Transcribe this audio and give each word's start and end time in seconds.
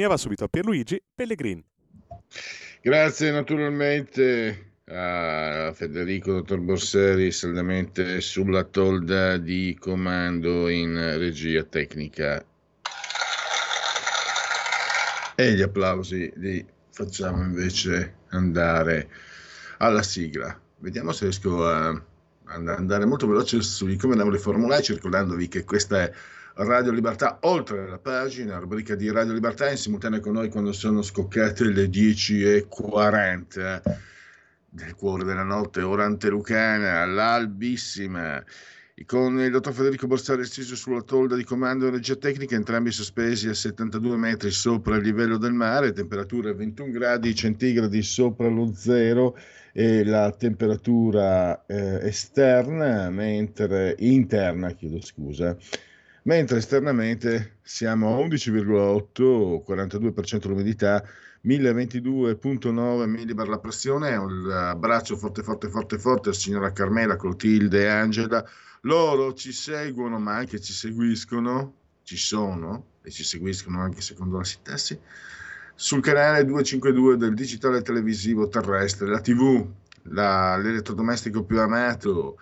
Linea 0.00 0.08
va 0.08 0.16
subito 0.16 0.44
a 0.44 0.48
Pierluigi 0.48 1.02
Pellegrin. 1.14 1.62
Grazie 2.80 3.30
naturalmente 3.32 4.72
a 4.86 5.72
Federico 5.74 6.32
Dottor 6.32 6.60
Borseri, 6.60 7.30
saldamente 7.30 8.22
sulla 8.22 8.64
tolda 8.64 9.36
di 9.36 9.76
comando 9.78 10.68
in 10.68 11.18
regia 11.18 11.62
tecnica. 11.64 12.42
E 15.34 15.52
gli 15.52 15.60
applausi 15.60 16.32
li 16.36 16.64
facciamo 16.90 17.42
invece 17.42 18.14
andare 18.30 19.08
alla 19.78 20.02
sigla. 20.02 20.58
Vediamo 20.78 21.12
se 21.12 21.24
riesco 21.24 21.66
a 21.66 22.02
andare 22.46 23.04
molto 23.04 23.26
veloce 23.26 23.60
sui 23.60 23.96
come 23.96 24.12
andavo 24.12 24.30
le 24.30 24.38
formulare, 24.38 24.82
circolandovi 24.82 25.46
che 25.48 25.64
questa 25.64 26.04
è 26.04 26.12
Radio 26.62 26.92
Libertà 26.92 27.38
oltre 27.42 27.88
la 27.88 27.96
pagina, 27.96 28.58
rubrica 28.58 28.94
di 28.94 29.10
Radio 29.10 29.32
Libertà 29.32 29.70
in 29.70 29.78
simultanea 29.78 30.20
con 30.20 30.34
noi 30.34 30.50
quando 30.50 30.72
sono 30.72 31.00
scoccate 31.00 31.64
le 31.64 31.86
10.40 31.86 33.80
del 34.68 34.94
cuore 34.94 35.24
della 35.24 35.42
notte, 35.42 35.80
ora 35.80 36.04
antelucana, 36.04 37.06
l'albissima, 37.06 38.44
con 39.06 39.40
il 39.40 39.50
dottor 39.50 39.72
Federico 39.72 40.06
Borsari 40.06 40.44
steso 40.44 40.76
sulla 40.76 41.00
tolda 41.00 41.34
di 41.34 41.44
comando 41.44 41.86
e 41.86 41.90
regia 41.92 42.16
tecnica, 42.16 42.56
entrambi 42.56 42.90
sospesi 42.90 43.48
a 43.48 43.54
72 43.54 44.18
metri 44.18 44.50
sopra 44.50 44.96
il 44.96 45.02
livello 45.02 45.38
del 45.38 45.54
mare, 45.54 45.92
temperatura 45.92 46.52
21 46.52 46.90
gradi 46.90 47.34
centigradi 47.34 48.02
sopra 48.02 48.48
lo 48.48 48.70
zero 48.74 49.34
e 49.72 50.04
la 50.04 50.30
temperatura 50.32 51.64
eh, 51.64 52.06
esterna, 52.06 53.08
mentre 53.08 53.94
interna, 54.00 54.72
chiedo 54.72 55.00
scusa, 55.00 55.56
mentre 56.30 56.58
esternamente 56.58 57.58
siamo 57.60 58.14
a 58.14 58.24
11,8, 58.24 59.64
42% 59.66 60.46
l'umidità, 60.46 61.04
1022,9 61.44 63.04
millibar 63.06 63.48
la 63.48 63.58
pressione, 63.58 64.14
un 64.14 64.48
abbraccio 64.48 65.16
forte 65.16 65.42
forte 65.42 65.68
forte 65.68 65.98
forte 65.98 66.28
a 66.28 66.32
signora 66.32 66.70
Carmela, 66.70 67.16
Clotilde 67.16 67.88
Angela, 67.88 68.48
loro 68.82 69.34
ci 69.34 69.50
seguono 69.50 70.20
ma 70.20 70.36
anche 70.36 70.60
ci 70.60 70.72
seguiscono, 70.72 71.74
ci 72.04 72.16
sono 72.16 72.84
e 73.02 73.10
ci 73.10 73.24
seguiscono 73.24 73.80
anche 73.80 74.00
secondo 74.00 74.36
la 74.36 74.44
sintassi, 74.44 74.96
sul 75.74 76.00
canale 76.00 76.44
252 76.44 77.16
del 77.16 77.34
digitale 77.34 77.82
televisivo 77.82 78.46
terrestre, 78.46 79.08
la 79.08 79.20
tv, 79.20 79.66
la, 80.02 80.56
l'elettrodomestico 80.56 81.42
più 81.42 81.58
amato, 81.58 82.38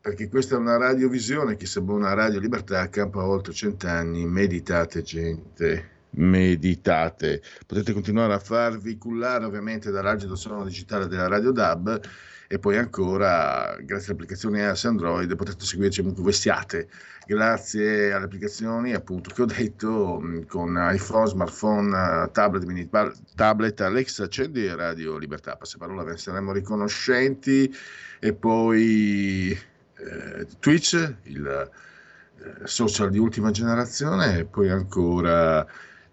perché 0.00 0.28
questa 0.28 0.54
è 0.54 0.58
una 0.58 0.78
radiovisione, 0.78 1.56
chi 1.56 1.66
sa 1.66 1.82
buona 1.82 2.14
Radio 2.14 2.40
Libertà 2.40 2.88
campa 2.88 3.22
oltre 3.24 3.52
cent'anni, 3.52 4.24
meditate 4.24 5.02
gente, 5.02 5.90
meditate. 6.12 7.42
Potete 7.66 7.92
continuare 7.92 8.32
a 8.32 8.38
farvi 8.38 8.96
cullare 8.96 9.44
ovviamente 9.44 9.90
dall'algido 9.90 10.36
suono 10.36 10.64
digitale 10.64 11.06
della 11.06 11.28
Radio 11.28 11.52
DAB 11.52 12.00
e 12.48 12.58
poi 12.58 12.78
ancora, 12.78 13.76
grazie 13.80 14.08
all'applicazione 14.08 14.60
EAS 14.60 14.86
Android, 14.86 15.36
potete 15.36 15.64
seguirci 15.64 16.00
ovunque 16.00 16.32
siate. 16.32 16.88
Grazie 17.26 18.10
alle 18.12 18.24
applicazioni 18.24 18.94
appunto 18.94 19.30
che 19.34 19.42
ho 19.42 19.46
detto 19.46 20.20
con 20.48 20.76
iPhone, 20.92 21.26
smartphone, 21.26 22.30
tablet, 22.32 22.64
mini 22.64 22.88
tablet, 23.36 23.80
Alexa, 23.82 24.24
accendi 24.24 24.66
Radio 24.74 25.18
Libertà, 25.18 25.56
passaparola, 25.56 26.02
ve 26.04 26.12
ne 26.12 26.16
saremo 26.16 26.52
riconoscenti 26.52 27.72
e 28.18 28.32
poi 28.32 29.56
eh, 30.00 30.46
Twitch, 30.58 31.14
il 31.24 31.46
eh, 31.46 32.66
social 32.66 33.10
di 33.10 33.18
ultima 33.18 33.50
generazione, 33.50 34.38
e 34.38 34.44
poi 34.44 34.70
ancora 34.70 35.66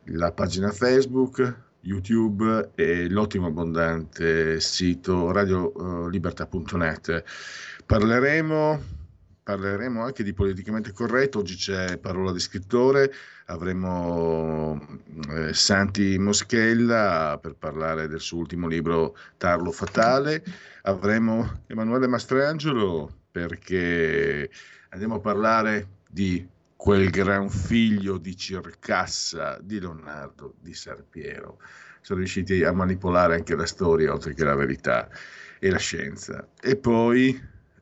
la 0.05 0.31
pagina 0.31 0.71
Facebook, 0.71 1.65
YouTube 1.81 2.71
e 2.75 3.09
l'ottimo 3.09 3.47
abbondante 3.47 4.59
sito 4.59 5.31
radiolibertà.net. 5.31 7.23
Parleremo, 7.85 8.83
parleremo 9.43 10.03
anche 10.03 10.23
di 10.23 10.33
politicamente 10.33 10.91
corretto, 10.91 11.39
oggi 11.39 11.55
c'è 11.55 11.97
parola 11.97 12.33
di 12.33 12.39
scrittore, 12.39 13.11
avremo 13.45 14.99
eh, 15.29 15.53
Santi 15.53 16.17
Moschella 16.17 17.39
per 17.41 17.55
parlare 17.55 18.09
del 18.09 18.19
suo 18.19 18.39
ultimo 18.39 18.67
libro 18.67 19.15
Tarlo 19.37 19.71
Fatale, 19.71 20.43
avremo 20.83 21.61
Emanuele 21.67 22.07
Mastrangelo 22.07 23.26
perché 23.45 24.49
andiamo 24.89 25.15
a 25.15 25.19
parlare 25.19 25.89
di 26.09 26.47
quel 26.75 27.09
gran 27.11 27.49
figlio 27.49 28.17
di 28.17 28.35
Circassa 28.35 29.59
di 29.61 29.79
Leonardo 29.79 30.55
di 30.59 30.73
Sarpiero. 30.73 31.59
Sono 32.01 32.19
riusciti 32.19 32.63
a 32.63 32.71
manipolare 32.71 33.35
anche 33.35 33.55
la 33.55 33.65
storia 33.65 34.11
oltre 34.11 34.33
che 34.33 34.43
la 34.43 34.55
verità 34.55 35.09
e 35.59 35.69
la 35.69 35.77
scienza. 35.77 36.47
E 36.59 36.77
poi 36.77 37.39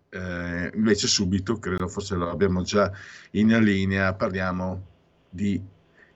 eh, 0.09 0.71
invece 0.73 1.07
subito, 1.07 1.57
credo 1.57 1.87
forse 1.87 2.15
lo 2.15 2.29
abbiamo 2.29 2.63
già 2.63 2.91
in 3.31 3.57
linea, 3.59 4.13
parliamo 4.13 4.87
di 5.29 5.61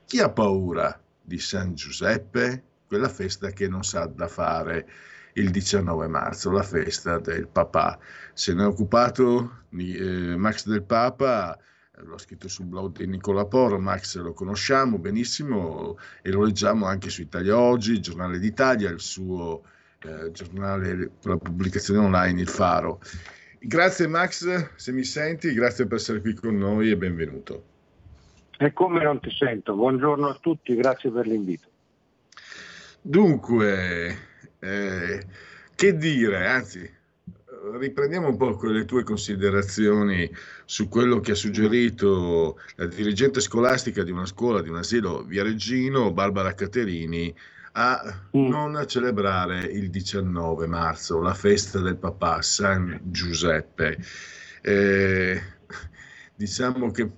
chi 0.04 0.20
ha 0.20 0.30
paura 0.30 1.00
di 1.22 1.38
San 1.38 1.74
Giuseppe, 1.74 2.64
quella 2.86 3.08
festa 3.08 3.50
che 3.50 3.68
non 3.68 3.84
sa 3.84 4.06
da 4.06 4.26
fare 4.26 4.88
il 5.34 5.50
19 5.50 6.06
marzo, 6.08 6.50
la 6.50 6.62
festa 6.62 7.18
del 7.18 7.48
papà. 7.48 7.98
Se 8.32 8.54
ne 8.54 8.62
è 8.62 8.66
occupato 8.66 9.64
eh, 9.76 10.36
Max 10.36 10.66
del 10.66 10.82
Papa, 10.82 11.58
l'ho 12.02 12.18
scritto 12.18 12.48
sul 12.48 12.66
blog 12.66 12.96
di 12.96 13.06
Nicola 13.06 13.44
Porro, 13.44 13.78
Max 13.78 14.16
lo 14.16 14.32
conosciamo 14.32 14.98
benissimo 14.98 15.98
e 16.22 16.30
lo 16.30 16.44
leggiamo 16.44 16.86
anche 16.86 17.10
su 17.10 17.22
Italia 17.22 17.58
Oggi, 17.58 17.92
il 17.92 18.00
giornale 18.00 18.38
d'Italia, 18.38 18.90
il 18.90 19.00
suo 19.00 19.62
eh, 20.02 20.30
giornale 20.32 21.10
la 21.22 21.36
pubblicazione 21.36 22.00
online, 22.00 22.40
Il 22.40 22.48
Faro. 22.48 23.00
Grazie 23.58 24.06
Max, 24.06 24.70
se 24.74 24.92
mi 24.92 25.04
senti, 25.04 25.52
grazie 25.52 25.86
per 25.86 25.98
essere 25.98 26.20
qui 26.20 26.32
con 26.34 26.56
noi 26.56 26.90
e 26.90 26.96
benvenuto. 26.96 27.64
E 28.58 28.72
come 28.72 29.02
non 29.02 29.20
ti 29.20 29.30
sento? 29.30 29.74
Buongiorno 29.74 30.28
a 30.28 30.38
tutti, 30.40 30.74
grazie 30.74 31.10
per 31.10 31.26
l'invito. 31.26 31.68
Dunque, 33.02 34.29
eh, 34.60 35.26
che 35.74 35.96
dire, 35.96 36.46
anzi, 36.46 36.88
riprendiamo 37.78 38.28
un 38.28 38.36
po' 38.36 38.58
le 38.62 38.84
tue 38.84 39.02
considerazioni 39.02 40.30
su 40.64 40.88
quello 40.88 41.20
che 41.20 41.32
ha 41.32 41.34
suggerito 41.34 42.58
la 42.76 42.86
dirigente 42.86 43.40
scolastica 43.40 44.02
di 44.02 44.10
una 44.10 44.26
scuola, 44.26 44.62
di 44.62 44.68
un 44.68 44.76
asilo 44.76 45.24
Viareggino, 45.24 46.12
Barbara 46.12 46.54
Caterini, 46.54 47.34
a 47.72 48.02
mm. 48.36 48.48
non 48.48 48.84
celebrare 48.86 49.64
il 49.64 49.90
19 49.90 50.66
marzo, 50.66 51.20
la 51.20 51.34
festa 51.34 51.80
del 51.80 51.96
papà 51.96 52.42
San 52.42 52.98
Giuseppe. 53.04 53.98
Eh, 54.62 55.40
diciamo 56.34 56.90
che 56.90 57.10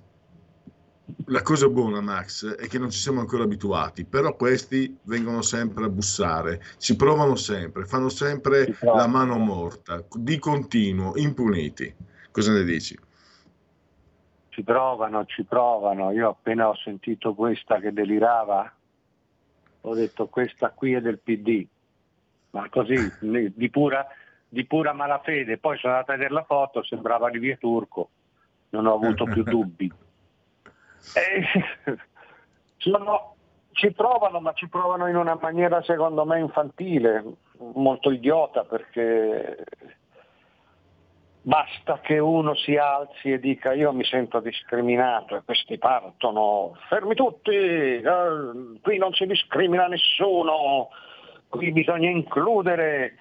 la 1.25 1.41
cosa 1.41 1.67
buona, 1.67 2.01
Max, 2.01 2.55
è 2.55 2.67
che 2.67 2.79
non 2.79 2.89
ci 2.89 2.97
siamo 2.97 3.19
ancora 3.19 3.43
abituati, 3.43 4.05
però 4.05 4.35
questi 4.35 4.97
vengono 5.03 5.41
sempre 5.41 5.85
a 5.85 5.89
bussare, 5.89 6.61
ci 6.77 6.95
provano 6.95 7.35
sempre, 7.35 7.85
fanno 7.85 8.09
sempre 8.09 8.75
la 8.81 9.07
mano 9.07 9.37
morta, 9.37 10.03
di 10.11 10.39
continuo, 10.39 11.13
impuniti. 11.15 11.93
Cosa 12.31 12.53
ne 12.53 12.63
dici? 12.63 12.97
Ci 14.49 14.63
provano, 14.63 15.25
ci 15.25 15.43
provano. 15.43 16.11
Io 16.11 16.29
appena 16.29 16.69
ho 16.69 16.75
sentito 16.75 17.33
questa 17.33 17.79
che 17.79 17.91
delirava, 17.91 18.71
ho 19.81 19.95
detto 19.95 20.27
questa 20.27 20.69
qui 20.69 20.93
è 20.93 21.01
del 21.01 21.19
PD, 21.19 21.65
ma 22.51 22.69
così, 22.69 22.95
di 23.19 23.69
pura, 23.69 24.05
di 24.47 24.65
pura 24.65 24.93
malafede. 24.93 25.57
Poi 25.57 25.77
sono 25.77 25.93
andata 25.93 26.13
a 26.13 26.15
vedere 26.15 26.33
la 26.33 26.43
foto, 26.43 26.83
sembrava 26.83 27.29
di 27.29 27.39
via 27.39 27.57
Turco, 27.57 28.09
non 28.69 28.85
ho 28.85 28.93
avuto 28.93 29.25
più 29.25 29.43
dubbi. 29.43 29.91
Eh, 31.15 31.95
sono, 32.77 33.35
ci 33.71 33.91
provano, 33.91 34.39
ma 34.39 34.53
ci 34.53 34.67
provano 34.67 35.07
in 35.07 35.15
una 35.15 35.37
maniera 35.39 35.81
secondo 35.83 36.25
me 36.25 36.39
infantile. 36.39 37.23
molto 37.73 38.11
idiota 38.11 38.63
perché 38.63 39.65
basta 41.45 41.99
che 41.99 42.19
uno 42.19 42.55
si 42.55 42.77
alzi 42.77 43.33
e 43.33 43.39
dica 43.39 43.73
io 43.73 43.91
mi 43.91 44.05
sento 44.05 44.39
discriminato 44.39 45.35
e 45.35 45.41
questi 45.43 45.77
partono, 45.77 46.77
fermi 46.87 47.15
tutti, 47.15 47.51
eh, 47.51 48.79
qui 48.81 48.97
non 48.97 49.13
si 49.13 49.25
discrimina 49.25 49.87
nessuno, 49.87 50.89
qui 51.49 51.71
bisogna 51.71 52.09
includere. 52.09 53.15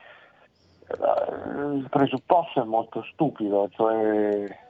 Eh, 0.86 1.76
il 1.76 1.86
presupposto 1.90 2.62
è 2.62 2.64
molto 2.64 3.02
stupido, 3.12 3.68
cioè 3.74 4.60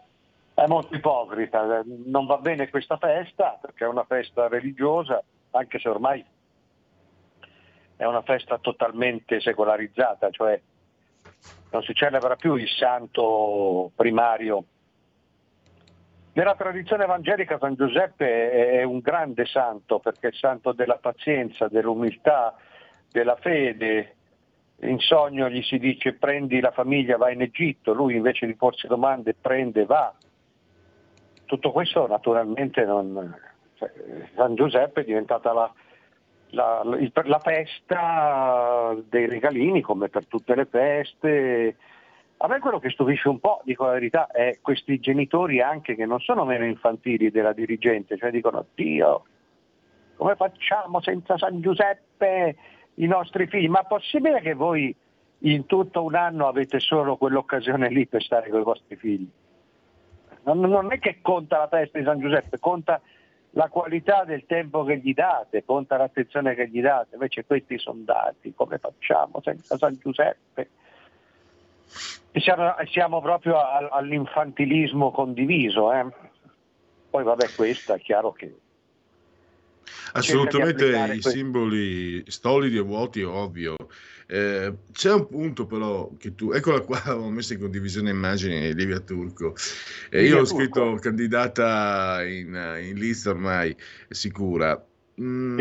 è 0.54 0.66
molto 0.66 0.94
ipocrita, 0.94 1.82
non 1.84 2.26
va 2.26 2.38
bene 2.38 2.68
questa 2.68 2.96
festa 2.96 3.58
perché 3.60 3.84
è 3.84 3.88
una 3.88 4.04
festa 4.04 4.48
religiosa, 4.48 5.22
anche 5.50 5.78
se 5.78 5.88
ormai 5.88 6.24
è 7.96 8.04
una 8.04 8.22
festa 8.22 8.58
totalmente 8.58 9.40
secolarizzata, 9.40 10.30
cioè 10.30 10.60
non 11.70 11.82
si 11.82 11.94
celebra 11.94 12.36
più 12.36 12.56
il 12.56 12.68
santo 12.68 13.90
primario. 13.94 14.64
Nella 16.34 16.54
tradizione 16.54 17.04
evangelica 17.04 17.58
San 17.58 17.74
Giuseppe 17.74 18.50
è 18.50 18.82
un 18.82 19.00
grande 19.00 19.44
santo 19.44 19.98
perché 19.98 20.28
è 20.28 20.30
il 20.30 20.36
santo 20.36 20.72
della 20.72 20.96
pazienza, 20.96 21.68
dell'umiltà, 21.68 22.56
della 23.10 23.36
fede. 23.36 24.16
In 24.80 24.98
sogno 24.98 25.48
gli 25.48 25.62
si 25.62 25.78
dice 25.78 26.14
prendi 26.14 26.60
la 26.60 26.72
famiglia, 26.72 27.16
vai 27.16 27.34
in 27.34 27.42
Egitto, 27.42 27.92
lui 27.92 28.16
invece 28.16 28.46
di 28.46 28.56
porsi 28.56 28.86
domande 28.86 29.34
prende, 29.34 29.84
va. 29.84 30.12
Tutto 31.52 31.70
questo 31.70 32.06
naturalmente 32.06 32.82
non... 32.86 33.38
Cioè, 33.74 33.92
San 34.34 34.54
Giuseppe 34.54 35.02
è 35.02 35.04
diventata 35.04 35.52
la, 35.52 35.70
la, 36.52 36.82
la, 36.82 37.38
festa 37.40 38.96
dei 39.06 39.26
regalini 39.26 39.82
come 39.82 40.08
per 40.08 40.24
tutte 40.24 40.54
le 40.54 40.64
feste. 40.64 41.76
A 42.38 42.48
me 42.48 42.58
quello 42.58 42.78
che 42.78 42.88
stupisce 42.88 43.28
un 43.28 43.38
po', 43.38 43.60
dico 43.64 43.84
la 43.84 43.92
verità, 43.92 44.28
è 44.28 44.60
questi 44.62 44.98
genitori 44.98 45.60
anche 45.60 45.94
che 45.94 46.06
non 46.06 46.20
sono 46.20 46.46
meno 46.46 46.64
infantili 46.64 47.30
della 47.30 47.52
dirigente, 47.52 48.16
cioè 48.16 48.30
dicono 48.30 48.64
Dio, 48.74 49.24
come 50.16 50.36
facciamo 50.36 51.02
senza 51.02 51.36
San 51.36 51.60
Giuseppe 51.60 52.56
i 52.94 53.06
nostri 53.06 53.46
figli? 53.46 53.68
Ma 53.68 53.82
è 53.82 53.86
possibile 53.86 54.40
che 54.40 54.54
voi 54.54 54.96
in 55.40 55.66
tutto 55.66 56.02
un 56.02 56.14
anno 56.14 56.48
avete 56.48 56.80
solo 56.80 57.18
quell'occasione 57.18 57.90
lì 57.90 58.06
per 58.06 58.22
stare 58.22 58.48
con 58.48 58.60
i 58.60 58.64
vostri 58.64 58.96
figli? 58.96 59.28
Non, 60.44 60.60
non 60.60 60.92
è 60.92 60.98
che 60.98 61.18
conta 61.22 61.58
la 61.58 61.68
festa 61.68 61.98
di 61.98 62.04
San 62.04 62.18
Giuseppe, 62.18 62.58
conta 62.58 63.00
la 63.50 63.68
qualità 63.68 64.24
del 64.24 64.44
tempo 64.46 64.84
che 64.84 64.98
gli 64.98 65.12
date, 65.12 65.64
conta 65.64 65.96
l'attenzione 65.96 66.54
che 66.54 66.68
gli 66.68 66.80
date, 66.80 67.14
invece 67.14 67.44
questi 67.44 67.78
sono 67.78 68.00
dati, 68.04 68.52
come 68.54 68.78
facciamo 68.78 69.40
senza 69.42 69.76
San 69.76 69.98
Giuseppe? 70.00 70.70
Siamo, 72.34 72.74
siamo 72.90 73.20
proprio 73.20 73.58
all'infantilismo 73.90 75.10
condiviso, 75.10 75.92
eh? 75.92 76.06
poi 77.10 77.24
vabbè 77.24 77.52
questo 77.54 77.92
è 77.92 78.00
chiaro 78.00 78.32
che... 78.32 78.56
Assolutamente 80.14 80.86
i 81.14 81.20
simboli 81.20 82.22
stolidi 82.30 82.78
e 82.78 82.80
vuoti 82.80 83.22
ovvio, 83.22 83.76
eh, 84.32 84.72
c'è 84.92 85.12
un 85.12 85.28
punto 85.28 85.66
però 85.66 86.10
che 86.16 86.34
tu, 86.34 86.52
eccola 86.52 86.80
qua, 86.80 87.02
ho 87.14 87.28
messo 87.28 87.52
in 87.52 87.60
condivisione 87.60 88.08
immagini 88.08 88.72
Livia 88.72 88.98
Turco. 89.00 89.54
Eh, 90.08 90.24
io 90.24 90.40
ho 90.40 90.44
scritto 90.46 90.94
candidata 90.94 92.24
in, 92.24 92.78
in 92.82 92.94
lista 92.94 93.28
ormai 93.28 93.76
sicura. 94.08 94.82
Mm, 95.20 95.60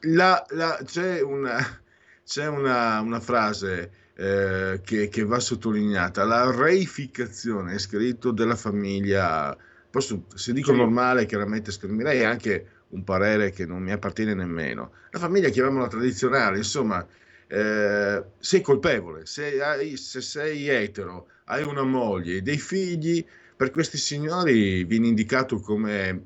la, 0.00 0.44
la, 0.50 0.78
c'è 0.84 1.22
una, 1.22 1.56
c'è 2.22 2.46
una, 2.48 3.00
una 3.00 3.20
frase 3.20 3.90
eh, 4.14 4.82
che, 4.84 5.08
che, 5.08 5.24
va 5.24 5.40
sottolineata, 5.40 6.24
la 6.24 6.54
reificazione, 6.54 7.72
è 7.72 7.78
scritto, 7.78 8.30
della 8.30 8.56
famiglia. 8.56 9.56
Posso, 9.90 10.24
se 10.34 10.52
dico 10.52 10.72
sì. 10.72 10.76
normale, 10.76 11.24
chiaramente 11.24 11.70
esprimerei 11.70 12.24
anche 12.24 12.66
un 12.88 13.04
parere 13.04 13.52
che 13.52 13.64
non 13.64 13.82
mi 13.82 13.90
appartiene 13.90 14.34
nemmeno. 14.34 14.92
La 15.12 15.18
famiglia, 15.18 15.48
chiamiamola 15.48 15.88
tradizionale, 15.88 16.58
insomma, 16.58 17.06
eh, 17.52 18.24
sei 18.38 18.62
colpevole, 18.62 19.26
se, 19.26 19.62
hai, 19.62 19.98
se 19.98 20.22
sei 20.22 20.68
etero, 20.68 21.26
hai 21.44 21.62
una 21.62 21.82
moglie, 21.82 22.40
dei 22.40 22.56
figli, 22.56 23.22
per 23.54 23.70
questi 23.70 23.98
signori 23.98 24.84
viene 24.84 25.08
indicato 25.08 25.60
come, 25.60 26.24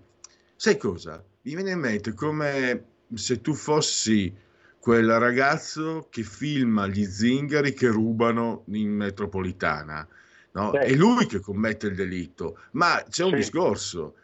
sai 0.55 0.77
cosa? 0.77 1.23
Mi 1.43 1.55
viene 1.57 1.73
in 1.73 1.81
mente 1.81 2.15
come 2.15 2.85
se 3.13 3.41
tu 3.41 3.55
fossi 3.55 4.33
quel 4.79 5.19
ragazzo 5.19 6.07
che 6.11 6.23
filma 6.23 6.87
gli 6.87 7.05
zingari 7.05 7.73
che 7.73 7.89
rubano 7.89 8.63
in 8.69 8.91
metropolitana. 8.91 10.07
No? 10.53 10.73
È 10.73 10.95
lui 10.95 11.27
che 11.27 11.41
commette 11.41 11.89
il 11.89 11.97
delitto, 11.97 12.61
ma 12.73 13.05
c'è 13.09 13.25
un 13.25 13.31
sì. 13.31 13.37
discorso 13.37 14.15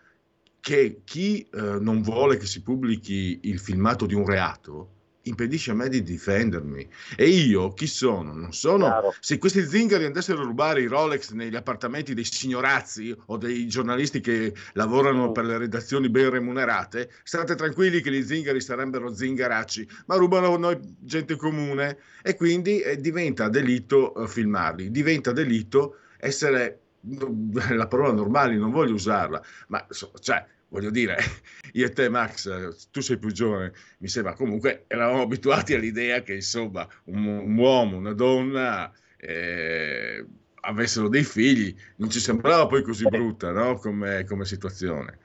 che 0.61 1.01
chi 1.03 1.49
eh, 1.53 1.61
non 1.81 2.01
vuole 2.01 2.37
che 2.37 2.47
si 2.47 2.63
pubblichi 2.63 3.41
il 3.43 3.59
filmato 3.59 4.07
di 4.07 4.15
un 4.15 4.25
reato 4.25 5.01
impedisce 5.25 5.71
a 5.71 5.75
me 5.75 5.89
di 5.89 6.03
difendermi. 6.03 6.89
E 7.17 7.29
io 7.29 7.73
chi 7.73 7.87
sono? 7.87 8.33
Non 8.33 8.53
sono. 8.53 8.87
Chiaro. 8.87 9.15
Se 9.21 9.39
questi 9.39 9.65
zingari 9.65 10.05
andassero 10.05 10.43
a 10.43 10.45
rubare 10.45 10.83
i 10.83 10.87
Rolex 10.87 11.31
negli 11.33 11.57
appartamenti 11.57 12.15
dei 12.15 12.25
signorazzi 12.25 13.15
o 13.27 13.37
dei 13.37 13.67
giornalisti 13.69 14.21
che 14.21 14.55
lavorano 14.73 15.31
mm. 15.31 15.33
per 15.33 15.45
le 15.45 15.59
redazioni 15.59 16.09
ben 16.09 16.31
remunerate, 16.31 17.11
state 17.23 17.55
tranquilli 17.55 18.01
che 18.01 18.11
gli 18.11 18.23
zingari 18.23 18.61
sarebbero 18.61 19.15
zingaracci, 19.15 19.89
ma 20.07 20.17
rubano 20.17 20.57
noi 20.57 20.79
gente 21.01 21.37
comune 21.37 21.99
e 22.23 22.37
quindi 22.37 22.81
eh, 22.81 23.01
diventa 23.01 23.49
delitto 23.49 24.15
eh, 24.15 24.29
filmarli, 24.29 24.91
diventa 24.91 25.33
delitto 25.33 25.97
essere 26.19 26.79
la 27.71 27.87
parola 27.87 28.13
normale, 28.13 28.57
non 28.57 28.71
voglio 28.71 28.95
usarla, 28.95 29.43
ma 29.69 29.85
cioè 30.21 30.45
voglio 30.73 30.91
dire, 30.91 31.17
io 31.75 31.87
e 31.87 31.91
te 31.91 32.09
Max, 32.09 32.91
tu 32.91 33.01
sei 33.01 33.19
più 33.19 33.31
giovane, 33.31 33.73
mi 33.99 34.09
sembra 34.09 34.33
comunque 34.33 34.85
eravamo 34.89 35.23
abituati 35.23 35.75
all'idea 35.75 36.23
che 36.23 36.35
insomma 36.35 36.89
un, 37.05 37.27
un 37.27 37.57
uomo, 37.57 37.99
una 37.99 38.15
donna 38.15 38.91
eh, 39.19 40.25
avessero 40.63 41.09
dei 41.09 41.25
figli, 41.25 41.77
non 41.97 42.11
ci 42.11 42.19
sembrava 42.19 42.67
poi 42.67 42.83
così 42.83 43.07
brutta 43.07 43.53
no? 43.53 43.77
come, 43.77 44.25
come 44.25 44.45
situazione. 44.45 45.19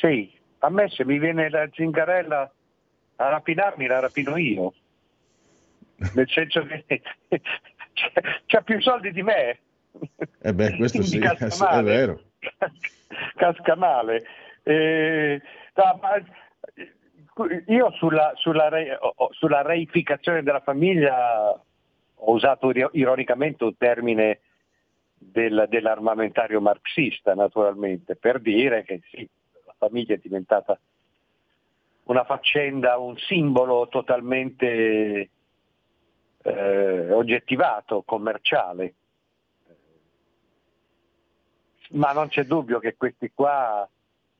Sì, 0.00 0.30
a 0.58 0.68
me 0.68 0.90
se 0.90 1.04
mi 1.04 1.18
viene 1.18 1.48
la 1.48 1.68
zingarella 1.72 2.52
a 3.16 3.28
rapinarmi 3.28 3.86
la 3.86 4.00
rapino 4.00 4.36
io, 4.36 4.74
nel 6.14 6.28
senso 6.28 6.66
che 6.66 6.84
c'ha 8.46 8.60
più 8.62 8.80
soldi 8.80 9.12
di 9.12 9.22
me. 9.22 9.58
Eh 10.40 10.52
beh, 10.52 10.76
questo 10.76 11.02
sì, 11.04 11.18
è 11.18 11.82
vero. 11.82 12.20
Casca 13.36 13.74
male. 13.76 14.24
Eh, 14.62 15.40
no, 15.74 16.00
io 17.66 17.90
sulla, 17.92 18.32
sulla, 18.36 18.68
re, 18.68 18.98
sulla, 19.30 19.62
reificazione 19.62 20.42
della 20.42 20.60
famiglia 20.60 21.50
ho 21.50 22.32
usato 22.32 22.70
ironicamente 22.92 23.64
un 23.64 23.76
termine 23.76 24.40
del, 25.14 25.66
dell'armamentario 25.68 26.60
marxista, 26.60 27.34
naturalmente, 27.34 28.16
per 28.16 28.40
dire 28.40 28.84
che 28.84 29.00
sì, 29.10 29.28
la 29.66 29.74
famiglia 29.76 30.14
è 30.14 30.20
diventata 30.22 30.78
una 32.04 32.24
faccenda, 32.24 32.98
un 32.98 33.16
simbolo 33.16 33.88
totalmente 33.88 35.30
eh, 36.42 37.10
oggettivato, 37.12 38.02
commerciale 38.02 38.94
ma 41.90 42.12
non 42.12 42.28
c'è 42.28 42.44
dubbio 42.44 42.78
che 42.78 42.96
questi 42.96 43.30
qua 43.34 43.88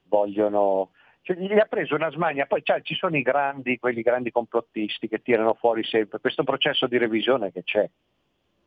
vogliono... 0.09 0.91
Cioè, 1.23 1.37
gli 1.37 1.59
ha 1.59 1.65
preso 1.65 1.95
una 1.95 2.11
smania, 2.11 2.45
poi 2.47 2.63
cioè, 2.63 2.83
ci 2.83 2.95
sono 2.95 3.17
i 3.17 3.23
grandi, 3.23 3.79
quelli 3.79 4.03
grandi 4.03 4.31
complottisti 4.31 5.09
che 5.09 5.23
tirano 5.23 5.55
fuori 5.55 5.83
sempre. 5.83 6.21
Questo 6.21 6.45
processo 6.45 6.87
di 6.87 6.99
revisione 6.99 7.51
che 7.51 7.63
c'è 7.63 7.89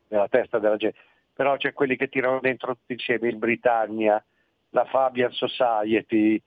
nella 0.07 0.27
testa 0.27 0.57
della 0.57 0.77
gente, 0.77 0.97
però 1.33 1.55
c'è 1.57 1.73
quelli 1.73 1.95
che 1.95 2.09
tirano 2.09 2.39
dentro 2.39 2.73
tutti 2.73 2.93
insieme 2.93 3.27
il 3.27 3.35
Britannia, 3.35 4.23
la 4.71 4.85
Fabian 4.85 5.31
Society, 5.31 6.41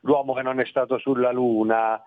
l'uomo 0.00 0.32
che 0.32 0.42
non 0.42 0.60
è 0.60 0.64
stato 0.64 0.96
sulla 0.98 1.30
Luna, 1.30 2.02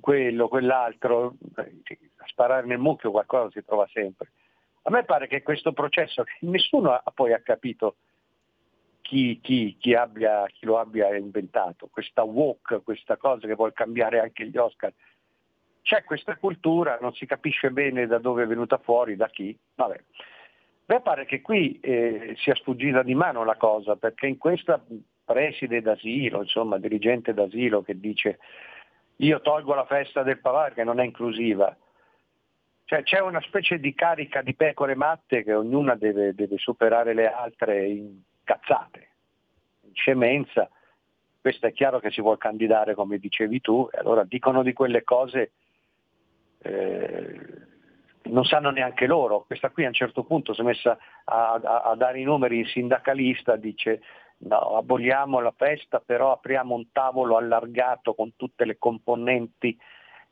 quello, 0.00 0.48
quell'altro, 0.48 1.34
a 1.54 2.26
sparare 2.26 2.66
nel 2.66 2.78
mucchio 2.78 3.10
qualcosa 3.12 3.50
si 3.50 3.64
trova 3.64 3.86
sempre. 3.92 4.30
A 4.86 4.90
me 4.90 5.02
pare 5.02 5.26
che 5.26 5.42
questo 5.42 5.72
processo, 5.72 6.24
nessuno 6.40 6.92
ha 6.92 7.02
poi 7.12 7.32
ha 7.32 7.40
capito 7.40 7.96
chi, 9.00 9.40
chi, 9.42 9.76
chi, 9.80 9.94
abbia, 9.94 10.46
chi, 10.46 10.64
lo 10.64 10.78
abbia 10.78 11.12
inventato, 11.16 11.88
questa 11.90 12.22
walk, 12.22 12.82
questa 12.84 13.16
cosa 13.16 13.48
che 13.48 13.54
vuole 13.54 13.72
cambiare 13.72 14.20
anche 14.20 14.46
gli 14.46 14.56
Oscar. 14.56 14.92
C'è 15.82 16.04
questa 16.04 16.36
cultura, 16.36 16.98
non 17.00 17.12
si 17.14 17.26
capisce 17.26 17.70
bene 17.70 18.06
da 18.06 18.18
dove 18.18 18.44
è 18.44 18.46
venuta 18.46 18.78
fuori, 18.78 19.16
da 19.16 19.28
chi. 19.28 19.56
Vabbè. 19.74 19.94
A 19.94 20.94
me 20.94 21.00
pare 21.00 21.24
che 21.24 21.40
qui 21.40 21.80
eh, 21.80 22.34
sia 22.36 22.54
sfuggita 22.54 23.02
di 23.02 23.14
mano 23.16 23.44
la 23.44 23.56
cosa, 23.56 23.96
perché 23.96 24.28
in 24.28 24.38
questa 24.38 24.80
preside 25.24 25.82
d'asilo, 25.82 26.42
insomma 26.42 26.78
dirigente 26.78 27.34
d'asilo 27.34 27.82
che 27.82 27.98
dice 27.98 28.38
io 29.16 29.40
tolgo 29.40 29.74
la 29.74 29.86
festa 29.86 30.22
del 30.22 30.38
papà 30.38 30.70
che 30.70 30.84
non 30.84 31.00
è 31.00 31.04
inclusiva. 31.04 31.76
Cioè 32.86 33.02
c'è 33.02 33.20
una 33.20 33.40
specie 33.40 33.80
di 33.80 33.94
carica 33.94 34.42
di 34.42 34.54
pecore 34.54 34.94
matte 34.94 35.42
che 35.42 35.52
ognuna 35.52 35.96
deve, 35.96 36.34
deve 36.34 36.56
superare 36.56 37.14
le 37.14 37.28
altre 37.28 37.84
in 37.84 38.20
cazzate, 38.44 39.08
in 39.80 39.92
scemenza. 39.92 40.70
Questo 41.40 41.66
è 41.66 41.72
chiaro 41.72 41.98
che 41.98 42.12
si 42.12 42.20
vuole 42.20 42.38
candidare 42.38 42.94
come 42.94 43.18
dicevi 43.18 43.60
tu, 43.60 43.88
e 43.92 43.98
allora 43.98 44.22
dicono 44.22 44.62
di 44.62 44.72
quelle 44.72 45.02
cose 45.02 45.50
eh, 46.58 47.40
non 48.22 48.44
sanno 48.44 48.70
neanche 48.70 49.06
loro. 49.06 49.42
Questa 49.42 49.70
qui 49.70 49.84
a 49.84 49.88
un 49.88 49.94
certo 49.94 50.22
punto 50.22 50.54
si 50.54 50.60
è 50.60 50.64
messa 50.64 50.96
a, 51.24 51.54
a, 51.54 51.80
a 51.90 51.96
dare 51.96 52.20
i 52.20 52.24
numeri 52.24 52.58
in 52.58 52.66
sindacalista, 52.66 53.56
dice 53.56 54.00
no, 54.38 54.76
aboliamo 54.76 55.40
la 55.40 55.54
festa, 55.56 55.98
però 55.98 56.30
apriamo 56.30 56.76
un 56.76 56.92
tavolo 56.92 57.36
allargato 57.36 58.14
con 58.14 58.36
tutte 58.36 58.64
le 58.64 58.78
componenti 58.78 59.76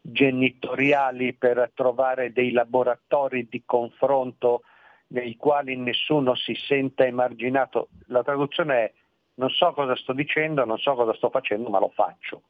genitoriali 0.06 1.32
per 1.32 1.72
trovare 1.74 2.30
dei 2.30 2.52
laboratori 2.52 3.48
di 3.48 3.62
confronto 3.64 4.62
nei 5.08 5.36
quali 5.36 5.76
nessuno 5.76 6.34
si 6.34 6.54
senta 6.54 7.06
emarginato. 7.06 7.88
La 8.08 8.22
traduzione 8.22 8.74
è 8.74 8.92
non 9.36 9.48
so 9.48 9.72
cosa 9.72 9.96
sto 9.96 10.12
dicendo, 10.12 10.64
non 10.64 10.78
so 10.78 10.94
cosa 10.94 11.14
sto 11.14 11.30
facendo, 11.30 11.70
ma 11.70 11.78
lo 11.78 11.90
faccio. 11.94 12.42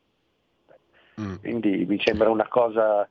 Mm. 1.20 1.36
Quindi 1.36 1.86
mi 1.86 2.00
sembra 2.00 2.28
una 2.28 2.48
cosa 2.48 3.08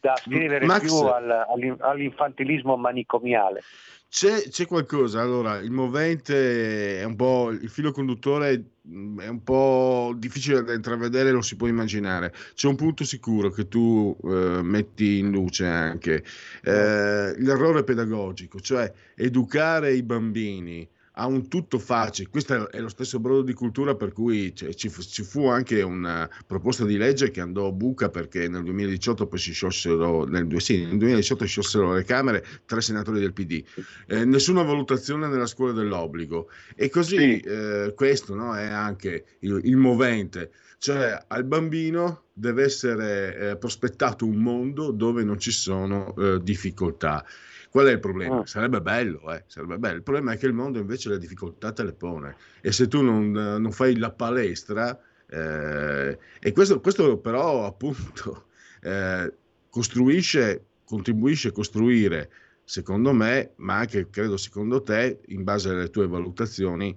da 0.00 0.16
scrivere 0.16 0.66
Max, 0.66 0.82
più 0.82 0.94
al, 0.96 1.76
all'infantilismo 1.80 2.76
manicomiale. 2.76 3.62
C'è, 4.10 4.48
c'è, 4.48 4.64
qualcosa, 4.64 5.20
allora 5.20 5.58
il 5.58 5.70
movente 5.70 6.98
è 6.98 7.04
un 7.04 7.14
po' 7.14 7.50
il 7.50 7.68
filo 7.68 7.92
conduttore 7.92 8.70
mm, 8.88 9.20
è 9.20 9.28
un 9.28 9.42
po' 9.42 10.14
difficile 10.16 10.62
da 10.62 10.72
intravedere, 10.72 11.30
lo 11.30 11.42
si 11.42 11.56
può 11.56 11.66
immaginare. 11.66 12.32
C'è 12.54 12.68
un 12.68 12.76
punto 12.76 13.04
sicuro 13.04 13.50
che 13.50 13.68
tu 13.68 14.16
eh, 14.24 14.60
metti 14.62 15.18
in 15.18 15.30
luce 15.30 15.66
anche, 15.66 16.24
eh, 16.62 17.34
l'errore 17.36 17.84
pedagogico, 17.84 18.60
cioè 18.60 18.90
educare 19.14 19.92
i 19.92 20.02
bambini 20.02 20.88
ha 21.18 21.26
un 21.26 21.48
tutto 21.48 21.78
facile. 21.78 22.28
Questo 22.28 22.70
è 22.70 22.80
lo 22.80 22.88
stesso 22.88 23.18
brodo 23.18 23.42
di 23.42 23.52
cultura 23.52 23.96
per 23.96 24.12
cui 24.12 24.54
cioè, 24.54 24.72
ci, 24.74 24.88
fu, 24.88 25.02
ci, 25.02 25.22
fu, 25.24 25.46
anche 25.48 25.82
una 25.82 26.30
proposta 26.46 26.84
di 26.84 26.96
legge 26.96 27.30
che 27.30 27.40
andò 27.40 27.66
a 27.66 27.72
buca 27.72 28.08
perché 28.08 28.48
nel 28.48 28.62
2018 28.62 29.26
poi 29.26 29.38
si 29.38 29.52
sciolsero, 29.52 30.24
nel, 30.24 30.46
sì, 30.60 30.84
nel 30.84 30.96
2018 30.96 31.44
si 31.44 31.50
sciolsero 31.50 31.92
le 31.92 32.04
Camere 32.04 32.44
tre 32.64 32.80
senatori 32.80 33.18
del 33.18 33.32
PD. 33.32 33.62
Eh, 34.06 34.24
nessuna 34.24 34.62
valutazione 34.62 35.26
nella 35.26 35.46
scuola 35.46 35.72
dell'obbligo. 35.72 36.48
E 36.76 36.88
così 36.88 37.16
sì. 37.16 37.40
eh, 37.40 37.92
questo 37.96 38.34
no, 38.34 38.56
è 38.56 38.66
anche 38.66 39.24
il, 39.40 39.60
il, 39.64 39.76
movente. 39.76 40.52
Cioè 40.78 41.20
al 41.26 41.42
bambino 41.42 42.26
deve 42.32 42.62
essere 42.62 43.50
eh, 43.50 43.56
prospettato 43.56 44.24
un 44.24 44.36
mondo 44.36 44.92
dove 44.92 45.24
non 45.24 45.40
ci 45.40 45.50
sono 45.50 46.14
eh, 46.16 46.38
difficoltà. 46.40 47.24
Qual 47.70 47.86
è 47.86 47.92
il 47.92 48.00
problema? 48.00 48.40
Mm. 48.40 48.42
Sarebbe 48.44 48.80
bello, 48.80 49.32
eh? 49.32 49.44
sarebbe 49.46 49.78
bello. 49.78 49.96
Il 49.96 50.02
problema 50.02 50.32
è 50.32 50.38
che 50.38 50.46
il 50.46 50.52
mondo 50.54 50.78
invece 50.78 51.10
le 51.10 51.18
difficoltà 51.18 51.72
te 51.72 51.84
le 51.84 51.92
pone 51.92 52.36
e 52.60 52.72
se 52.72 52.88
tu 52.88 53.02
non, 53.02 53.30
non 53.30 53.70
fai 53.72 53.96
la 53.96 54.10
palestra, 54.10 54.98
eh, 55.30 56.18
e 56.40 56.52
questo, 56.52 56.80
questo, 56.80 57.18
però 57.18 57.66
appunto 57.66 58.46
eh, 58.80 59.32
costruisce, 59.68 60.64
contribuisce 60.84 61.48
a 61.48 61.52
costruire, 61.52 62.30
secondo 62.64 63.12
me, 63.12 63.52
ma 63.56 63.76
anche 63.76 64.08
credo 64.08 64.36
secondo 64.36 64.82
te, 64.82 65.20
in 65.26 65.44
base 65.44 65.70
alle 65.70 65.90
tue 65.90 66.06
valutazioni, 66.06 66.96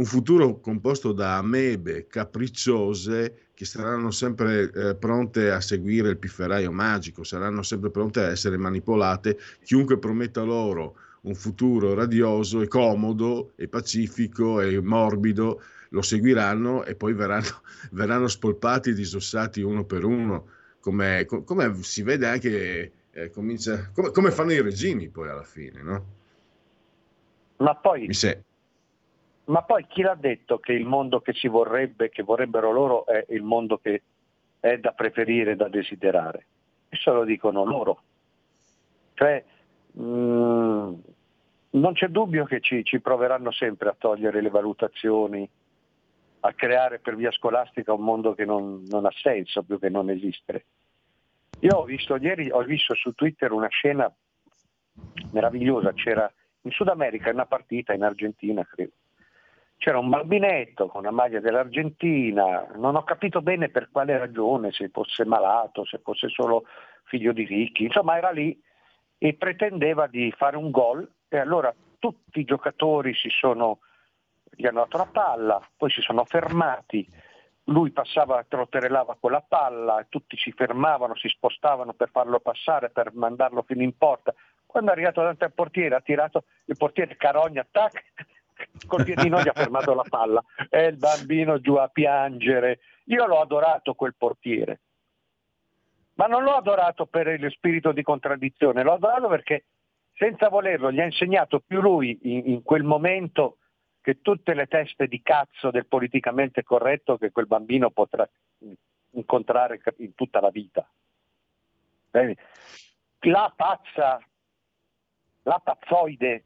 un 0.00 0.06
futuro 0.06 0.60
composto 0.60 1.12
da 1.12 1.36
amebe 1.36 2.06
capricciose 2.06 3.48
che 3.52 3.66
saranno 3.66 4.10
sempre 4.10 4.70
eh, 4.72 4.94
pronte 4.94 5.50
a 5.50 5.60
seguire 5.60 6.08
il 6.08 6.16
pifferaio 6.16 6.72
magico, 6.72 7.22
saranno 7.22 7.62
sempre 7.62 7.90
pronte 7.90 8.20
a 8.20 8.30
essere 8.30 8.56
manipolate, 8.56 9.38
chiunque 9.62 9.98
prometta 9.98 10.40
loro 10.40 10.96
un 11.22 11.34
futuro 11.34 11.92
radioso 11.92 12.62
e 12.62 12.66
comodo 12.66 13.52
e 13.56 13.68
pacifico 13.68 14.62
e 14.62 14.80
morbido 14.80 15.60
lo 15.90 16.00
seguiranno 16.00 16.84
e 16.84 16.94
poi 16.94 17.12
verranno, 17.12 17.60
verranno 17.92 18.26
spolpati 18.26 18.90
e 18.90 18.94
disossati 18.94 19.60
uno 19.60 19.84
per 19.84 20.04
uno, 20.04 20.46
come, 20.80 21.26
come 21.26 21.74
si 21.82 22.02
vede 22.02 22.26
anche, 22.26 22.92
eh, 23.10 23.28
comincia, 23.28 23.90
come, 23.92 24.12
come, 24.12 24.30
fanno 24.30 24.52
i 24.52 24.62
regimi 24.62 25.10
poi 25.10 25.28
alla 25.28 25.44
fine, 25.44 25.82
no? 25.82 26.04
Ma 27.58 27.74
poi... 27.74 28.06
Mi 28.06 28.14
sei 28.14 28.48
ma 29.50 29.62
poi 29.62 29.86
chi 29.88 30.02
l'ha 30.02 30.14
detto 30.14 30.58
che 30.58 30.72
il 30.72 30.86
mondo 30.86 31.20
che 31.20 31.32
si 31.34 31.48
vorrebbe, 31.48 32.08
che 32.08 32.22
vorrebbero 32.22 32.70
loro, 32.70 33.04
è 33.06 33.26
il 33.30 33.42
mondo 33.42 33.78
che 33.78 34.02
è 34.60 34.78
da 34.78 34.92
preferire, 34.92 35.56
da 35.56 35.68
desiderare? 35.68 36.46
Questo 36.88 37.12
lo 37.12 37.24
dicono 37.24 37.64
loro. 37.64 38.02
Cioè, 39.14 39.44
mh, 39.92 40.02
mm, 40.02 40.94
non 41.70 41.92
c'è 41.94 42.08
dubbio 42.08 42.44
che 42.44 42.60
ci, 42.60 42.84
ci 42.84 43.00
proveranno 43.00 43.50
sempre 43.50 43.88
a 43.88 43.96
togliere 43.98 44.40
le 44.40 44.50
valutazioni, 44.50 45.48
a 46.40 46.52
creare 46.54 47.00
per 47.00 47.16
via 47.16 47.32
scolastica 47.32 47.92
un 47.92 48.02
mondo 48.02 48.34
che 48.34 48.44
non, 48.44 48.84
non 48.86 49.04
ha 49.04 49.12
senso 49.12 49.64
più 49.64 49.80
che 49.80 49.88
non 49.88 50.10
esistere. 50.10 50.64
Io 51.60 51.76
ho 51.76 51.84
visto 51.84 52.16
ieri, 52.16 52.50
ho 52.50 52.62
visto 52.62 52.94
su 52.94 53.12
Twitter 53.14 53.50
una 53.50 53.68
scena 53.68 54.10
meravigliosa, 55.32 55.92
c'era 55.92 56.32
in 56.62 56.70
Sud 56.70 56.88
America 56.88 57.30
una 57.30 57.46
partita, 57.46 57.92
in 57.92 58.02
Argentina 58.02 58.64
credo, 58.64 58.92
c'era 59.80 59.98
un 59.98 60.10
bambinetto 60.10 60.88
con 60.88 61.04
la 61.04 61.10
maglia 61.10 61.40
dell'Argentina, 61.40 62.66
non 62.76 62.96
ho 62.96 63.02
capito 63.02 63.40
bene 63.40 63.70
per 63.70 63.88
quale 63.90 64.18
ragione, 64.18 64.72
se 64.72 64.90
fosse 64.90 65.24
malato, 65.24 65.86
se 65.86 66.00
fosse 66.04 66.28
solo 66.28 66.64
figlio 67.04 67.32
di 67.32 67.46
ricchi, 67.46 67.84
insomma 67.84 68.18
era 68.18 68.30
lì 68.30 68.62
e 69.16 69.32
pretendeva 69.34 70.06
di 70.06 70.30
fare 70.36 70.58
un 70.58 70.70
gol. 70.70 71.10
E 71.30 71.38
allora 71.38 71.74
tutti 71.98 72.40
i 72.40 72.44
giocatori 72.44 73.14
sono, 73.40 73.78
gli 74.50 74.66
hanno 74.66 74.80
dato 74.80 74.98
la 74.98 75.08
palla, 75.10 75.66
poi 75.78 75.90
si 75.90 76.02
sono 76.02 76.26
fermati, 76.26 77.08
lui 77.64 77.90
passava, 77.90 78.44
trotterellava 78.46 79.16
con 79.18 79.30
la 79.30 79.42
palla, 79.46 80.04
tutti 80.10 80.36
si 80.36 80.52
fermavano, 80.52 81.16
si 81.16 81.28
spostavano 81.28 81.94
per 81.94 82.10
farlo 82.10 82.38
passare, 82.40 82.90
per 82.90 83.14
mandarlo 83.14 83.62
fino 83.62 83.82
in 83.82 83.96
porta. 83.96 84.34
Quando 84.66 84.90
è 84.90 84.92
arrivato 84.92 85.20
davanti 85.20 85.44
al 85.44 85.54
portiere 85.54 85.94
ha 85.94 86.02
tirato 86.02 86.44
il 86.66 86.76
portiere 86.76 87.16
carogna, 87.16 87.66
tac, 87.70 88.04
col 88.86 89.04
piedino 89.04 89.40
gli 89.40 89.48
ha 89.48 89.52
fermato 89.52 89.94
la 89.94 90.04
palla 90.08 90.42
e 90.68 90.86
il 90.86 90.96
bambino 90.96 91.60
giù 91.60 91.74
a 91.74 91.88
piangere. 91.88 92.80
Io 93.04 93.26
l'ho 93.26 93.40
adorato 93.40 93.94
quel 93.94 94.14
portiere, 94.16 94.80
ma 96.14 96.26
non 96.26 96.42
l'ho 96.42 96.54
adorato 96.54 97.06
per 97.06 97.28
il 97.28 97.50
spirito 97.50 97.92
di 97.92 98.02
contraddizione, 98.02 98.82
l'ho 98.82 98.94
adorato 98.94 99.28
perché 99.28 99.64
senza 100.14 100.48
volerlo 100.48 100.92
gli 100.92 101.00
ha 101.00 101.04
insegnato 101.04 101.60
più 101.60 101.80
lui 101.80 102.18
in, 102.22 102.42
in 102.50 102.62
quel 102.62 102.82
momento 102.82 103.56
che 104.02 104.20
tutte 104.20 104.54
le 104.54 104.66
teste 104.66 105.06
di 105.06 105.22
cazzo 105.22 105.70
del 105.70 105.86
politicamente 105.86 106.62
corretto 106.62 107.16
che 107.16 107.30
quel 107.30 107.46
bambino 107.46 107.90
potrà 107.90 108.28
incontrare 109.12 109.80
in 109.98 110.14
tutta 110.14 110.40
la 110.40 110.50
vita. 110.50 110.88
La 113.20 113.52
pazza, 113.54 114.20
la 115.42 115.60
pazzoide 115.62 116.44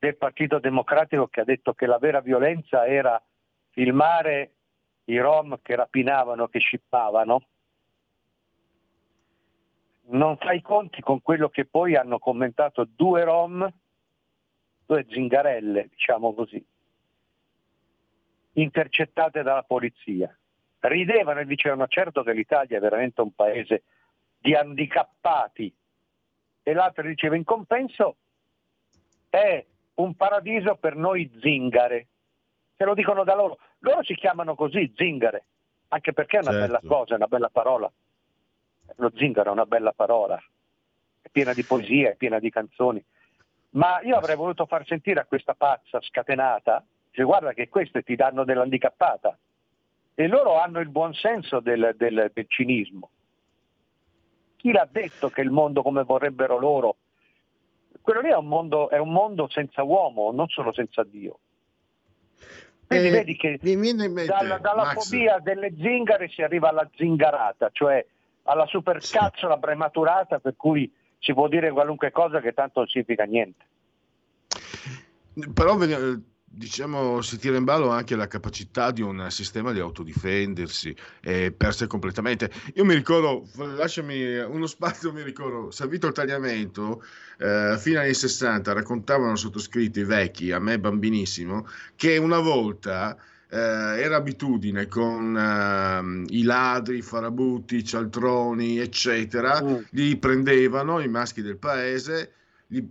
del 0.00 0.16
Partito 0.16 0.58
Democratico 0.58 1.28
che 1.28 1.42
ha 1.42 1.44
detto 1.44 1.74
che 1.74 1.84
la 1.84 1.98
vera 1.98 2.20
violenza 2.20 2.86
era 2.86 3.22
filmare 3.68 4.54
i 5.04 5.18
rom 5.18 5.60
che 5.60 5.76
rapinavano, 5.76 6.48
che 6.48 6.58
scippavano, 6.58 7.42
non 10.04 10.38
fa 10.38 10.52
i 10.52 10.62
conti 10.62 11.02
con 11.02 11.20
quello 11.20 11.50
che 11.50 11.66
poi 11.66 11.96
hanno 11.96 12.18
commentato 12.18 12.84
due 12.84 13.24
rom, 13.24 13.70
due 14.86 15.06
zingarelle, 15.06 15.88
diciamo 15.90 16.32
così, 16.32 16.64
intercettate 18.54 19.42
dalla 19.42 19.64
polizia. 19.64 20.34
Ridevano 20.78 21.40
e 21.40 21.44
dicevano 21.44 21.86
certo 21.88 22.22
che 22.22 22.32
l'Italia 22.32 22.78
è 22.78 22.80
veramente 22.80 23.20
un 23.20 23.34
paese 23.34 23.82
di 24.38 24.54
handicappati 24.54 25.72
e 26.62 26.72
l'altro 26.72 27.06
diceva 27.06 27.36
in 27.36 27.44
compenso 27.44 28.16
è 29.28 29.62
un 30.00 30.14
paradiso 30.14 30.76
per 30.76 30.96
noi 30.96 31.30
zingare. 31.40 32.06
Se 32.76 32.84
lo 32.84 32.94
dicono 32.94 33.24
da 33.24 33.34
loro. 33.34 33.58
Loro 33.80 34.02
si 34.02 34.14
chiamano 34.14 34.54
così, 34.54 34.92
zingare, 34.96 35.44
anche 35.88 36.12
perché 36.12 36.38
è 36.38 36.42
una 36.42 36.52
certo. 36.52 36.66
bella 36.66 36.80
cosa, 36.86 37.12
è 37.12 37.16
una 37.16 37.26
bella 37.26 37.48
parola. 37.50 37.90
Lo 38.96 39.12
zingaro 39.14 39.50
è 39.50 39.52
una 39.52 39.66
bella 39.66 39.92
parola, 39.92 40.42
è 41.20 41.28
piena 41.30 41.52
di 41.52 41.62
poesia, 41.62 42.10
è 42.10 42.16
piena 42.16 42.38
di 42.38 42.50
canzoni. 42.50 43.02
Ma 43.70 44.00
io 44.02 44.16
avrei 44.16 44.36
voluto 44.36 44.66
far 44.66 44.84
sentire 44.84 45.20
a 45.20 45.24
questa 45.24 45.54
pazza 45.54 46.00
scatenata, 46.00 46.84
cioè 47.12 47.24
guarda 47.24 47.52
che 47.52 47.68
queste 47.68 48.02
ti 48.02 48.16
danno 48.16 48.44
dell'handicappata. 48.44 49.38
E 50.14 50.26
loro 50.26 50.60
hanno 50.60 50.80
il 50.80 50.88
buon 50.88 51.14
senso 51.14 51.60
del, 51.60 51.94
del, 51.96 52.30
del 52.34 52.46
cinismo. 52.48 53.10
Chi 54.56 54.72
l'ha 54.72 54.88
detto 54.90 55.30
che 55.30 55.40
il 55.40 55.50
mondo 55.50 55.82
come 55.82 56.02
vorrebbero 56.02 56.58
loro 56.58 56.96
quello 58.00 58.20
lì 58.20 58.30
è 58.30 58.36
un, 58.36 58.46
mondo, 58.46 58.90
è 58.90 58.98
un 58.98 59.12
mondo 59.12 59.48
senza 59.50 59.82
uomo, 59.82 60.32
non 60.32 60.48
solo 60.48 60.72
senza 60.72 61.04
Dio. 61.04 61.38
Quindi 62.86 63.08
eh, 63.08 63.10
vedi 63.10 63.36
che 63.36 63.58
dalla, 64.26 64.58
dalla 64.58 64.92
fobia 64.94 65.38
delle 65.38 65.72
zingare 65.76 66.28
si 66.28 66.42
arriva 66.42 66.70
alla 66.70 66.88
zingarata, 66.96 67.70
cioè 67.72 68.04
alla 68.44 68.66
supercazzola 68.66 69.54
sì. 69.54 69.60
prematurata 69.60 70.40
per 70.40 70.56
cui 70.56 70.92
si 71.20 71.32
può 71.32 71.46
dire 71.46 71.70
qualunque 71.70 72.10
cosa 72.10 72.40
che 72.40 72.52
tanto 72.52 72.80
non 72.80 72.88
significa 72.88 73.24
niente. 73.24 73.64
Però 75.54 75.76
diciamo, 76.52 77.22
si 77.22 77.38
tira 77.38 77.56
in 77.56 77.62
ballo 77.62 77.90
anche 77.90 78.16
la 78.16 78.26
capacità 78.26 78.90
di 78.90 79.02
un 79.02 79.28
sistema 79.30 79.72
di 79.72 79.78
autodifendersi, 79.78 80.94
è 81.20 81.52
persa 81.52 81.86
completamente. 81.86 82.50
Io 82.74 82.84
mi 82.84 82.94
ricordo, 82.94 83.46
lasciami 83.76 84.36
uno 84.38 84.66
spazio, 84.66 85.12
mi 85.12 85.22
ricordo, 85.22 85.70
Salvito 85.70 86.08
il 86.08 86.12
tagliamento, 86.12 87.04
eh, 87.38 87.76
fino 87.78 88.00
agli 88.00 88.06
anni 88.06 88.14
60 88.14 88.72
raccontavano 88.72 89.36
sottoscritti 89.36 90.02
vecchi, 90.02 90.50
a 90.50 90.58
me 90.58 90.78
bambinissimo, 90.78 91.66
che 91.96 92.16
una 92.16 92.40
volta... 92.40 93.16
Eh, 93.52 93.56
era 93.56 94.14
abitudine 94.14 94.86
con 94.86 95.36
eh, 95.36 96.36
i 96.36 96.44
ladri, 96.44 96.98
i 96.98 97.02
farabutti, 97.02 97.78
i 97.78 97.84
cialtroni, 97.84 98.78
eccetera, 98.78 99.60
mm. 99.60 99.76
li 99.90 100.16
prendevano 100.18 101.00
i 101.00 101.08
maschi 101.08 101.42
del 101.42 101.56
paese, 101.56 102.32
li, 102.68 102.88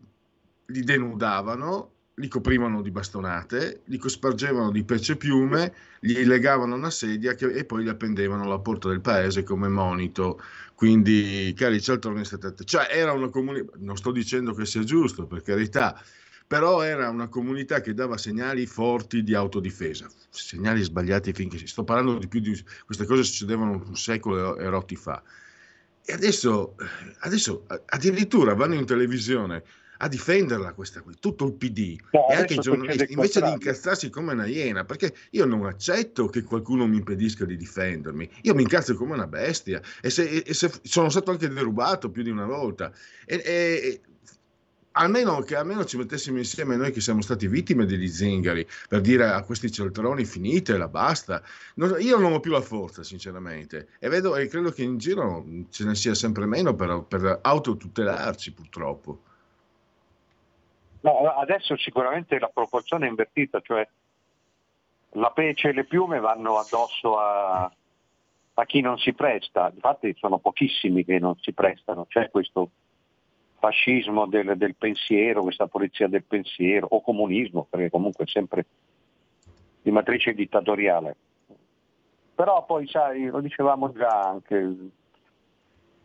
li 0.66 0.82
denudavano 0.82 1.99
li 2.20 2.28
coprivano 2.28 2.82
di 2.82 2.92
bastonate, 2.92 3.82
li 3.86 3.98
cospargevano 3.98 4.72
di 4.72 4.84
pece 4.84 5.16
piume, 5.16 5.74
gli 6.00 6.24
legavano 6.26 6.76
una 6.76 6.90
sedia 6.90 7.34
che, 7.34 7.46
e 7.46 7.64
poi 7.64 7.84
li 7.84 7.90
appendevano 7.90 8.44
alla 8.44 8.60
porta 8.60 8.90
del 8.90 9.00
paese 9.00 9.44
come 9.44 9.70
monito. 9.70 10.42
Quindi, 10.76 11.54
cari 11.56 11.82
cialtroni, 11.82 12.24
state 12.26 12.54
Cioè, 12.66 12.88
era 12.92 13.14
una 13.14 13.30
comunità, 13.30 13.72
non 13.78 13.96
sto 13.96 14.12
dicendo 14.12 14.54
che 14.54 14.66
sia 14.66 14.84
giusto, 14.84 15.26
per 15.26 15.42
carità, 15.42 16.02
però 16.46 16.82
era 16.82 17.10
una 17.10 17.30
comunità 17.30 17.80
che 17.80 17.94
dava 17.94 18.18
segnali 18.18 18.66
forti 18.66 19.24
di 19.24 19.34
autodifesa, 19.34 20.10
segnali 20.30 20.82
sbagliati 20.82 21.32
finché 21.32 21.58
si 21.58 21.68
sto 21.68 21.84
parlando 21.84 22.18
di 22.18 22.28
più 22.28 22.42
di 22.42 22.62
queste 22.86 23.06
cose 23.06 23.24
succedevano 23.24 23.84
un 23.86 23.96
secolo 23.96 24.58
e 24.58 24.68
rotti 24.68 24.96
fa. 24.96 25.24
E 26.04 26.14
adesso, 26.14 26.76
adesso 27.20 27.66
addirittura 27.86 28.56
vanno 28.56 28.74
in 28.74 28.86
televisione 28.86 29.64
a 30.02 30.08
difenderla 30.08 30.74
questa 30.74 31.02
qui, 31.02 31.16
tutto 31.20 31.46
il 31.46 31.54
PD 31.54 31.98
no, 32.12 32.30
e 32.30 32.36
anche 32.36 32.54
i 32.54 32.60
giornalisti, 32.60 33.12
invece 33.12 33.42
di 33.42 33.50
incazzarsi 33.50 34.10
come 34.10 34.34
una 34.34 34.46
iena, 34.46 34.86
perché 34.86 35.14
io 35.32 35.46
non 35.46 35.66
accetto 35.66 36.28
che 36.28 36.44
qualcuno 36.44 36.88
mi 36.88 36.98
impedisca 36.98 37.46
di 37.46 37.58
difendermi, 37.58 38.30
io 38.44 38.56
mi 38.56 38.62
incazzo 38.62 38.96
come 38.96 39.14
una 39.14 39.28
bestia 39.28 39.82
e 40.02 40.10
se, 40.10 40.24
e 40.24 40.54
se 40.54 40.72
sono 40.84 41.10
stato 41.10 41.32
anche 41.32 41.50
derubato 41.50 42.10
più 42.12 42.24
di 42.24 42.30
una 42.30 42.46
volta. 42.46 42.92
E, 43.26 43.42
e, 43.44 44.02
almeno 44.94 45.42
che 45.42 45.56
almeno 45.56 45.86
ci 45.86 45.98
mettessimo 45.98 46.38
insieme 46.38 46.76
noi 46.76 46.92
che 46.92 47.02
siamo 47.02 47.22
stati 47.22 47.48
vittime 47.48 47.86
degli 47.86 48.08
zingari 48.08 48.66
per 48.88 49.02
dire 49.02 49.30
a 49.30 49.44
questi 49.44 49.72
cialtroni 49.72 50.24
finitela, 50.26 50.88
basta. 50.88 51.44
Non, 51.76 51.98
io 52.00 52.18
non 52.18 52.34
ho 52.34 52.40
più 52.40 52.52
la 52.52 52.62
forza, 52.62 53.04
sinceramente, 53.04 53.90
e 54.00 54.08
vedo 54.08 54.36
e 54.38 54.48
credo 54.48 54.72
che 54.72 54.84
in 54.84 54.98
giro 54.98 55.46
ce 55.70 55.84
ne 55.84 55.96
sia 55.96 56.14
sempre 56.14 56.46
meno 56.46 56.74
per, 56.74 57.04
per 57.08 57.40
autotutelarci, 57.42 58.54
purtroppo. 58.54 59.24
No, 61.02 61.20
adesso 61.20 61.78
sicuramente 61.78 62.40
la 62.40 62.50
proporzione 62.50 63.06
è 63.06 63.10
invertita, 63.10 63.62
cioè 63.62 63.88
la 65.14 65.32
pece 65.32 65.70
e 65.70 65.74
le 65.74 65.86
piume 65.86 66.20
vanno 66.20 66.58
addosso 66.58 67.18
a, 67.18 67.72
a 68.54 68.66
chi 68.66 68.82
non 68.82 68.98
si 68.98 69.14
presta, 69.14 69.72
infatti 69.74 70.14
sono 70.18 70.40
pochissimi 70.40 71.06
che 71.06 71.18
non 71.20 71.36
si 71.40 71.54
prestano, 71.54 72.06
c'è 72.06 72.30
questo 72.30 72.70
fascismo 73.60 74.26
del, 74.26 74.58
del, 74.58 74.76
pensiero, 74.76 75.44
questa 75.44 75.68
polizia 75.68 76.08
del 76.08 76.24
pensiero, 76.24 76.88
o 76.90 77.02
comunismo, 77.02 77.68
perché 77.70 77.90
comunque 77.90 78.26
è 78.26 78.28
sempre 78.28 78.66
di 79.82 79.92
matrice 79.92 80.34
dittatoriale. 80.34 81.16
Però 82.36 82.66
poi, 82.66 82.88
sai, 82.88 83.26
lo 83.26 83.42
dicevamo 83.42 83.92
già 83.92 84.22
anche, 84.22 84.76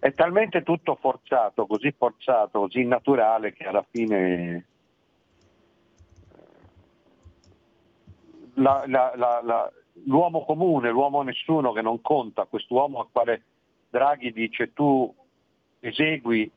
è 0.01 0.13
talmente 0.15 0.63
tutto 0.63 0.97
forzato, 0.97 1.67
così 1.67 1.95
forzato, 1.97 2.61
così 2.61 2.85
naturale 2.85 3.53
che 3.53 3.65
alla 3.65 3.87
fine 3.89 4.67
la, 8.55 8.85
la, 8.87 9.13
la, 9.17 9.73
l'uomo 10.05 10.45
comune, 10.45 10.91
l'uomo 10.91 11.23
nessuno 11.23 11.73
che 11.73 11.83
non 11.83 12.01
conta, 12.01 12.47
quest'uomo 12.47 13.01
al 13.01 13.09
quale 13.11 13.43
Draghi 13.91 14.33
dice 14.33 14.73
tu 14.73 15.13
esegui, 15.81 16.51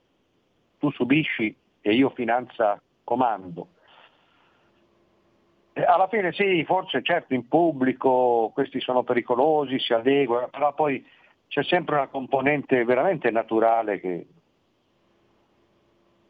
tu 0.80 0.92
subisci 0.92 1.56
e 1.82 1.94
io 1.94 2.10
finanza 2.10 2.82
comando. 3.04 3.68
Alla 5.74 6.08
fine 6.08 6.32
sì, 6.32 6.64
forse 6.66 7.04
certo 7.04 7.36
in 7.36 7.48
pubblico 7.48 8.50
questi 8.54 8.80
sono 8.80 9.04
pericolosi, 9.04 9.80
si 9.80 9.94
adeguano, 9.94 10.48
però 10.48 10.74
poi 10.74 11.06
c'è 11.48 11.64
sempre 11.64 11.96
una 11.96 12.08
componente 12.08 12.84
veramente 12.84 13.30
naturale 13.30 14.00
che 14.00 14.26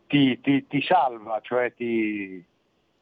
ti, 0.07 0.39
ti, 0.41 0.67
ti 0.67 0.81
salva, 0.81 1.39
cioè 1.41 1.73
ti, 1.73 2.43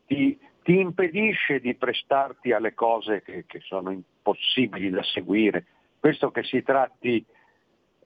ti, 0.06 0.38
ti 0.66 0.80
impedisce 0.80 1.60
di 1.60 1.76
prestarti 1.76 2.52
alle 2.52 2.74
cose 2.74 3.22
che, 3.22 3.46
che 3.46 3.60
sono 3.60 3.92
impossibili 3.92 4.90
da 4.90 5.04
seguire. 5.04 5.64
Questo 6.00 6.32
che 6.32 6.42
si 6.42 6.64
tratti 6.64 7.24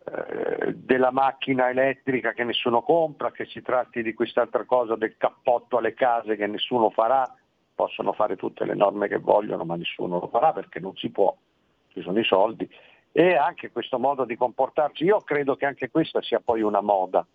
eh, 0.03 0.73
della 0.75 1.09
macchina 1.09 1.69
elettrica 1.69 2.33
che 2.33 2.43
nessuno 2.43 2.81
compra, 2.81 3.31
che 3.31 3.45
si 3.45 3.61
tratti 3.61 4.03
di 4.03 4.13
quest'altra 4.13 4.65
cosa 4.65 4.97
del 4.97 5.15
cappotto 5.15 5.77
alle 5.77 5.93
case 5.93 6.35
che 6.35 6.47
nessuno 6.47 6.89
farà, 6.89 7.33
possono 7.73 8.11
fare 8.11 8.35
tutte 8.35 8.65
le 8.65 8.75
norme 8.75 9.07
che 9.07 9.19
vogliono 9.19 9.63
ma 9.63 9.77
nessuno 9.77 10.19
lo 10.19 10.27
farà 10.27 10.51
perché 10.51 10.81
non 10.81 10.97
si 10.97 11.09
può, 11.11 11.33
ci 11.93 12.01
sono 12.01 12.19
i 12.19 12.25
soldi. 12.25 12.69
E 13.13 13.35
anche 13.35 13.71
questo 13.71 13.97
modo 13.99 14.25
di 14.25 14.35
comportarsi, 14.35 15.05
io 15.05 15.21
credo 15.21 15.55
che 15.55 15.65
anche 15.65 15.89
questa 15.89 16.21
sia 16.21 16.41
poi 16.41 16.61
una 16.61 16.81
moda. 16.81 17.25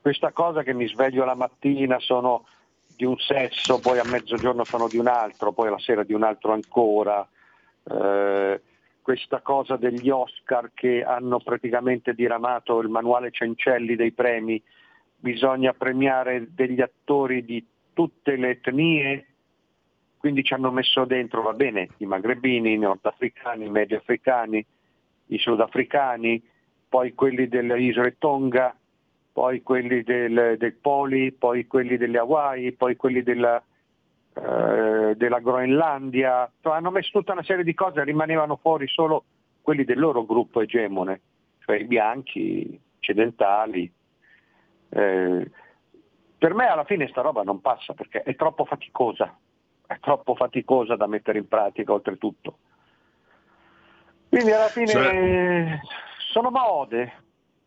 Questa 0.00 0.32
cosa 0.32 0.64
che 0.64 0.74
mi 0.74 0.88
sveglio 0.88 1.24
la 1.24 1.36
mattina, 1.36 2.00
sono 2.00 2.44
di 2.98 3.04
un 3.04 3.16
sesso, 3.16 3.78
poi 3.78 4.00
a 4.00 4.04
mezzogiorno 4.04 4.64
sono 4.64 4.88
di 4.88 4.98
un 4.98 5.06
altro, 5.06 5.52
poi 5.52 5.68
alla 5.68 5.78
sera 5.78 6.02
di 6.02 6.12
un 6.12 6.24
altro 6.24 6.52
ancora. 6.52 7.26
Eh, 7.84 8.60
questa 9.00 9.40
cosa 9.40 9.76
degli 9.76 10.10
Oscar 10.10 10.72
che 10.74 11.04
hanno 11.04 11.38
praticamente 11.38 12.12
diramato 12.12 12.80
il 12.80 12.88
manuale 12.88 13.30
Cencelli 13.30 13.94
dei 13.94 14.10
premi, 14.10 14.60
bisogna 15.16 15.72
premiare 15.74 16.48
degli 16.50 16.80
attori 16.80 17.44
di 17.44 17.64
tutte 17.92 18.34
le 18.34 18.50
etnie, 18.50 19.26
quindi 20.18 20.42
ci 20.42 20.54
hanno 20.54 20.72
messo 20.72 21.04
dentro, 21.04 21.42
va 21.42 21.52
bene, 21.52 21.90
i 21.98 22.06
magrebini, 22.06 22.72
i 22.72 22.78
nordafricani, 22.78 23.66
i 23.66 23.70
mediafricani, 23.70 24.66
i 25.26 25.38
sudafricani, 25.38 26.42
poi 26.88 27.14
quelli 27.14 27.46
delle 27.46 27.80
isole 27.80 28.16
Tonga, 28.18 28.76
poi 29.38 29.62
quelli 29.62 30.02
del, 30.02 30.56
del 30.58 30.72
Poli, 30.74 31.30
poi 31.30 31.68
quelli 31.68 31.96
delle 31.96 32.18
Hawaii, 32.18 32.72
poi 32.72 32.96
quelli 32.96 33.22
della, 33.22 33.62
eh, 34.34 35.14
della 35.14 35.38
Groenlandia, 35.38 36.50
cioè, 36.60 36.74
hanno 36.74 36.90
messo 36.90 37.10
tutta 37.12 37.34
una 37.34 37.44
serie 37.44 37.62
di 37.62 37.72
cose, 37.72 38.02
rimanevano 38.02 38.56
fuori 38.56 38.88
solo 38.88 39.22
quelli 39.62 39.84
del 39.84 40.00
loro 40.00 40.26
gruppo 40.26 40.60
egemone, 40.60 41.20
cioè 41.60 41.76
i 41.76 41.84
bianchi, 41.84 42.80
occidentali. 42.96 43.88
Eh, 44.88 45.50
per 46.36 46.54
me 46.54 46.66
alla 46.66 46.84
fine 46.84 47.06
sta 47.06 47.20
roba 47.20 47.44
non 47.44 47.60
passa 47.60 47.94
perché 47.94 48.22
è 48.24 48.34
troppo 48.34 48.64
faticosa, 48.64 49.38
è 49.86 50.00
troppo 50.00 50.34
faticosa 50.34 50.96
da 50.96 51.06
mettere 51.06 51.38
in 51.38 51.46
pratica 51.46 51.92
oltretutto. 51.92 52.58
Quindi 54.30 54.50
alla 54.50 54.66
fine 54.66 54.86
cioè... 54.88 55.78
sono 56.32 56.50
mode, 56.50 57.12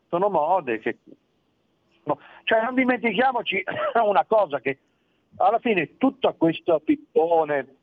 sono 0.09 0.29
mode 0.29 0.79
che 0.79 0.97
cioè 2.43 2.61
non 2.63 2.75
dimentichiamoci 2.75 3.63
una 4.03 4.25
cosa 4.25 4.59
che 4.59 4.79
alla 5.37 5.59
fine 5.59 5.97
tutto 5.97 6.33
questo 6.35 6.79
pippone 6.79 7.75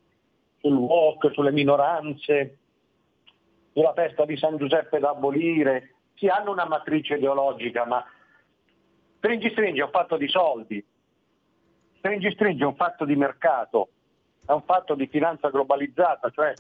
sul 0.61 0.76
walk, 0.76 1.33
sulle 1.33 1.52
minoranze, 1.52 2.59
sulla 3.72 3.92
festa 3.92 4.24
di 4.24 4.37
San 4.37 4.57
Giuseppe 4.57 4.98
da 4.98 5.11
abolire, 5.11 5.94
si 6.14 6.26
hanno 6.26 6.50
una 6.50 6.66
matrice 6.66 7.14
ideologica, 7.14 7.87
ma 7.87 8.04
Stringi 9.18 9.50
Stringi 9.50 9.81
è 9.81 9.85
un 9.85 9.90
fatto 9.90 10.16
di 10.16 10.28
soldi, 10.28 10.85
Stringi 11.98 12.31
Stringi 12.33 12.62
è 12.62 12.66
un 12.66 12.76
fatto 12.76 13.04
di 13.04 13.16
mercato, 13.16 13.88
è 14.44 14.52
un 14.52 14.62
fatto 14.62 14.94
di 14.94 15.07
finanza 15.07 15.48
globalizzata, 15.50 16.31
cioè 16.31 16.54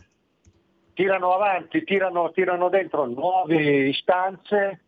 tirano 0.94 1.32
avanti, 1.32 1.84
tirano, 1.84 2.30
tirano 2.32 2.68
dentro 2.68 3.06
nuove 3.06 3.88
istanze 3.88 4.82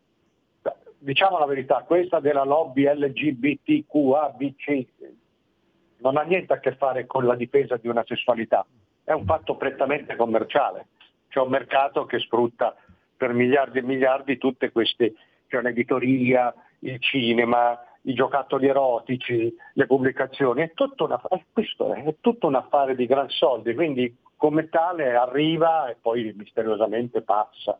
diciamo 1.00 1.38
la 1.38 1.46
verità, 1.46 1.82
questa 1.86 2.20
della 2.20 2.44
lobby 2.44 2.86
LGBTQABC 2.86 4.86
non 5.98 6.16
ha 6.16 6.22
niente 6.22 6.52
a 6.52 6.60
che 6.60 6.76
fare 6.76 7.06
con 7.06 7.26
la 7.26 7.34
difesa 7.34 7.76
di 7.76 7.88
una 7.88 8.04
sessualità, 8.06 8.64
è 9.04 9.12
un 9.12 9.24
fatto 9.24 9.56
prettamente 9.56 10.16
commerciale. 10.16 10.86
C'è 11.28 11.40
un 11.40 11.48
mercato 11.48 12.06
che 12.06 12.18
sfrutta 12.18 12.74
per 13.16 13.32
miliardi 13.32 13.78
e 13.78 13.82
miliardi 13.82 14.38
tutte 14.38 14.72
queste, 14.72 15.14
c'è 15.48 15.58
un'editoria, 15.58 16.52
il 16.80 17.00
cinema, 17.00 17.78
i 18.02 18.14
giocattoli 18.14 18.68
erotici, 18.68 19.54
le 19.74 19.86
pubblicazioni, 19.86 20.62
è 20.62 20.72
tutto, 20.74 21.04
una, 21.04 21.20
è 21.20 22.14
tutto 22.20 22.46
un 22.46 22.54
affare 22.54 22.94
di 22.94 23.06
gran 23.06 23.28
soldi, 23.28 23.74
quindi 23.74 24.16
come 24.36 24.68
tale 24.68 25.14
arriva 25.14 25.88
e 25.88 25.96
poi 26.00 26.32
misteriosamente 26.36 27.22
passa. 27.22 27.78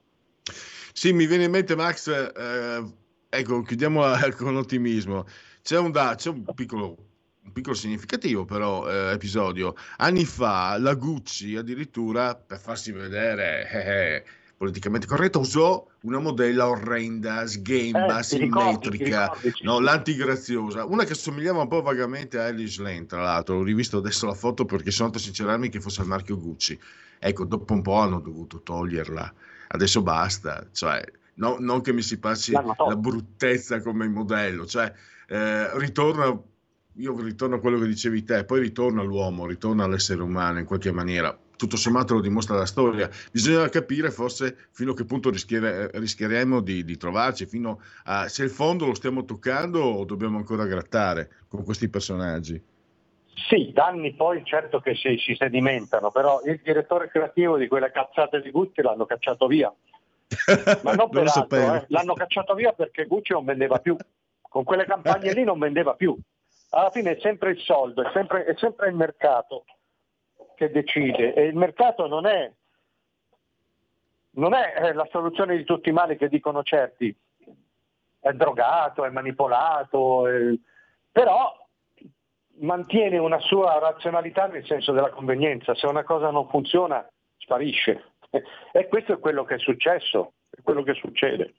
Sì, 0.93 1.13
mi 1.13 1.27
viene 1.27 1.45
in 1.45 1.51
mente 1.51 1.75
Max, 1.75 2.09
eh, 2.09 2.83
ecco, 3.31 3.63
chiudiamo 3.63 4.03
con 4.37 4.57
ottimismo. 4.57 5.27
C'è 5.63 5.79
un, 5.79 5.91
da, 5.91 6.15
c'è 6.17 6.29
un 6.29 6.45
piccolo 6.55 7.09
un 7.43 7.53
piccolo 7.53 7.75
significativo 7.75 8.45
però 8.45 8.89
eh, 8.89 9.13
episodio. 9.13 9.75
Anni 9.97 10.25
fa 10.25 10.77
la 10.79 10.95
Gucci 10.95 11.57
addirittura 11.57 12.35
per 12.35 12.61
farsi 12.61 12.93
vedere 12.93 13.69
eh, 13.71 13.79
eh, 13.79 14.25
politicamente 14.57 15.07
corretta 15.07 15.39
usò 15.39 15.87
una 16.03 16.19
modella 16.19 16.69
orrenda, 16.69 17.47
sghemba, 17.47 18.19
Eh, 18.19 18.23
simmetrica, 18.23 19.33
ricordi, 19.33 19.53
no, 19.63 19.81
l'antigraziosa, 19.81 20.85
una 20.85 21.05
che 21.05 21.15
somigliava 21.15 21.63
un 21.63 21.69
po' 21.69 21.83
vagamente 21.83 22.39
a 22.39 22.47
Alice 22.47 22.81
Lane, 22.83 23.07
tra 23.07 23.23
l'altro, 23.23 23.57
ho 23.57 23.63
rivisto 23.63 23.99
adesso 23.99 24.27
la 24.27 24.35
foto 24.35 24.65
perché 24.65 24.91
sono 24.91 25.07
andato 25.07 25.23
a 25.23 25.27
sincerarmi 25.27 25.69
che 25.69 25.81
fosse 25.81 26.03
il 26.03 26.09
marchio 26.09 26.39
Gucci. 26.39 26.79
Ecco, 27.19 27.45
dopo 27.45 27.73
un 27.73 27.83
po' 27.83 27.97
hanno 27.97 28.21
dovuto 28.21 28.63
toglierla, 28.63 29.35
adesso 29.69 30.03
basta, 30.03 30.67
cioè, 30.73 31.03
no- 31.41 31.57
non 31.59 31.81
che 31.81 31.93
mi 31.93 32.03
si 32.03 32.19
passi 32.19 32.53
la 32.53 32.97
bruttezza 32.97 33.81
come 33.81 34.07
modello, 34.09 34.67
cioè, 34.67 34.93
eh, 35.27 35.79
ritorna, 35.79 36.41
io 36.95 37.21
ritorno 37.21 37.57
a 37.57 37.61
quello 37.61 37.79
che 37.79 37.87
dicevi 37.87 38.25
te, 38.25 38.45
poi 38.45 38.61
ritorna 38.61 39.01
all'uomo, 39.01 39.47
ritorna 39.47 39.85
all'essere 39.85 40.23
umano 40.23 40.61
in 40.61 40.67
qualche 40.67 40.93
maniera. 40.93 41.37
Tutto 41.57 41.77
sommato 41.77 42.15
lo 42.15 42.21
dimostra 42.21 42.57
la 42.57 42.65
storia. 42.65 43.11
Bisogna 43.31 43.69
capire 43.69 44.11
forse 44.11 44.69
fino 44.71 44.93
a 44.93 44.95
che 44.95 45.05
punto 45.05 45.29
rischiere- 45.29 45.91
rischieremo 45.93 46.61
di, 46.61 46.85
di 46.85 46.97
trovarci, 46.97 47.45
fino 47.45 47.83
a 48.05 48.29
se 48.29 48.45
il 48.45 48.51
fondo 48.51 48.87
lo 48.87 48.95
stiamo 48.95 49.27
toccando 49.27 49.83
o 49.83 50.05
dobbiamo 50.07 50.39
ancora 50.39 50.65
grattare 50.65 51.31
con 51.49 51.63
questi 51.63 51.91
personaggi. 51.91 52.63
Sì, 53.49 53.73
danni 53.75 54.15
poi 54.15 54.43
certo 54.45 54.81
che 54.81 54.95
si, 54.95 55.17
si 55.19 55.35
sedimentano, 55.35 56.11
però 56.11 56.41
il 56.45 56.61
direttore 56.63 57.11
creativo 57.11 57.59
di 57.59 57.69
quelle 57.69 57.91
cazzate 57.91 58.41
di 58.41 58.51
Gucci 58.51 58.81
l'hanno 58.81 59.05
cacciato 59.05 59.47
via. 59.47 59.73
Ma 60.83 60.95
non 60.95 61.09
per 61.11 61.25
lo 61.25 61.31
altro, 61.31 61.75
eh. 61.75 61.85
l'hanno 61.89 62.15
cacciato 62.15 62.55
via 62.55 62.73
perché 62.73 63.07
Gucci 63.07 63.33
non 63.33 63.45
vendeva 63.45 63.79
più. 63.79 63.97
Con 64.41 64.65
quelle 64.65 64.85
campagne 64.85 65.33
lì 65.33 65.45
non 65.45 65.59
vendeva 65.59 65.95
più. 65.95 66.17
Alla 66.71 66.91
fine 66.91 67.17
è 67.17 67.21
sempre 67.21 67.51
il 67.51 67.61
soldo, 67.61 68.03
è 68.03 68.11
sempre, 68.13 68.45
è 68.45 68.55
sempre 68.57 68.89
il 68.89 68.95
mercato 68.95 69.65
che 70.55 70.71
decide 70.71 71.35
e 71.35 71.45
il 71.47 71.57
mercato 71.57 72.07
non 72.07 72.27
è, 72.27 72.53
non 74.33 74.55
è 74.55 74.75
eh, 74.77 74.93
la 74.93 75.09
soluzione 75.11 75.57
di 75.57 75.65
tutti 75.65 75.89
i 75.89 75.93
mali 75.93 76.17
che 76.17 76.29
dicono 76.29 76.63
certi. 76.63 77.17
È 78.23 78.33
drogato, 78.33 79.05
è 79.05 79.11
manipolato, 79.11 80.29
eh, 80.29 80.59
però 81.11 81.57
mantiene 82.61 83.19
una 83.19 83.41
sua 83.41 83.79
razionalità 83.79 84.47
nel 84.47 84.67
senso 84.67 84.93
della 84.93 85.11
convenienza. 85.11 85.75
Se 85.75 85.87
una 85.87 86.05
cosa 86.05 86.31
non 86.31 86.49
funziona, 86.49 87.09
sparisce. 87.39 88.10
E 88.73 88.87
questo 88.89 89.15
è 89.15 89.19
quello 89.19 89.45
che 89.45 89.57
è 89.57 89.59
successo, 89.59 90.35
è 90.51 90.61
quello 90.63 90.83
che 90.83 90.95
succede. 90.95 91.55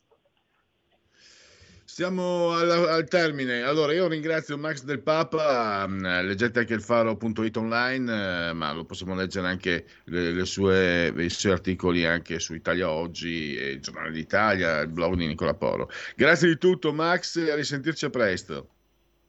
Siamo 1.83 2.55
alla- 2.55 2.93
al 2.93 3.05
termine. 3.09 3.63
Allora, 3.63 3.91
io 3.91 4.07
ringrazio 4.07 4.57
Max 4.57 4.83
del 4.83 5.01
Papa. 5.01 5.85
mm, 5.85 6.05
Leggete 6.25 6.59
anche 6.59 6.73
il 6.73 6.81
faro.it 6.81 7.57
online, 7.57 8.49
eh, 8.49 8.53
ma 8.53 8.71
lo 8.71 8.85
possiamo 8.85 9.13
leggere 9.13 9.47
anche 9.47 9.85
le, 10.05 10.31
le 10.31 10.45
sue, 10.45 11.13
i 11.17 11.29
suoi 11.29 11.51
articoli 11.51 12.05
anche 12.05 12.39
su 12.39 12.53
Italia 12.53 12.89
Oggi, 12.89 13.57
e 13.57 13.71
il 13.71 13.81
Giornale 13.81 14.11
d'Italia, 14.11 14.79
il 14.79 14.87
blog 14.87 15.15
di 15.15 15.27
Nicola 15.27 15.53
Polo. 15.53 15.89
Grazie 16.15 16.47
di 16.47 16.57
tutto, 16.57 16.93
Max, 16.93 17.35
e 17.35 17.51
a 17.51 17.55
risentirci 17.55 18.05
a 18.05 18.09
presto. 18.09 18.69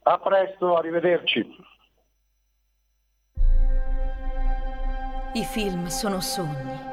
A 0.03 0.17
presto, 0.19 0.77
arrivederci. 0.77 1.45
I 5.33 5.43
film 5.43 5.87
sono 5.87 6.21
sogni 6.21 6.92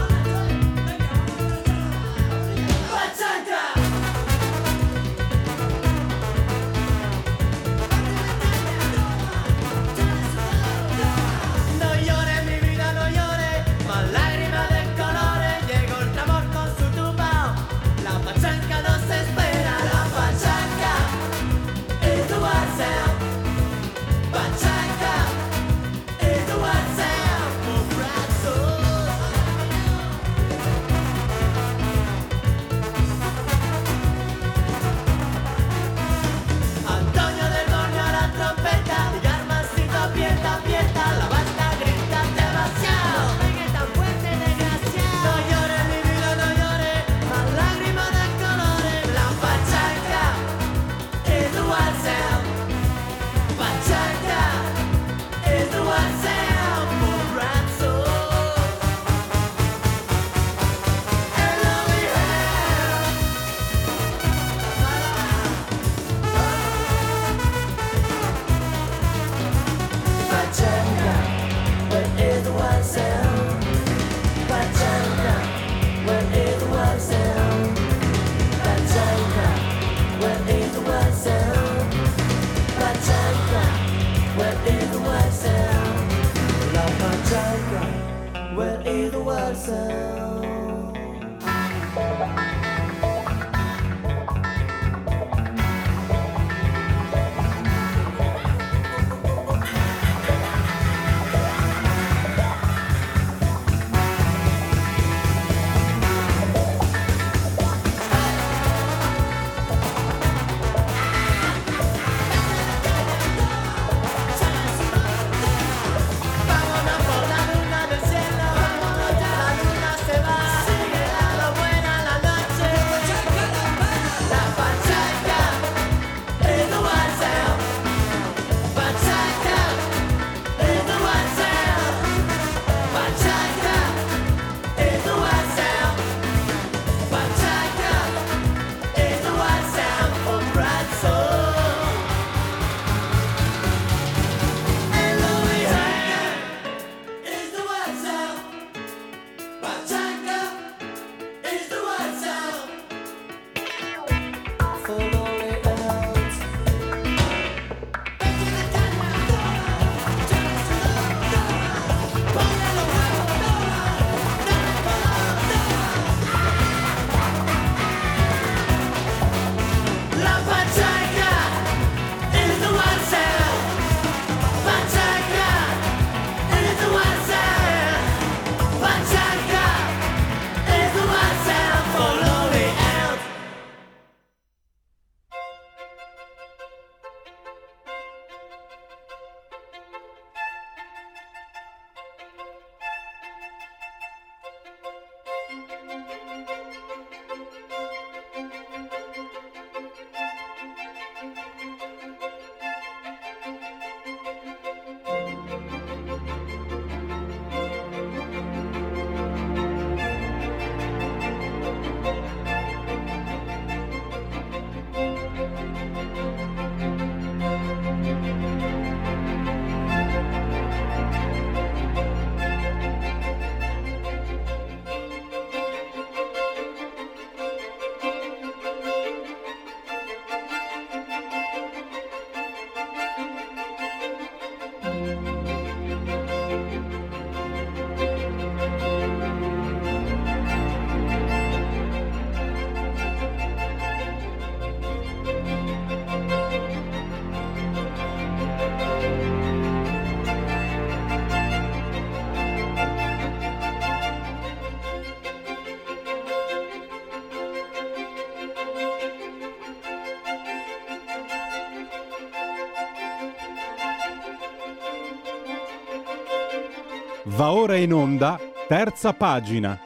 Va 267.33 267.53
ora 267.53 267.77
in 267.77 267.93
onda, 267.93 268.37
terza 268.67 269.13
pagina. 269.13 269.79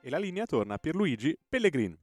E 0.00 0.08
la 0.08 0.18
linea 0.18 0.46
torna 0.46 0.74
a 0.74 0.78
Pierluigi 0.78 1.36
Pellegrin. 1.48 1.98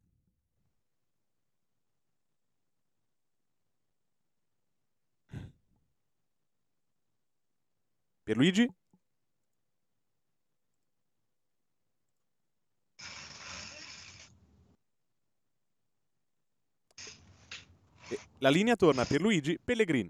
Pierluigi? 8.23 8.76
La 18.47 18.53
linea 18.53 18.77
torna 18.77 19.01
a 19.01 19.05
Pierluigi 19.05 19.59
Pellegrin. 19.59 20.09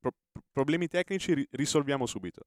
Pro- 0.00 0.14
problemi 0.52 0.88
tecnici 0.88 1.34
ri- 1.34 1.48
risolviamo 1.50 2.06
subito. 2.06 2.46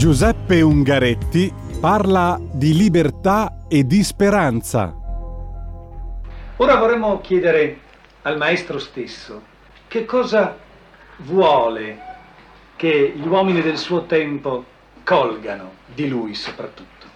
Giuseppe 0.00 0.62
Ungaretti 0.62 1.52
parla 1.78 2.40
di 2.40 2.74
libertà 2.74 3.66
e 3.68 3.84
di 3.84 4.02
speranza. 4.02 4.94
Ora 6.56 6.76
vorremmo 6.76 7.20
chiedere 7.20 7.80
al 8.22 8.38
maestro 8.38 8.78
stesso 8.78 9.42
che 9.88 10.06
cosa 10.06 10.58
vuole 11.18 12.00
che 12.76 13.12
gli 13.14 13.26
uomini 13.26 13.60
del 13.60 13.76
suo 13.76 14.06
tempo 14.06 14.64
colgano 15.04 15.74
di 15.94 16.08
lui 16.08 16.32
soprattutto. 16.32 17.06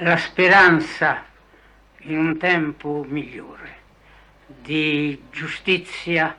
La 0.00 0.18
speranza 0.18 1.24
in 2.00 2.18
un 2.18 2.36
tempo 2.36 3.06
migliore, 3.08 3.74
di 4.44 5.18
giustizia 5.30 6.36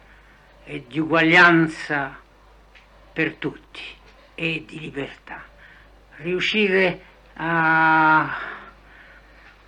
e 0.64 0.84
di 0.88 1.00
uguaglianza 1.00 2.16
per 3.12 3.34
tutti 3.38 3.97
e 4.40 4.64
di 4.68 4.80
libertà. 4.80 5.44
Riuscire 6.18 7.02
a 7.34 8.38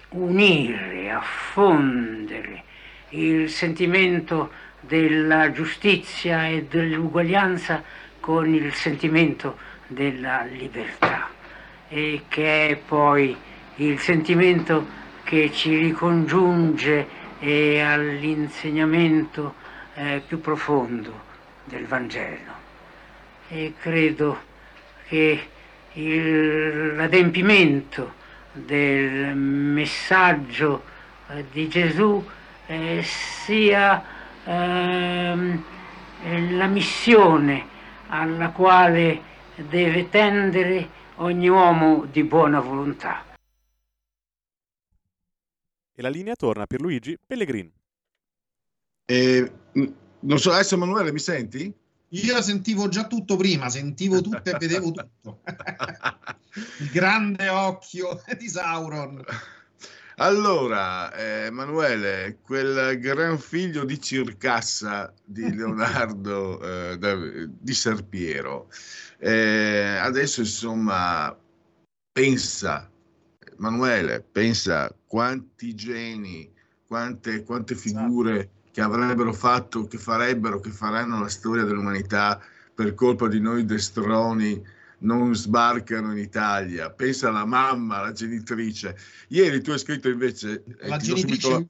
unire, 0.10 1.10
a 1.10 1.22
fondere 1.22 2.64
il 3.10 3.50
sentimento 3.50 4.52
della 4.80 5.52
giustizia 5.52 6.48
e 6.48 6.66
dell'uguaglianza 6.66 7.84
con 8.20 8.54
il 8.54 8.72
sentimento 8.74 9.58
della 9.88 10.44
libertà 10.44 11.30
e 11.88 12.26
che 12.28 12.68
è 12.68 12.76
poi 12.76 13.36
il 13.78 13.98
sentimento 13.98 14.86
che 15.24 15.52
ci 15.52 15.76
ricongiunge 15.76 17.18
all'insegnamento 17.42 19.56
eh, 19.96 20.22
più 20.28 20.40
profondo 20.40 21.28
del 21.64 21.86
Vangelo. 21.86 22.58
E 23.48 23.74
credo 23.80 24.49
che 25.10 25.42
il- 25.94 26.96
l'adempimento 26.96 28.14
del 28.54 29.36
messaggio 29.36 30.84
eh, 31.30 31.46
di 31.52 31.68
Gesù 31.68 32.24
eh, 32.68 33.02
sia 33.04 34.04
ehm, 34.46 35.64
eh, 36.24 36.52
la 36.52 36.68
missione 36.68 37.66
alla 38.10 38.50
quale 38.52 39.22
deve 39.56 40.10
tendere 40.10 40.90
ogni 41.16 41.50
uomo 41.50 42.06
di 42.12 42.24
buona 42.24 42.60
volontà. 42.60 43.26
E 45.96 46.02
la 46.02 46.10
linea 46.10 46.36
torna 46.36 46.64
a 46.64 46.66
Pierluigi 46.68 47.18
Pellegrin. 47.26 47.72
E, 49.06 49.52
mh, 49.74 49.86
non 50.22 50.38
so, 50.40 50.52
adesso 50.52 50.76
Emanuele 50.76 51.12
mi 51.12 51.20
senti? 51.20 51.74
Io 52.10 52.42
sentivo 52.42 52.88
già 52.88 53.06
tutto 53.06 53.36
prima, 53.36 53.70
sentivo 53.70 54.22
tutto 54.22 54.50
e 54.50 54.58
vedevo 54.58 54.92
tutto. 54.92 55.42
Il 56.80 56.90
grande 56.90 57.48
occhio 57.50 58.24
di 58.38 58.50
Sauron. 58.50 59.24
Allora, 60.16 61.14
eh, 61.14 61.46
Emanuele, 61.46 62.40
quel 62.42 63.00
gran 63.00 63.38
figlio 63.38 63.86
di 63.86 64.02
Circassa 64.02 65.14
di 65.24 65.56
Leonardo 65.56 66.60
eh, 66.92 66.98
da- 66.98 67.46
di 67.48 67.74
Serpiero, 67.74 68.70
eh, 69.18 69.98
adesso 70.02 70.42
insomma 70.42 71.38
pensa, 72.12 72.90
Emanuele, 73.58 74.22
pensa 74.22 74.94
quanti 75.06 75.74
geni, 75.74 76.52
quante, 76.86 77.44
quante 77.44 77.76
figure 77.76 78.50
che 78.72 78.82
avrebbero 78.82 79.34
fatto, 79.34 79.88
che 79.88 79.98
farebbero, 79.98 80.60
che 80.60 80.70
faranno 80.70 81.20
la 81.20 81.30
storia 81.30 81.64
dell'umanità 81.64 82.42
per 82.74 82.94
colpa 82.94 83.28
di 83.28 83.40
noi 83.40 83.66
destroni 83.66 84.62
non 85.00 85.36
sbarcano 85.36 86.12
in 86.12 86.18
Italia. 86.18 86.90
Pensa 86.92 87.30
alla 87.30 87.46
mamma, 87.46 87.98
alla 87.98 88.12
genitrice. 88.12 88.98
Ieri 89.30 89.62
tu 89.62 89.72
hai 89.72 89.80
scritto 89.80 90.10
invece... 90.10 90.64
eh, 90.80 90.88
La 90.88 90.98
do 90.98 91.04
genitrice 91.04 91.70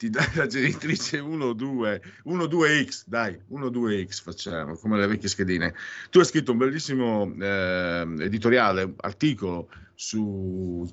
ti 0.00 0.08
dai 0.08 0.26
la 0.34 0.46
genitrice 0.46 1.18
1 1.18 1.52
2 1.52 2.02
1 2.24 2.44
2x 2.44 3.02
dai 3.04 3.38
1 3.48 3.66
2x 3.66 4.22
facciamo 4.22 4.74
come 4.76 4.98
le 4.98 5.06
vecchie 5.06 5.28
schedine 5.28 5.74
tu 6.08 6.20
hai 6.20 6.24
scritto 6.24 6.52
un 6.52 6.56
bellissimo 6.56 7.30
eh, 7.38 8.06
editoriale 8.20 8.94
articolo 8.96 9.68
su 9.94 10.88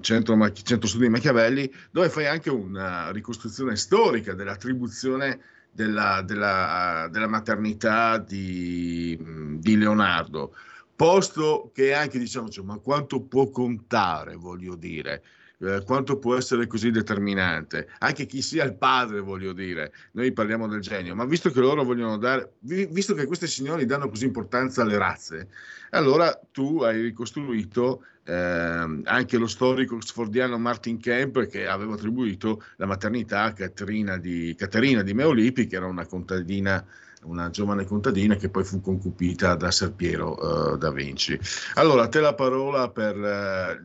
Centro, 0.00 0.52
Centro 0.52 0.88
Studi 0.88 1.08
Machiavelli 1.08 1.70
dove 1.90 2.08
fai 2.10 2.26
anche 2.26 2.50
una 2.50 3.10
ricostruzione 3.10 3.76
storica 3.76 4.34
dell'attribuzione 4.34 5.40
della, 5.70 6.22
della- 6.22 7.08
della 7.10 7.28
maternità 7.28 8.18
di, 8.18 9.18
di 9.58 9.76
Leonardo. 9.76 10.54
Posto 10.94 11.70
che 11.72 11.94
anche 11.94 12.18
diciamo 12.18 12.50
cioè, 12.50 12.64
ma 12.64 12.78
quanto 12.78 13.22
può 13.22 13.48
contare 13.50 14.34
voglio 14.36 14.76
dire 14.76 15.22
eh, 15.60 15.82
quanto 15.84 16.18
può 16.18 16.36
essere 16.36 16.66
così 16.66 16.90
determinante. 16.90 17.88
Anche 17.98 18.26
chi 18.26 18.42
sia 18.42 18.64
il 18.64 18.74
padre, 18.74 19.20
voglio 19.20 19.52
dire, 19.52 19.92
noi 20.12 20.32
parliamo 20.32 20.66
del 20.66 20.80
genio, 20.80 21.14
ma 21.14 21.24
visto 21.24 21.50
che 21.50 21.60
loro 21.60 21.84
vogliono 21.84 22.16
dare, 22.16 22.54
vi- 22.60 22.86
visto 22.86 23.14
che 23.14 23.26
questi 23.26 23.46
signori 23.46 23.84
danno 23.84 24.08
così 24.08 24.24
importanza 24.24 24.82
alle 24.82 24.98
razze, 24.98 25.48
allora 25.90 26.38
tu 26.50 26.82
hai 26.82 27.02
ricostruito 27.02 28.04
ehm, 28.24 29.02
anche 29.04 29.36
lo 29.36 29.46
storico 29.46 29.96
oxfordiano 29.96 30.58
Martin 30.58 30.98
Kemp 30.98 31.46
che 31.46 31.66
aveva 31.66 31.94
attribuito 31.94 32.62
la 32.76 32.86
maternità 32.86 33.42
a 33.42 33.52
Caterina 33.52 34.16
di, 34.16 34.54
Caterina 34.56 35.02
di 35.02 35.14
Meolipi, 35.14 35.66
che 35.66 35.76
era 35.76 35.86
una 35.86 36.06
contadina 36.06 36.84
una 37.22 37.50
giovane 37.50 37.84
contadina 37.84 38.36
che 38.36 38.48
poi 38.48 38.64
fu 38.64 38.80
concupita 38.80 39.54
da 39.54 39.70
Ser 39.70 39.92
Piero 39.92 40.72
uh, 40.72 40.76
da 40.76 40.90
Vinci. 40.90 41.38
Allora, 41.74 42.04
a 42.04 42.08
te 42.08 42.20
la 42.20 42.34
parola 42.34 42.90
per 42.90 43.16
uh, 43.16 43.20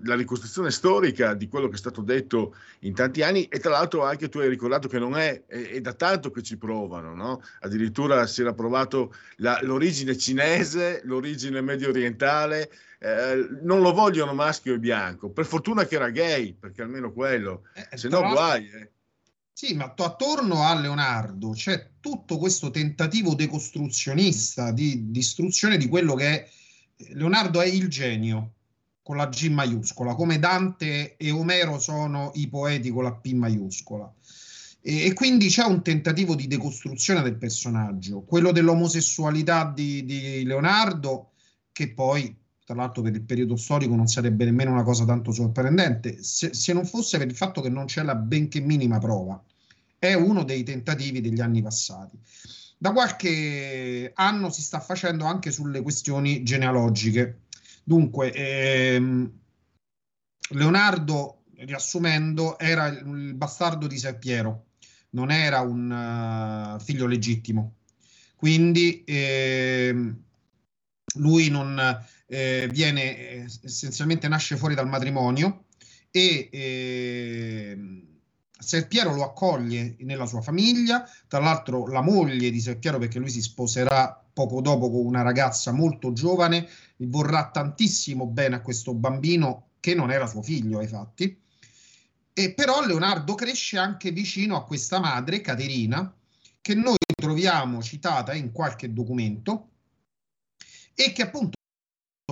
la 0.08 0.16
ricostruzione 0.16 0.72
storica 0.72 1.34
di 1.34 1.48
quello 1.48 1.68
che 1.68 1.76
è 1.76 1.78
stato 1.78 2.02
detto 2.02 2.56
in 2.80 2.94
tanti 2.94 3.22
anni 3.24 3.46
e 3.46 3.60
tra 3.60 3.72
l'altro 3.72 4.04
anche 4.04 4.30
tu 4.30 4.40
hai 4.40 4.48
ricordato 4.48 4.88
che 4.88 5.00
non 5.00 5.18
è, 5.18 5.44
è, 5.48 5.70
è 5.72 5.82
da 5.82 5.94
tanto 5.94 6.32
che 6.32 6.42
ci 6.42 6.58
provano, 6.58 7.14
no? 7.14 7.42
addirittura 7.60 8.26
si 8.26 8.42
era 8.42 8.54
provato 8.54 9.14
la, 9.38 9.60
l'origine 9.62 10.18
cinese, 10.18 11.02
l'origine 11.04 11.62
medio 11.62 11.90
orientale, 11.90 12.72
eh, 13.00 13.48
non 13.62 13.82
lo 13.82 13.92
vogliono 13.92 14.34
maschio 14.34 14.74
e 14.74 14.80
bianco, 14.80 15.30
per 15.30 15.46
fortuna 15.46 15.86
che 15.86 15.96
era 15.96 16.10
gay, 16.10 16.54
perché 16.54 16.82
almeno 16.82 17.12
quello, 17.12 17.64
Eh, 17.74 17.98
se 17.98 18.08
tra 18.10 18.22
no 18.22 18.30
guai. 18.32 18.70
eh. 18.70 18.90
Sì, 19.58 19.74
ma 19.74 19.90
to- 19.94 20.04
attorno 20.04 20.64
a 20.64 20.78
Leonardo 20.78 21.52
c'è 21.52 21.92
tutto 22.02 22.38
questo 22.38 22.72
tentativo 22.72 23.36
decostruzionista 23.36 24.74
di 24.74 25.12
distruzione 25.12 25.78
di 25.78 25.88
quello 25.88 26.14
che 26.14 26.28
è 26.28 26.50
Leonardo 27.14 27.62
è 27.62 27.66
il 27.66 27.88
genio 27.88 28.56
con 29.02 29.16
la 29.16 29.30
G 29.30 29.48
maiuscola, 29.48 30.14
come 30.14 30.40
Dante 30.40 31.16
e 31.16 31.32
Omero 31.32 31.80
sono 31.80 32.32
i 32.34 32.50
poeti 32.50 32.90
con 32.90 33.04
la 33.04 33.14
P 33.14 33.32
maiuscola. 33.32 34.14
E, 34.82 35.06
e 35.06 35.14
quindi 35.14 35.48
c'è 35.48 35.64
un 35.64 35.82
tentativo 35.82 36.36
di 36.36 36.48
decostruzione 36.48 37.22
del 37.22 37.38
personaggio, 37.38 38.24
quello 38.24 38.52
dell'omosessualità 38.52 39.72
di, 39.74 40.04
di 40.04 40.44
Leonardo, 40.44 41.32
che 41.72 41.94
poi, 41.94 42.36
tra 42.66 42.76
l'altro, 42.76 43.04
per 43.04 43.14
il 43.14 43.22
periodo 43.22 43.56
storico 43.56 43.96
non 43.96 44.08
sarebbe 44.08 44.44
nemmeno 44.44 44.72
una 44.72 44.82
cosa 44.82 45.06
tanto 45.06 45.32
sorprendente, 45.32 46.24
se, 46.24 46.54
se 46.56 46.74
non 46.74 46.84
fosse 46.86 47.20
per 47.20 47.28
il 47.28 47.36
fatto 47.36 47.62
che 47.62 47.70
non 47.70 47.86
c'è 47.86 48.02
la 48.02 48.16
benché 48.16 48.60
minima 48.60 48.98
prova. 48.98 49.42
È 50.00 50.14
uno 50.14 50.44
dei 50.44 50.64
tentativi 50.64 51.22
degli 51.22 51.42
anni 51.42 51.62
passati. 51.62 52.18
Da 52.78 52.92
qualche 52.92 54.12
anno 54.16 54.50
si 54.50 54.64
sta 54.64 54.80
facendo 54.80 55.26
anche 55.26 55.52
sulle 55.52 55.82
questioni 55.82 56.42
genealogiche. 56.42 57.42
Dunque, 57.84 58.32
ehm, 58.34 59.32
Leonardo, 60.50 61.44
riassumendo, 61.58 62.58
era 62.58 62.88
il, 62.88 63.36
bastardo 63.36 63.86
di 63.86 63.98
Ser 64.00 64.18
Piero, 64.18 64.66
non 65.12 65.30
era 65.30 65.62
un 65.62 66.78
uh, 66.78 66.84
figlio 66.84 67.06
legittimo. 67.06 67.76
Quindi 68.36 69.04
ehm, 69.06 70.24
lui 71.18 71.50
non 71.50 72.04
eh, 72.28 72.68
viene 72.72 73.18
eh, 73.18 73.46
essenzialmente 73.64 74.28
nasce 74.28 74.58
fuori 74.58 74.76
dal 74.76 74.88
matrimonio 74.88 75.66
e 76.12 76.50
eh, 76.52 77.78
Ser 78.58 78.88
Piero 78.88 79.14
lo 79.14 79.24
accoglie 79.24 79.96
nella 80.00 80.26
sua 80.26 80.42
famiglia, 80.42 81.08
tra 81.28 81.40
l'altro 81.40 81.88
la 81.88 82.02
moglie 82.02 82.50
di 82.50 82.60
Ser 82.62 82.80
Piero, 82.80 82.98
perché 82.98 83.20
lui 83.20 83.30
si 83.30 83.42
sposerà 83.42 84.24
poco 84.34 84.62
dopo 84.62 84.90
con 84.90 85.06
una 85.06 85.22
ragazza 85.22 85.72
molto 85.72 86.14
giovane, 86.14 86.68
vorrà 86.98 87.50
tantissimo 87.52 88.26
bene 88.26 88.56
a 88.56 88.62
questo 88.62 88.94
bambino 88.94 89.72
che 89.80 89.94
non 89.94 90.10
era 90.10 90.26
suo 90.26 90.42
figlio 90.42 90.80
ai 90.80 90.88
fatti. 90.88 91.38
E 92.34 92.54
però 92.54 92.86
Leonardo 92.86 93.36
cresce 93.36 93.78
anche 93.78 94.12
vicino 94.12 94.56
a 94.56 94.66
questa 94.66 95.00
madre, 95.00 95.42
Caterina, 95.42 96.14
che 96.62 96.76
noi 96.76 96.96
troviamo 97.14 97.82
citata 97.82 98.34
in 98.34 98.52
qualche 98.52 98.92
documento 98.92 99.70
e 100.96 101.12
che 101.12 101.22
appunto 101.22 101.55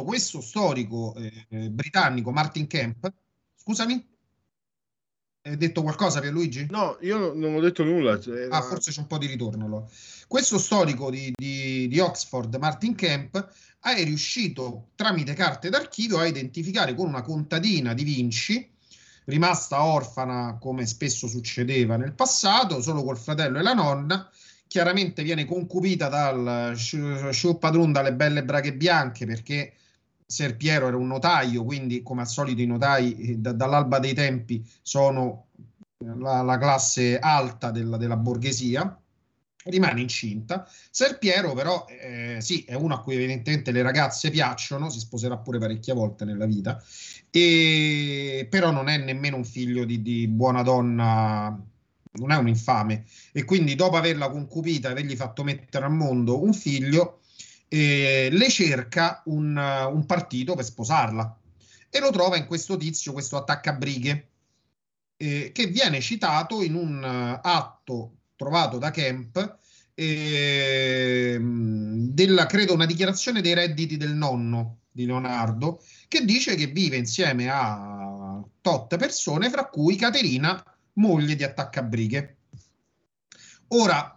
questo 0.02 0.42
storico 0.42 1.14
eh, 1.16 1.70
britannico 1.70 2.32
Martin 2.32 2.66
Kemp, 2.66 3.14
scusami, 3.56 4.12
hai 5.46 5.58
detto 5.58 5.82
qualcosa 5.84 6.20
Pierluigi? 6.20 6.68
No, 6.70 6.98
io 7.02 7.34
non 7.34 7.56
ho 7.56 7.60
detto 7.60 7.84
nulla. 7.84 8.20
Cioè, 8.20 8.48
ah, 8.50 8.62
forse 8.62 8.92
c'è 8.92 9.02
un 9.02 9.08
po' 9.08 9.18
di 9.18 9.28
ritorno. 9.28 9.66
Allora. 9.66 9.86
Questo 10.28 10.58
storico 10.58 11.10
di, 11.10 11.32
di, 11.36 11.88
di, 11.88 12.00
Oxford, 12.00 12.56
Martin 12.56 12.96
Kemp, 12.96 13.50
è 13.80 14.04
riuscito 14.04 14.90
tramite 14.96 15.34
carte 15.34 15.70
d'archivio 15.70 16.18
a 16.18 16.26
identificare 16.26 16.96
con 16.96 17.08
una 17.08 17.22
contadina 17.22 17.94
di 17.94 18.04
Vinci, 18.04 18.72
rimasta 19.26 19.84
orfana 19.84 20.58
come 20.60 20.86
spesso 20.86 21.28
succedeva 21.28 21.98
nel 21.98 22.14
passato, 22.14 22.82
solo 22.82 23.04
col 23.04 23.18
fratello 23.18 23.60
e 23.60 23.64
la 23.64 23.74
nonna. 23.74 24.30
Chiaramente 24.66 25.22
viene 25.22 25.46
concupita 25.46 26.08
dal 26.08 26.74
suo 26.76 27.58
padrone 27.58 27.92
dalle 27.92 28.14
belle 28.14 28.44
braghe 28.44 28.74
bianche 28.74 29.26
perché 29.26 29.74
Ser 30.34 30.58
Piero 30.58 30.88
era 30.88 30.98
un 30.98 31.06
notaio, 31.06 31.64
quindi 31.64 32.02
come 32.02 32.22
al 32.22 32.28
solito 32.28 32.60
i 32.60 32.66
notai 32.66 33.40
da, 33.40 33.52
dall'alba 33.52 34.00
dei 34.00 34.16
tempi 34.16 34.68
sono 34.82 35.50
la, 36.00 36.42
la 36.42 36.58
classe 36.58 37.20
alta 37.20 37.70
della, 37.70 37.98
della, 37.98 38.18
borghesia, 38.18 39.00
rimane 39.66 40.02
incinta. 40.02 40.68
Ser 40.90 41.20
Piero 41.20 41.54
però 41.54 41.86
eh, 41.88 42.38
sì, 42.42 42.64
è 42.64 42.74
uno 42.74 42.96
a 42.96 43.02
cui 43.02 43.14
evidentemente 43.14 43.72
le 43.72 43.84
ragazze 43.84 44.32
piacciono, 44.32 44.90
si 44.90 45.00
sposerà 45.00 45.38
pure 45.38 45.60
parecchie 45.60 45.94
volte 45.94 46.26
nella 46.26 46.48
vita, 46.48 46.82
e, 47.30 48.48
però 48.50 48.72
non 48.72 48.90
è 48.90 48.98
nemmeno 48.98 49.38
un 49.38 49.46
figlio 49.46 49.86
di, 49.86 50.02
di 50.02 50.28
buona 50.28 50.64
donna, 50.64 51.56
non 52.14 52.32
è 52.32 52.36
un 52.38 52.48
infame. 52.48 53.06
E 53.32 53.44
quindi 53.46 53.76
dopo 53.76 53.98
averla 53.98 54.30
concupita 54.30 54.88
e 54.88 54.92
avergli 54.94 55.16
fatto 55.16 55.44
mettere 55.44 55.86
al 55.86 55.94
mondo 55.94 56.44
un 56.44 56.54
figlio, 56.54 57.20
eh, 57.74 58.30
le 58.32 58.50
cerca 58.52 59.24
un, 59.26 59.58
un, 59.58 60.06
partito 60.06 60.54
per 60.54 60.64
sposarla 60.64 61.40
e 61.90 62.00
lo 62.00 62.12
trova 62.12 62.38
in 62.38 62.46
questo 62.46 62.78
tizio, 62.78 63.14
questo 63.14 63.36
attaccabrighe, 63.36 64.30
eh, 65.18 65.52
che 65.52 65.66
viene 65.66 66.00
citato 66.00 66.62
in 66.62 66.76
un 66.76 67.02
uh, 67.02 67.40
atto 67.42 68.18
trovato 68.36 68.78
da 68.78 68.92
Kemp, 68.92 69.58
eh, 69.96 71.40
della, 71.42 72.46
credo, 72.46 72.74
una 72.76 72.86
dichiarazione 72.86 73.42
dei 73.42 73.56
redditi 73.56 73.98
del 73.98 74.14
nonno 74.14 74.82
di 74.92 75.08
Leonardo, 75.08 75.82
che 76.08 76.26
dice 76.26 76.54
che 76.54 76.68
vive 76.68 76.98
insieme 76.98 77.50
a 77.50 78.40
tot 78.62 78.98
persone, 78.98 79.50
fra 79.50 79.66
cui 79.66 79.96
Caterina, 79.96 80.64
moglie 80.94 81.36
di 81.36 81.44
attaccabrighe. 81.44 82.38
Ora, 83.70 84.13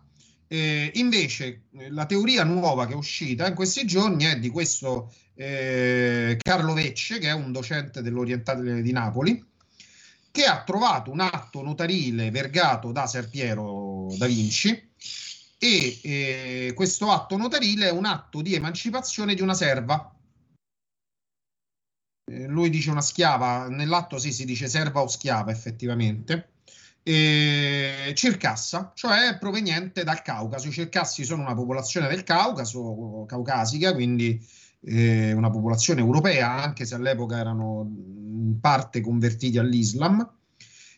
eh, 0.49 0.93
invece, 0.95 1.65
la 1.91 2.07
teoria 2.07 2.45
nuova 2.45 2.87
che 2.87 2.93
è 2.93 2.97
uscita 2.97 3.49
in 3.49 3.55
questi 3.55 3.85
giorni 3.85 4.25
è 4.25 4.39
di 4.39 4.49
questo 4.49 5.13
eh, 5.35 6.37
Carlo 6.41 6.73
Vecce, 6.73 7.19
che 7.19 7.29
è 7.29 7.33
un 7.33 7.53
docente 7.53 8.01
dell'Orientale 8.03 8.81
di 8.81 8.93
Napoli, 8.93 9.45
che 10.31 10.45
ha 10.45 10.63
trovato 10.63 11.11
un 11.11 11.21
atto 11.21 11.63
notarile 11.63 12.31
vergato 12.31 12.93
da 12.93 13.07
Ser 13.07 13.29
Piero 13.29 14.15
da 14.17 14.27
Vinci 14.27 14.91
e 15.59 16.01
eh, 16.03 16.73
questo 16.75 17.11
atto 17.11 17.37
notarile 17.37 17.89
è 17.89 17.91
un 17.91 18.05
atto 18.05 18.43
di 18.43 18.55
emancipazione 18.55 19.35
di 19.35 19.43
una 19.43 19.55
serva. 19.55 20.15
Eh, 22.31 22.47
lui 22.47 22.71
dice 22.71 22.91
una 22.91 23.01
schiava, 23.01 23.69
nell'atto 23.69 24.19
sì 24.19 24.33
si 24.33 24.45
dice 24.45 24.69
serva 24.69 25.01
o 25.01 25.09
schiava 25.09 25.51
effettivamente 25.51 26.56
eh, 27.09 28.13
Circassa, 28.15 28.91
cioè 28.97 29.37
proveniente 29.39 30.03
dal 30.03 30.23
Caucaso. 30.23 30.67
I 30.67 30.73
Circassi 30.73 31.23
sono 31.23 31.43
una 31.43 31.55
popolazione 31.55 32.09
del 32.09 32.25
Caucaso, 32.25 33.25
caucasica, 33.29 33.95
quindi 33.95 34.45
eh, 34.81 35.33
una 35.33 35.51
popolazione 35.51 36.01
europea, 36.01 36.61
anche 36.61 36.85
se 36.85 36.97
all'epoca 36.97 37.39
erano 37.39 37.89
in 37.89 38.59
parte 38.61 39.01
convertiti 39.01 39.57
all'Islam. 39.57 40.29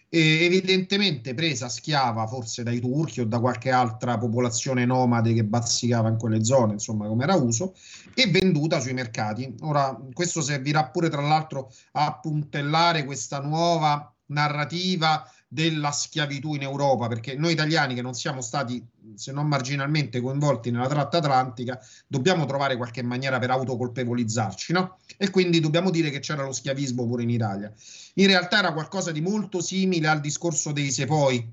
E 0.08 0.44
evidentemente 0.46 1.34
presa 1.34 1.68
schiava 1.68 2.26
forse 2.26 2.62
dai 2.62 2.80
turchi 2.80 3.20
o 3.20 3.26
da 3.26 3.38
qualche 3.38 3.70
altra 3.70 4.16
popolazione 4.16 4.86
nomade 4.86 5.34
che 5.34 5.44
bazzicava 5.44 6.08
in 6.08 6.16
quelle 6.16 6.42
zone, 6.42 6.72
insomma, 6.72 7.06
come 7.06 7.24
era 7.24 7.34
uso, 7.34 7.74
e 8.14 8.28
venduta 8.28 8.80
sui 8.80 8.94
mercati. 8.94 9.54
Ora, 9.60 9.94
questo 10.14 10.40
servirà 10.40 10.86
pure, 10.88 11.10
tra 11.10 11.20
l'altro, 11.20 11.70
a 11.92 12.18
puntellare 12.18 13.04
questa 13.04 13.40
nuova 13.40 14.10
narrativa 14.28 15.30
della 15.48 15.90
schiavitù 15.90 16.54
in 16.54 16.62
Europa, 16.62 17.08
perché 17.08 17.34
noi 17.34 17.52
italiani 17.52 17.94
che 17.94 18.02
non 18.02 18.12
siamo 18.12 18.42
stati, 18.42 18.84
se 19.14 19.32
non 19.32 19.48
marginalmente, 19.48 20.20
coinvolti 20.20 20.70
nella 20.70 20.86
tratta 20.86 21.16
atlantica, 21.16 21.80
dobbiamo 22.06 22.44
trovare 22.44 22.76
qualche 22.76 23.02
maniera 23.02 23.38
per 23.38 23.50
autocolpevolizzarci, 23.50 24.74
no? 24.74 24.98
E 25.16 25.30
quindi 25.30 25.60
dobbiamo 25.60 25.90
dire 25.90 26.10
che 26.10 26.20
c'era 26.20 26.44
lo 26.44 26.52
schiavismo 26.52 27.06
pure 27.06 27.22
in 27.22 27.30
Italia. 27.30 27.72
In 28.14 28.26
realtà 28.26 28.58
era 28.58 28.74
qualcosa 28.74 29.10
di 29.10 29.22
molto 29.22 29.62
simile 29.62 30.08
al 30.08 30.20
discorso 30.20 30.70
dei 30.70 30.90
sepoi, 30.90 31.50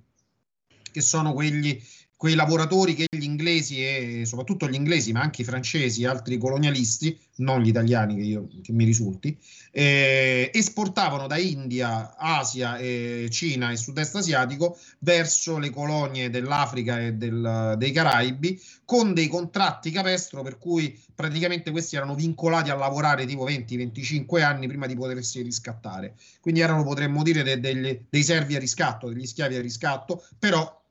che 0.91 1.01
sono 1.01 1.31
quelli 1.33 1.81
quei 2.17 2.33
lavoratori 2.33 2.95
che 2.95 3.07
gli 3.09 3.23
inglesi 3.23 3.83
e 3.83 4.23
soprattutto 4.25 4.69
gli 4.69 4.75
inglesi, 4.75 5.11
ma 5.11 5.21
anche 5.21 5.41
i 5.41 5.45
francesi 5.45 6.03
e 6.03 6.07
altri 6.07 6.37
colonialisti, 6.37 7.17
non 7.37 7.61
gli 7.61 7.67
italiani 7.67 8.15
che, 8.15 8.21
io, 8.21 8.47
che 8.61 8.71
mi 8.71 8.85
risulti, 8.85 9.37
eh, 9.71 10.49
esportavano 10.53 11.27
da 11.27 11.37
India, 11.37 12.15
Asia, 12.15 12.77
e 12.77 13.27
Cina 13.29 13.71
e 13.71 13.77
sud-est 13.77 14.15
asiatico 14.15 14.77
verso 14.99 15.57
le 15.57 15.69
colonie 15.69 16.29
dell'Africa 16.29 17.01
e 17.01 17.13
del, 17.13 17.75
dei 17.77 17.91
Caraibi 17.91 18.61
con 18.85 19.13
dei 19.13 19.27
contratti 19.27 19.91
capestro 19.91 20.41
per 20.41 20.57
cui 20.57 20.97
praticamente 21.13 21.71
questi 21.71 21.97
erano 21.97 22.15
vincolati 22.15 22.69
a 22.69 22.75
lavorare 22.75 23.25
tipo 23.25 23.45
20-25 23.45 24.41
anni 24.41 24.67
prima 24.67 24.85
di 24.85 24.95
potersi 24.95 25.41
riscattare. 25.41 26.15
Quindi 26.39 26.61
erano, 26.61 26.83
potremmo 26.83 27.23
dire, 27.23 27.43
de, 27.43 27.59
de, 27.59 28.05
dei 28.09 28.23
servi 28.23 28.55
a 28.55 28.59
riscatto, 28.59 29.09
degli 29.09 29.25
schiavi 29.25 29.55
a 29.55 29.61
riscatto, 29.61 30.23
però 30.39 30.83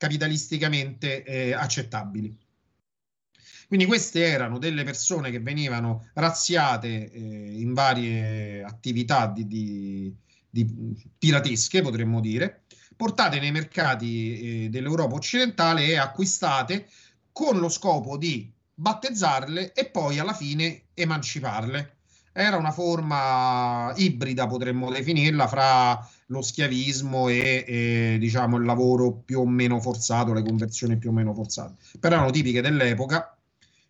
capitalisticamente 0.00 1.22
eh, 1.24 1.52
accettabili. 1.52 2.34
Quindi 3.68 3.84
queste 3.84 4.24
erano 4.24 4.56
delle 4.56 4.82
persone 4.82 5.30
che 5.30 5.40
venivano 5.40 6.08
razziate 6.14 7.12
eh, 7.12 7.60
in 7.60 7.74
varie 7.74 8.64
attività 8.64 9.26
di, 9.26 9.46
di, 9.46 10.16
di, 10.48 10.66
piratesche, 11.18 11.82
potremmo 11.82 12.20
dire, 12.20 12.62
portate 12.96 13.40
nei 13.40 13.52
mercati 13.52 14.64
eh, 14.64 14.68
dell'Europa 14.70 15.16
occidentale 15.16 15.84
e 15.84 15.98
acquistate 15.98 16.88
con 17.30 17.58
lo 17.58 17.68
scopo 17.68 18.16
di 18.16 18.50
battezzarle 18.72 19.74
e 19.74 19.84
poi 19.90 20.18
alla 20.18 20.32
fine 20.32 20.84
emanciparle. 20.94 21.98
Era 22.32 22.56
una 22.56 22.72
forma 22.72 23.92
ibrida, 23.96 24.46
potremmo 24.46 24.90
definirla, 24.90 25.46
fra 25.46 26.10
lo 26.30 26.42
schiavismo 26.42 27.28
e, 27.28 27.64
e, 27.66 28.16
diciamo 28.18 28.56
il 28.56 28.64
lavoro 28.64 29.12
più 29.12 29.40
o 29.40 29.46
meno 29.46 29.80
forzato, 29.80 30.32
le 30.32 30.42
conversioni 30.42 30.96
più 30.96 31.10
o 31.10 31.12
meno 31.12 31.34
forzate. 31.34 31.74
Però 31.98 32.14
erano 32.14 32.30
tipiche 32.30 32.60
dell'epoca 32.60 33.36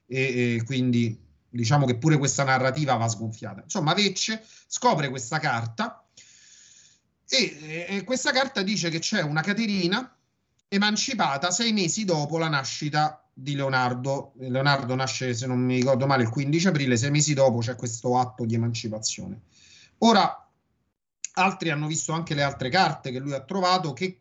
e, 0.07 0.57
e 0.57 0.63
quindi 0.65 1.19
diciamo 1.49 1.87
che 1.87 1.97
pure 1.97 2.17
questa 2.17 2.45
narrativa 2.45 2.95
va 2.97 3.09
sgonfiata. 3.09 3.63
Insomma, 3.63 3.95
Vecce 3.95 4.45
scopre 4.67 5.09
questa 5.09 5.39
carta 5.39 6.05
e, 7.29 7.87
e 7.89 8.05
questa 8.05 8.33
carta 8.33 8.63
dice 8.63 8.89
che 8.89 8.99
c'è 8.99 9.23
una 9.23 9.43
Caterina 9.43 10.15
emancipata 10.69 11.51
sei 11.51 11.73
mesi 11.73 12.05
dopo 12.05 12.39
la 12.39 12.49
nascita 12.49 13.23
di 13.33 13.55
Leonardo. 13.55 14.33
Leonardo 14.39 14.95
nasce, 14.95 15.35
se 15.35 15.47
non 15.47 15.59
mi 15.59 15.77
ricordo 15.77 16.07
male, 16.07 16.23
il 16.23 16.31
15 16.31 16.69
aprile, 16.69 16.97
sei 16.97 17.11
mesi 17.11 17.35
dopo 17.35 17.59
c'è 17.59 17.77
questo 17.77 18.19
atto 18.19 18.45
di 18.47 18.55
emancipazione. 18.55 19.41
Ora, 19.99 20.40
altri 21.35 21.71
hanno 21.71 21.87
visto 21.87 22.13
anche 22.13 22.35
le 22.35 22.43
altre 22.43 22.69
carte 22.69 23.11
che 23.11 23.19
lui 23.19 23.33
ha 23.33 23.43
trovato 23.43 23.93
che 23.93 24.21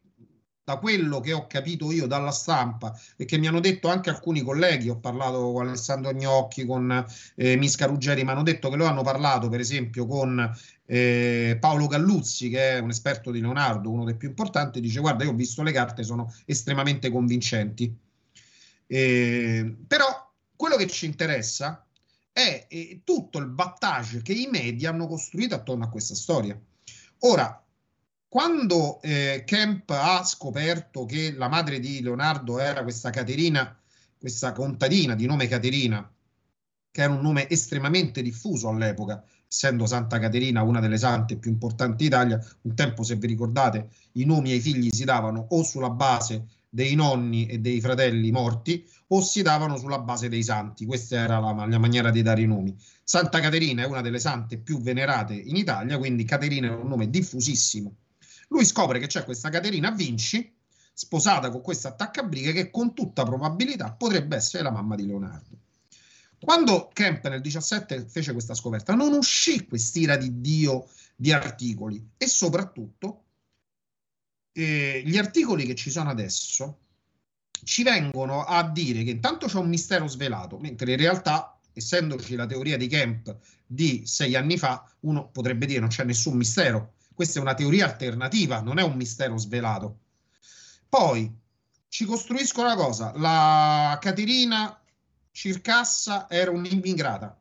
da 0.70 0.78
quello 0.78 1.20
che 1.20 1.34
ho 1.34 1.48
capito 1.48 1.92
io 1.92 2.06
dalla 2.06 2.30
stampa 2.30 2.96
e 3.18 3.26
che 3.26 3.40
mi 3.40 3.48
hanno 3.48 3.60
detto 3.60 3.88
anche 3.88 4.12
alcuni 4.12 4.42
colleghi, 4.42 4.90
ho 4.90 5.00
parlato 5.00 5.52
con 5.52 5.68
Alessandro 5.68 6.14
Gnocchi, 6.14 6.64
con 6.64 7.06
eh, 7.36 7.56
Misca 7.56 7.88
Ruggeri, 7.88 8.24
mi 8.24 8.30
hanno 8.30 8.44
detto 8.44 8.70
che 8.70 8.76
loro 8.76 8.92
hanno 8.92 9.02
parlato 9.02 9.50
per 9.50 9.62
esempio 9.62 10.06
con 10.06 10.56
eh, 10.86 11.58
Paolo 11.60 11.88
Galluzzi, 11.88 12.50
che 12.50 12.74
è 12.74 12.78
un 12.78 12.92
esperto 12.92 13.32
di 13.32 13.42
Leonardo, 13.42 13.90
uno 13.90 14.04
dei 14.04 14.16
più 14.16 14.28
importanti, 14.28 14.80
dice 14.80 15.00
guarda 15.00 15.24
io 15.24 15.32
ho 15.32 15.36
visto 15.36 15.64
le 15.64 15.72
carte, 15.72 16.04
sono 16.04 16.32
estremamente 16.46 17.10
convincenti. 17.10 17.92
Eh, 18.86 19.76
però 19.88 20.32
quello 20.56 20.76
che 20.76 20.86
ci 20.86 21.08
interessa 21.08 21.84
è, 22.32 22.68
è 22.68 23.00
tutto 23.04 23.40
il 23.40 23.48
battage 23.48 24.22
che 24.22 24.34
i 24.34 24.48
media 24.52 24.92
hanno 24.92 25.08
costruito 25.08 25.56
attorno 25.56 25.86
a 25.86 25.90
questa 25.90 26.14
storia. 26.14 26.60
Ora, 27.24 27.62
quando 28.30 29.02
eh, 29.02 29.44
Kemp 29.46 29.90
ha 29.90 30.24
scoperto 30.24 31.06
che 31.06 31.34
la 31.34 31.50
madre 31.50 31.80
di 31.80 32.02
Leonardo 32.02 32.60
era 32.60 32.84
questa 32.84 33.10
Caterina, 33.10 33.78
questa 34.18 34.54
contadina 34.54 35.16
di 35.16 35.26
nome 35.26 35.48
Caterina, 35.48 36.10
che 36.92 37.02
era 37.02 37.12
un 37.12 37.22
nome 37.22 37.50
estremamente 37.50 38.22
diffuso 38.22 38.70
all'epoca, 38.70 39.24
essendo 39.48 39.86
Santa 39.86 40.20
Caterina 40.20 40.62
una 40.62 40.80
delle 40.80 40.98
sante 40.98 41.38
più 41.38 41.52
importanti 41.52 42.04
d'Italia, 42.04 42.40
un 42.62 42.76
tempo, 42.76 43.04
se 43.04 43.16
vi 43.16 43.28
ricordate, 43.28 43.90
i 44.14 44.26
nomi 44.26 44.52
ai 44.52 44.62
figli 44.62 44.90
si 44.92 45.04
davano 45.04 45.48
o 45.50 45.64
sulla 45.64 45.90
base 45.90 46.46
dei 46.70 46.94
nonni 46.94 47.48
e 47.48 47.60
dei 47.60 47.82
fratelli 47.82 48.32
morti 48.32 48.88
o 49.08 49.22
si 49.22 49.42
davano 49.42 49.76
sulla 49.78 50.00
base 50.00 50.30
dei 50.30 50.44
santi. 50.44 50.86
Questa 50.86 51.16
era 51.16 51.40
la, 51.40 51.66
la, 51.66 51.80
maniera 51.80 52.12
di 52.12 52.22
dare 52.22 52.42
i 52.42 52.46
nomi. 52.46 52.76
Santa 53.10 53.40
Caterina 53.40 53.82
è 53.82 53.88
una 53.88 54.02
delle 54.02 54.20
sante 54.20 54.60
più 54.60 54.80
venerate 54.82 55.34
in 55.34 55.56
Italia, 55.56 55.98
quindi 55.98 56.26
Caterina 56.26 56.68
è 56.68 56.76
un 56.76 56.88
nome 56.88 57.10
diffusissimo. 57.10 57.96
Lui 58.50 58.64
scopre 58.66 59.00
che 59.00 59.08
c'è 59.08 59.24
questa 59.24 59.50
Caterina 59.50 59.90
Vinci, 59.90 60.54
sposata 60.94 61.50
con 61.50 61.62
questa 61.62 61.88
attaccabrighe, 61.88 62.54
che 62.54 62.70
con 62.70 62.94
tutta 62.94 63.24
probabilità 63.24 63.94
potrebbe 63.94 64.36
essere 64.36 64.62
la 64.62 64.70
mamma 64.70 64.96
di 64.96 65.08
Leonardo. 65.08 65.58
Quando 66.40 66.92
Kemp 66.94 67.28
nel 67.30 67.42
17 67.42 68.06
fece 68.08 68.32
questa 68.32 68.54
scoperta, 68.54 68.94
non 68.94 69.14
uscì 69.14 69.66
quest'ira 69.66 70.16
di 70.16 70.40
Dio 70.40 70.88
di 71.16 71.32
articoli 71.32 72.12
e 72.16 72.28
soprattutto 72.28 73.24
eh, 74.52 75.02
gli 75.04 75.18
articoli 75.18 75.66
che 75.66 75.74
ci 75.74 75.90
sono 75.90 76.12
adesso 76.12 76.78
ci 77.64 77.82
vengono 77.82 78.44
a 78.44 78.70
dire 78.70 79.04
che 79.04 79.10
intanto 79.10 79.48
c'è 79.48 79.58
un 79.58 79.68
mistero 79.68 80.08
svelato, 80.08 80.60
mentre 80.60 80.92
in 80.92 80.98
realtà, 80.98 81.59
essendoci 81.80 82.36
la 82.36 82.46
teoria 82.46 82.78
di 82.78 82.88
Kemp 82.88 83.36
di 83.66 84.06
sei 84.06 84.36
anni 84.36 84.58
fa, 84.58 84.88
uno 85.02 85.30
potrebbe 85.30 85.66
dire 85.66 85.80
non 85.80 85.90
c'è 85.90 86.04
nessun 86.04 86.38
mistero. 86.38 86.94
Questa 87.14 87.40
è 87.40 87.42
una 87.42 87.54
teoria 87.54 87.86
alternativa, 87.86 88.62
non 88.62 88.80
è 88.80 88.84
un 88.84 88.96
mistero 88.96 89.38
svelato. 89.38 90.00
Poi 90.88 91.32
ci 91.90 92.06
costruiscono 92.06 92.68
una 92.68 92.76
cosa, 92.76 93.12
la 93.16 93.98
Caterina 94.00 94.80
Circassa 95.32 96.30
era 96.30 96.52
un'immigrata. 96.52 97.38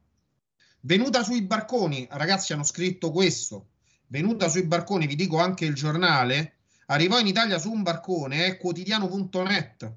Venuta 0.80 1.22
sui 1.22 1.42
barconi, 1.42 2.06
ragazzi 2.10 2.52
hanno 2.52 2.64
scritto 2.64 3.10
questo, 3.10 3.68
venuta 4.08 4.48
sui 4.48 4.64
barconi, 4.64 5.06
vi 5.06 5.16
dico 5.16 5.38
anche 5.38 5.64
il 5.64 5.74
giornale, 5.74 6.58
arrivò 6.86 7.18
in 7.18 7.26
Italia 7.26 7.58
su 7.58 7.70
un 7.70 7.82
barcone, 7.82 8.46
è 8.46 8.56
quotidiano.net. 8.56 9.92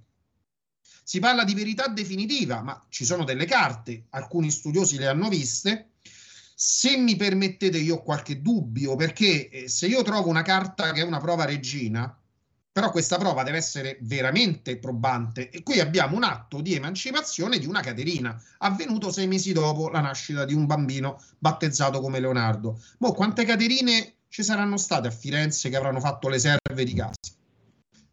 Si 1.04 1.20
parla 1.20 1.44
di 1.44 1.54
verità 1.54 1.88
definitiva, 1.88 2.62
ma 2.62 2.84
ci 2.90 3.06
sono 3.06 3.24
delle 3.24 3.46
carte, 3.46 4.06
alcuni 4.12 4.52
studiosi 4.52 4.98
le 4.98 5.08
hanno 5.08 5.30
viste. 5.30 5.90
Se 6.56 6.96
mi 6.98 7.16
permettete, 7.16 7.78
io 7.78 7.96
ho 7.96 8.04
qualche 8.04 8.42
dubbio, 8.42 8.96
perché 8.96 9.50
eh, 9.50 9.70
se 9.70 9.88
io 9.88 10.04
trovo 10.04 10.30
una 10.30 10.44
carta 10.44 10.92
che 10.92 11.02
è 11.02 11.04
una 11.04 11.20
prova 11.20 11.46
regina, 11.46 12.16
però 12.74 12.90
questa 12.90 13.18
prova 13.18 13.44
deve 13.44 13.58
essere 13.58 13.98
veramente 14.02 14.78
probante. 14.78 15.50
E 15.50 15.62
qui 15.62 15.80
abbiamo 15.80 16.16
un 16.16 16.24
atto 16.24 16.62
di 16.62 16.74
emancipazione 16.74 17.60
di 17.60 17.66
una 17.66 17.82
Caterina, 17.82 18.42
avvenuto 18.60 19.12
sei 19.12 19.28
mesi 19.28 19.52
dopo 19.52 19.90
la 19.90 20.00
nascita 20.00 20.46
di 20.46 20.54
un 20.54 20.66
bambino 20.66 21.22
battezzato 21.38 22.00
come 22.00 22.20
Leonardo. 22.20 22.82
Ma 23.00 23.12
quante 23.12 23.44
Caterine 23.44 24.16
ci 24.30 24.44
saranno 24.44 24.78
state 24.78 25.10
a 25.10 25.12
Firenze 25.12 25.70
che 25.70 25.76
avranno 25.76 26.00
fatto 26.00 26.30
le 26.30 26.40
serve 26.40 26.86
di 26.86 26.94
casa. 26.94 27.16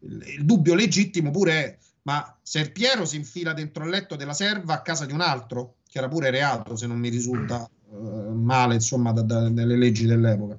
Il 0.00 0.44
dubbio 0.44 0.74
legittimo 0.74 1.30
pure 1.30 1.52
è, 1.52 1.78
ma 2.08 2.38
Ser 2.42 2.72
Piero 2.72 3.04
si 3.04 3.16
infila 3.16 3.52
dentro 3.52 3.84
il 3.84 3.90
letto 3.90 4.16
della 4.16 4.32
serva 4.32 4.72
a 4.72 4.80
casa 4.80 5.04
di 5.04 5.12
un 5.12 5.20
altro, 5.20 5.76
che 5.86 5.98
era 5.98 6.08
pure 6.08 6.30
reato, 6.30 6.74
se 6.74 6.86
non 6.86 6.98
mi 6.98 7.10
risulta 7.10 7.68
eh, 7.68 7.96
male, 8.32 8.76
insomma, 8.76 9.12
da, 9.12 9.20
da, 9.20 9.64
leggi 9.66 10.06
dell'epoca. 10.06 10.58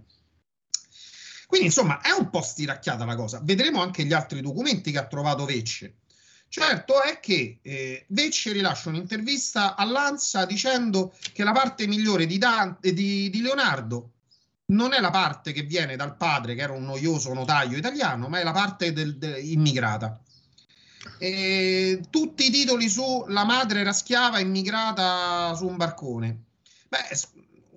Quindi, 1.48 1.66
insomma, 1.66 2.02
è 2.02 2.12
un 2.12 2.30
po' 2.30 2.44
stiracchiata 2.44 3.04
la 3.04 3.16
cosa. 3.16 3.42
Vedremo 3.42 3.82
anche 3.82 4.04
gli 4.04 4.14
altri 4.14 4.42
documenti 4.42 4.92
che 4.92 5.00
ha 5.00 5.08
trovato 5.08 5.46
Vecce. 5.46 5.96
Certo 6.50 7.02
è 7.02 7.20
che 7.20 7.58
eh, 7.64 8.06
Vecce 8.10 8.52
rilascia 8.52 8.90
un'intervista 8.90 9.76
all'Ansa 9.76 10.46
dicendo 10.46 11.16
che 11.34 11.44
la 11.44 11.52
parte 11.52 11.88
migliore 11.88 12.28
di, 12.28 12.38
Dante, 12.38 12.94
di, 12.94 13.32
di 13.32 13.42
Leonardo 13.42 14.12
non 14.66 14.94
è 14.94 15.00
la 15.00 15.10
parte 15.10 15.52
che 15.52 15.64
viene 15.64 15.96
dal 15.96 16.16
padre, 16.16 16.54
che 16.54 16.62
era 16.62 16.74
un 16.74 16.86
noioso 16.86 17.34
notaio 17.34 17.76
italiano, 17.76 18.28
ma 18.30 18.40
è 18.40 18.44
la 18.44 18.52
parte 18.52 18.94
del, 18.94 19.18
del, 19.18 19.44
immigrata. 19.44 20.22
E 21.18 22.02
tutti 22.10 22.48
i 22.48 22.52
titoli 22.52 22.90
su 22.90 23.26
la 23.28 23.46
madre 23.46 23.80
era 23.80 23.94
schiava 23.94 24.40
immigrata 24.40 25.54
su 25.56 25.66
un 25.66 25.78
barcone. 25.78 26.44
Beh, 26.88 27.18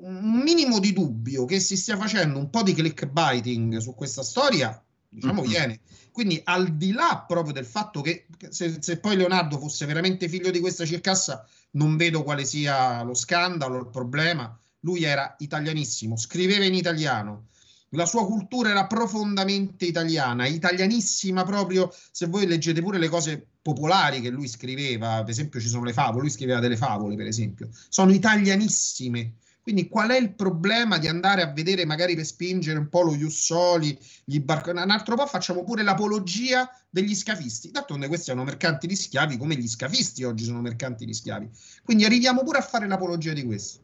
un 0.00 0.40
minimo 0.42 0.80
di 0.80 0.92
dubbio 0.92 1.44
che 1.44 1.60
si 1.60 1.76
stia 1.76 1.96
facendo 1.96 2.38
un 2.38 2.50
po' 2.50 2.62
di 2.62 2.74
clickbaiting 2.74 3.76
su 3.78 3.94
questa 3.94 4.22
storia, 4.22 4.82
diciamo, 5.08 5.42
mm-hmm. 5.42 5.50
viene. 5.50 5.80
Quindi, 6.10 6.40
al 6.44 6.76
di 6.76 6.92
là 6.92 7.24
proprio 7.26 7.52
del 7.52 7.64
fatto 7.64 8.00
che 8.00 8.26
se, 8.50 8.78
se, 8.80 8.98
poi 8.98 9.16
Leonardo 9.16 9.58
fosse 9.58 9.86
veramente 9.86 10.28
figlio 10.28 10.50
di 10.50 10.60
questa 10.60 10.84
circassa, 10.84 11.46
non 11.72 11.96
vedo 11.96 12.22
quale 12.22 12.44
sia 12.44 13.02
lo 13.02 13.14
scandalo, 13.14 13.78
il 13.78 13.88
problema 13.88 14.56
lui 14.80 15.04
era 15.04 15.34
italianissimo, 15.38 16.16
scriveva 16.16 16.64
in 16.64 16.74
italiano, 16.74 17.46
la 17.94 18.06
sua 18.06 18.24
cultura 18.26 18.70
era 18.70 18.86
profondamente 18.86 19.84
italiana, 19.84 20.46
italianissima 20.46 21.44
proprio, 21.44 21.92
se 22.10 22.26
voi 22.26 22.46
leggete 22.46 22.80
pure 22.80 22.98
le 22.98 23.08
cose 23.08 23.46
popolari 23.60 24.20
che 24.20 24.30
lui 24.30 24.48
scriveva, 24.48 25.20
per 25.20 25.30
esempio 25.30 25.60
ci 25.60 25.68
sono 25.68 25.84
le 25.84 25.92
favole, 25.92 26.22
lui 26.22 26.30
scriveva 26.30 26.60
delle 26.60 26.76
favole 26.76 27.16
per 27.16 27.26
esempio, 27.26 27.68
sono 27.88 28.12
italianissime, 28.12 29.34
Quindi 29.62 29.88
qual 29.88 30.10
è 30.10 30.18
il 30.18 30.34
problema 30.34 30.98
di 30.98 31.06
andare 31.06 31.40
a 31.42 31.52
vedere 31.52 31.84
magari 31.84 32.16
per 32.16 32.24
spingere 32.24 32.78
un 32.80 32.88
po' 32.88 33.02
lo 33.02 33.14
Jussoli, 33.14 33.96
gli 34.24 34.40
barconi? 34.40 34.82
Un 34.82 34.90
altro 34.90 35.14
po' 35.14 35.26
facciamo 35.26 35.62
pure 35.62 35.84
l'apologia 35.84 36.68
degli 36.90 37.14
scafisti. 37.14 37.70
D'altronde 37.70 38.08
questi 38.08 38.30
sono 38.30 38.42
mercanti 38.42 38.88
di 38.88 38.96
schiavi 38.96 39.36
come 39.36 39.54
gli 39.54 39.68
scafisti 39.68 40.24
oggi 40.24 40.44
sono 40.44 40.60
mercanti 40.60 41.04
di 41.04 41.14
schiavi. 41.14 41.48
Quindi 41.84 42.04
arriviamo 42.04 42.42
pure 42.42 42.58
a 42.58 42.62
fare 42.62 42.88
l'apologia 42.88 43.32
di 43.32 43.44
questo. 43.44 43.80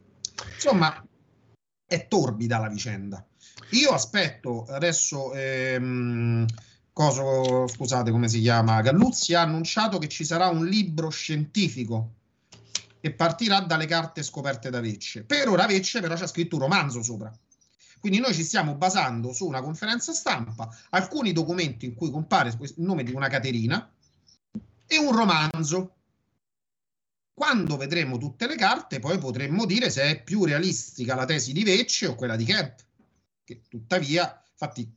Insomma, 0.55 1.01
è 1.85 2.07
torbida 2.07 2.57
la 2.57 2.67
vicenda. 2.67 3.25
Io 3.71 3.91
aspetto 3.91 4.65
adesso... 4.65 5.33
Ehm, 5.33 6.45
coso, 6.99 7.65
scusate 7.65 8.11
come 8.11 8.27
si 8.27 8.41
chiama, 8.41 8.81
Galluzzi 8.81 9.33
ha 9.33 9.41
annunciato 9.41 9.99
che 9.99 10.09
ci 10.09 10.25
sarà 10.25 10.47
un 10.47 10.65
libro 10.65 11.09
scientifico 11.09 12.15
che 12.99 13.13
partirà 13.13 13.61
dalle 13.61 13.85
carte 13.85 14.21
scoperte 14.21 14.69
da 14.69 14.81
Vecce. 14.81 15.23
Per 15.23 15.47
ora 15.47 15.65
Vecce 15.65 16.01
però 16.01 16.15
c'è 16.15 16.27
scritto 16.27 16.55
un 16.55 16.63
romanzo 16.63 17.01
sopra. 17.01 17.31
Quindi 18.01 18.19
noi 18.19 18.33
ci 18.33 18.43
stiamo 18.43 18.75
basando 18.75 19.31
su 19.31 19.45
una 19.45 19.61
conferenza 19.61 20.11
stampa, 20.11 20.69
alcuni 20.89 21.31
documenti 21.31 21.85
in 21.85 21.95
cui 21.95 22.11
compare 22.11 22.49
il 22.49 22.73
nome 22.77 23.03
di 23.03 23.13
una 23.13 23.29
Caterina 23.29 23.89
e 24.85 24.97
un 24.97 25.15
romanzo. 25.15 25.93
Quando 27.33 27.77
vedremo 27.77 28.17
tutte 28.17 28.45
le 28.45 28.57
carte, 28.57 28.99
poi 28.99 29.17
potremmo 29.17 29.65
dire 29.65 29.89
se 29.89 30.03
è 30.03 30.21
più 30.21 30.43
realistica 30.43 31.15
la 31.15 31.23
tesi 31.23 31.53
di 31.53 31.63
Vecce 31.63 32.07
o 32.07 32.15
quella 32.15 32.35
di 32.35 32.43
Kemp, 32.43 32.87
che 33.49 33.61
tuttavia, 33.67 34.39
infatti, 34.51 34.87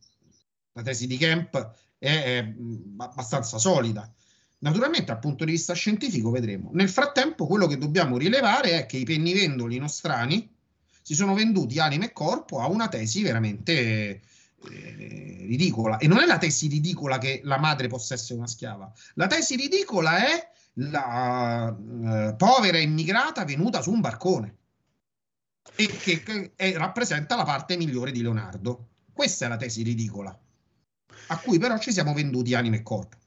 la 0.73 0.83
tesi 0.83 1.07
di 1.07 1.17
Kemp 1.17 1.73
è, 1.97 2.05
è 2.07 2.53
abbastanza 2.97 3.57
solida. 3.57 4.07
Naturalmente, 4.59 5.05
dal 5.05 5.19
punto 5.19 5.43
di 5.43 5.51
vista 5.51 5.73
scientifico, 5.73 6.29
vedremo. 6.29 6.69
Nel 6.73 6.89
frattempo, 6.89 7.47
quello 7.47 7.65
che 7.65 7.79
dobbiamo 7.79 8.17
rilevare 8.17 8.77
è 8.77 8.85
che 8.85 8.97
i 8.97 9.05
pennivendoli 9.05 9.79
nostrani 9.79 10.47
si 11.01 11.15
sono 11.15 11.33
venduti 11.33 11.79
anima 11.79 12.05
e 12.05 12.13
corpo 12.13 12.59
a 12.59 12.67
una 12.67 12.87
tesi 12.87 13.23
veramente 13.23 13.71
eh, 13.71 14.21
ridicola. 15.47 15.97
E 15.97 16.07
non 16.07 16.19
è 16.19 16.25
la 16.25 16.37
tesi 16.37 16.67
ridicola 16.67 17.17
che 17.17 17.41
la 17.43 17.57
madre 17.57 17.87
possa 17.87 18.13
essere 18.13 18.37
una 18.37 18.47
schiava. 18.47 18.91
La 19.15 19.25
tesi 19.25 19.55
ridicola 19.55 20.17
è 20.27 20.51
la 20.73 21.69
eh, 21.69 22.35
povera 22.35 22.77
immigrata 22.77 23.45
venuta 23.45 23.81
su 23.81 23.91
un 23.91 23.99
barcone 23.99 24.57
e 25.75 25.87
che, 25.87 26.21
che 26.23 26.51
è, 26.55 26.73
rappresenta 26.73 27.35
la 27.35 27.43
parte 27.43 27.77
migliore 27.77 28.11
di 28.11 28.21
Leonardo. 28.21 28.89
Questa 29.13 29.45
è 29.45 29.49
la 29.49 29.57
tesi 29.57 29.83
ridicola, 29.83 30.37
a 31.27 31.39
cui 31.39 31.59
però 31.59 31.77
ci 31.77 31.91
siamo 31.91 32.13
venduti 32.13 32.53
anima 32.53 32.75
e 32.75 32.83
corpo. 32.83 33.17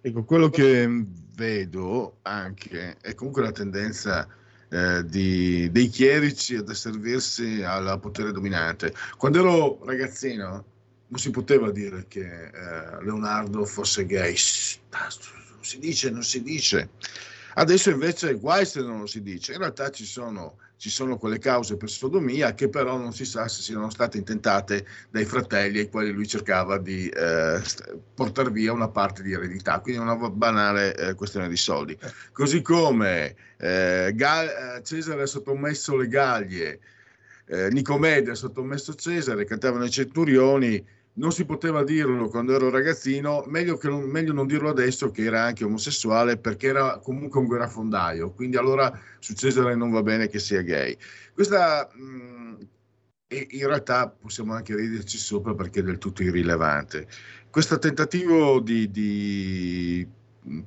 Ecco, 0.00 0.24
quello 0.24 0.50
che 0.50 0.86
vedo 1.34 2.18
anche 2.22 2.98
è 3.00 3.14
comunque 3.14 3.42
la 3.42 3.52
tendenza 3.52 4.28
eh, 4.68 5.04
di, 5.06 5.70
dei 5.70 5.88
chierici 5.88 6.56
ad 6.56 6.68
asservirsi 6.68 7.62
al 7.62 7.98
potere 8.00 8.32
dominante. 8.32 8.92
Quando 9.16 9.38
ero 9.38 9.84
ragazzino 9.84 10.64
non 11.06 11.18
si 11.18 11.30
poteva 11.30 11.70
dire 11.70 12.06
che 12.08 12.20
eh, 12.20 13.02
Leonardo 13.02 13.64
fosse 13.64 14.04
gay, 14.04 14.34
non 14.90 15.62
si 15.62 15.78
dice, 15.78 16.10
non 16.10 16.22
si 16.22 16.42
dice. 16.42 16.90
Adesso 17.54 17.90
invece 17.90 18.34
guai 18.34 18.66
se 18.66 18.80
non 18.80 19.00
lo 19.00 19.06
si 19.06 19.22
dice. 19.22 19.52
In 19.52 19.58
realtà 19.58 19.90
ci 19.90 20.04
sono 20.04 20.58
ci 20.76 20.90
sono 20.90 21.16
quelle 21.16 21.38
cause 21.38 21.76
per 21.76 21.88
sodomia 21.88 22.52
che 22.52 22.68
però 22.68 22.98
non 22.98 23.12
si 23.12 23.24
sa 23.24 23.48
se 23.48 23.62
siano 23.62 23.88
state 23.90 24.18
intentate 24.18 24.86
dai 25.08 25.24
fratelli 25.24 25.78
ai 25.78 25.88
quali 25.88 26.10
lui 26.10 26.26
cercava 26.26 26.78
di 26.78 27.08
eh, 27.08 27.62
portare 28.14 28.50
via 28.50 28.72
una 28.72 28.88
parte 28.88 29.22
di 29.22 29.32
eredità, 29.32 29.78
quindi 29.80 30.02
una 30.02 30.16
banale 30.28 30.94
eh, 30.94 31.14
questione 31.14 31.48
di 31.48 31.56
soldi. 31.56 31.96
Così 32.32 32.60
come 32.60 33.34
eh, 33.56 34.12
Gal- 34.14 34.76
eh, 34.76 34.82
Cesare 34.82 35.22
ha 35.22 35.26
sottomesso 35.26 35.96
le 35.96 36.08
Gallie, 36.08 36.80
eh, 37.46 37.70
Nicomede 37.70 38.32
ha 38.32 38.34
sottomesso 38.34 38.94
Cesare, 38.94 39.44
cantavano 39.44 39.84
i 39.84 39.90
centurioni, 39.90 40.84
non 41.14 41.30
si 41.32 41.44
poteva 41.44 41.84
dirlo 41.84 42.28
quando 42.28 42.54
ero 42.54 42.70
ragazzino, 42.70 43.44
meglio, 43.46 43.78
non, 43.82 44.02
meglio, 44.04 44.32
non 44.32 44.46
dirlo 44.46 44.70
adesso 44.70 45.10
che 45.10 45.22
era 45.22 45.42
anche 45.42 45.64
omosessuale 45.64 46.38
perché 46.38 46.68
era 46.68 46.98
comunque 46.98 47.40
un 47.40 47.46
guerrafondaio, 47.46 48.32
quindi 48.32 48.56
allora 48.56 48.98
su 49.18 49.34
Cesare 49.34 49.76
non 49.76 49.90
va 49.90 50.02
bene 50.02 50.28
che 50.28 50.38
sia 50.38 50.62
gay. 50.62 50.96
Questa 51.32 51.88
mh, 51.92 52.56
in 53.28 53.66
realtà 53.66 54.08
possiamo 54.08 54.54
anche 54.54 54.74
riderci 54.74 55.18
sopra 55.18 55.54
perché 55.54 55.80
è 55.80 55.82
del 55.82 55.98
tutto 55.98 56.22
irrilevante. 56.22 57.06
Questo 57.50 57.78
tentativo 57.78 58.60
di, 58.60 58.90
di 58.90 60.06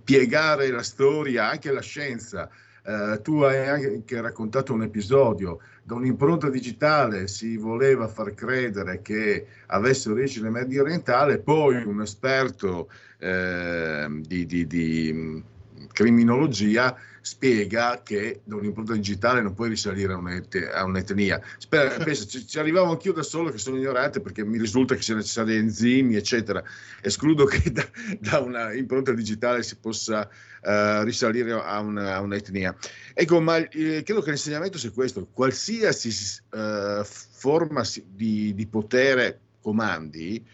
piegare 0.03 0.69
la 0.69 0.83
storia, 0.83 1.49
anche 1.49 1.71
la 1.71 1.81
scienza, 1.81 2.49
eh, 2.88 3.19
tu 3.21 3.41
hai 3.41 3.67
anche 3.67 4.21
raccontato 4.21 4.71
un 4.73 4.83
episodio, 4.83 5.59
da 5.83 5.95
un'impronta 5.95 6.49
digitale 6.49 7.27
si 7.27 7.57
voleva 7.57 8.07
far 8.07 8.33
credere 8.33 9.01
che 9.01 9.45
avesse 9.67 10.09
origine 10.09 10.49
medio 10.49 10.83
orientale, 10.83 11.39
poi 11.39 11.83
un 11.83 12.01
esperto 12.01 12.89
eh, 13.17 14.07
di, 14.21 14.45
di, 14.45 14.65
di 14.67 15.43
criminologia 15.91 16.95
spiega 17.28 18.01
che 18.03 18.41
da 18.45 18.55
un'impronta 18.55 18.93
digitale 18.93 19.41
non 19.41 19.53
puoi 19.53 19.67
risalire 19.67 20.13
a, 20.13 20.17
un'et- 20.17 20.69
a 20.73 20.86
un'etnia. 20.86 21.41
Spera, 21.57 21.89
penso, 22.03 22.25
ci, 22.25 22.47
ci, 22.47 22.57
arrivavo 22.57 22.91
anch'io 22.91 23.11
da 23.11 23.21
solo 23.21 23.51
che 23.51 23.57
sono 23.57 23.75
ignorante 23.75 24.21
perché 24.21 24.45
mi 24.45 24.57
risulta 24.57 24.95
che 24.95 25.01
siano 25.01 25.19
necessari 25.19 25.55
enzimi, 25.57 26.15
eccetera. 26.15 26.63
Escludo 27.01 27.43
che 27.43 27.71
da, 27.71 27.86
da 28.19 28.39
una 28.39 28.73
impronta 28.73 29.11
digitale 29.11 29.61
si 29.63 29.75
possa 29.75 30.21
uh, 30.21 31.03
risalire 31.03 31.51
a, 31.51 31.80
una, 31.80 32.15
a, 32.15 32.21
un'etnia. 32.21 32.73
Ecco, 33.13 33.41
ma 33.41 33.57
eh, 33.57 34.03
credo 34.03 34.21
che 34.21 34.30
l'insegnamento 34.30 34.78
sia 34.78 34.91
questo: 34.91 35.28
qualsiasi 35.28 36.09
uh, 36.51 37.03
forma 37.03 37.84
di, 38.05 38.53
di 38.53 38.67
potere 38.67 39.41
comandi, 39.61 40.45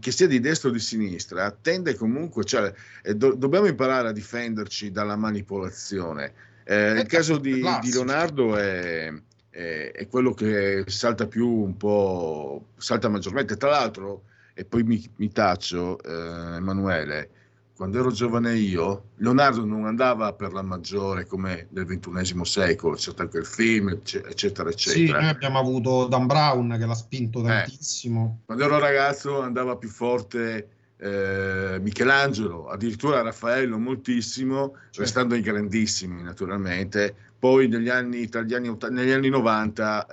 che 0.00 0.10
sia 0.12 0.26
di 0.26 0.40
destra 0.40 0.68
o 0.68 0.72
di 0.72 0.78
sinistra, 0.78 1.50
tende 1.50 1.94
comunque, 1.94 2.44
cioè, 2.44 2.72
eh, 3.02 3.14
do, 3.14 3.34
dobbiamo 3.34 3.66
imparare 3.66 4.08
a 4.08 4.12
difenderci 4.12 4.90
dalla 4.90 5.16
manipolazione. 5.16 6.32
Eh, 6.64 7.00
il 7.00 7.06
caso 7.06 7.38
di, 7.38 7.62
di 7.80 7.92
Leonardo 7.92 8.56
è, 8.56 9.12
è, 9.50 9.92
è, 9.92 10.06
quello 10.08 10.32
che 10.34 10.84
salta 10.86 11.26
più 11.26 11.48
un 11.48 11.76
po', 11.76 12.68
salta 12.76 13.08
maggiormente. 13.08 13.56
Tra 13.56 13.70
l'altro, 13.70 14.24
e 14.54 14.64
poi 14.64 14.82
mi, 14.82 15.04
mi 15.16 15.30
taccio, 15.30 16.00
eh, 16.02 16.56
Emanuele, 16.56 17.30
quando 17.76 17.98
ero 17.98 18.10
giovane 18.10 18.56
io, 18.56 19.10
Leonardo 19.16 19.62
non 19.66 19.84
andava 19.84 20.32
per 20.32 20.54
la 20.54 20.62
maggiore 20.62 21.26
come 21.26 21.68
nel 21.72 21.84
XXI 21.84 22.44
secolo, 22.44 22.94
c'è 22.94 23.10
stato 23.10 23.36
il 23.36 23.44
film, 23.44 23.90
eccetera, 23.90 24.30
eccetera. 24.30 24.72
Sì, 24.74 25.10
noi 25.10 25.28
abbiamo 25.28 25.58
avuto 25.58 26.06
Dan 26.06 26.24
Brown 26.26 26.74
che 26.78 26.86
l'ha 26.86 26.94
spinto 26.94 27.40
eh, 27.40 27.44
tantissimo. 27.44 28.38
Eh, 28.40 28.44
quando 28.46 28.64
ero 28.64 28.78
ragazzo 28.78 29.42
andava 29.42 29.76
più 29.76 29.90
forte 29.90 30.68
eh, 30.96 31.78
Michelangelo, 31.82 32.68
addirittura 32.68 33.20
Raffaello 33.20 33.78
moltissimo, 33.78 34.76
certo. 34.84 35.00
restando 35.02 35.34
i 35.34 35.42
grandissimi 35.42 36.22
naturalmente. 36.22 37.14
Poi 37.38 37.68
negli 37.68 37.90
anni, 37.90 38.26
tra 38.30 38.40
gli 38.40 38.54
anni, 38.54 38.74
negli 38.88 39.10
anni 39.10 39.28
90 39.28 40.06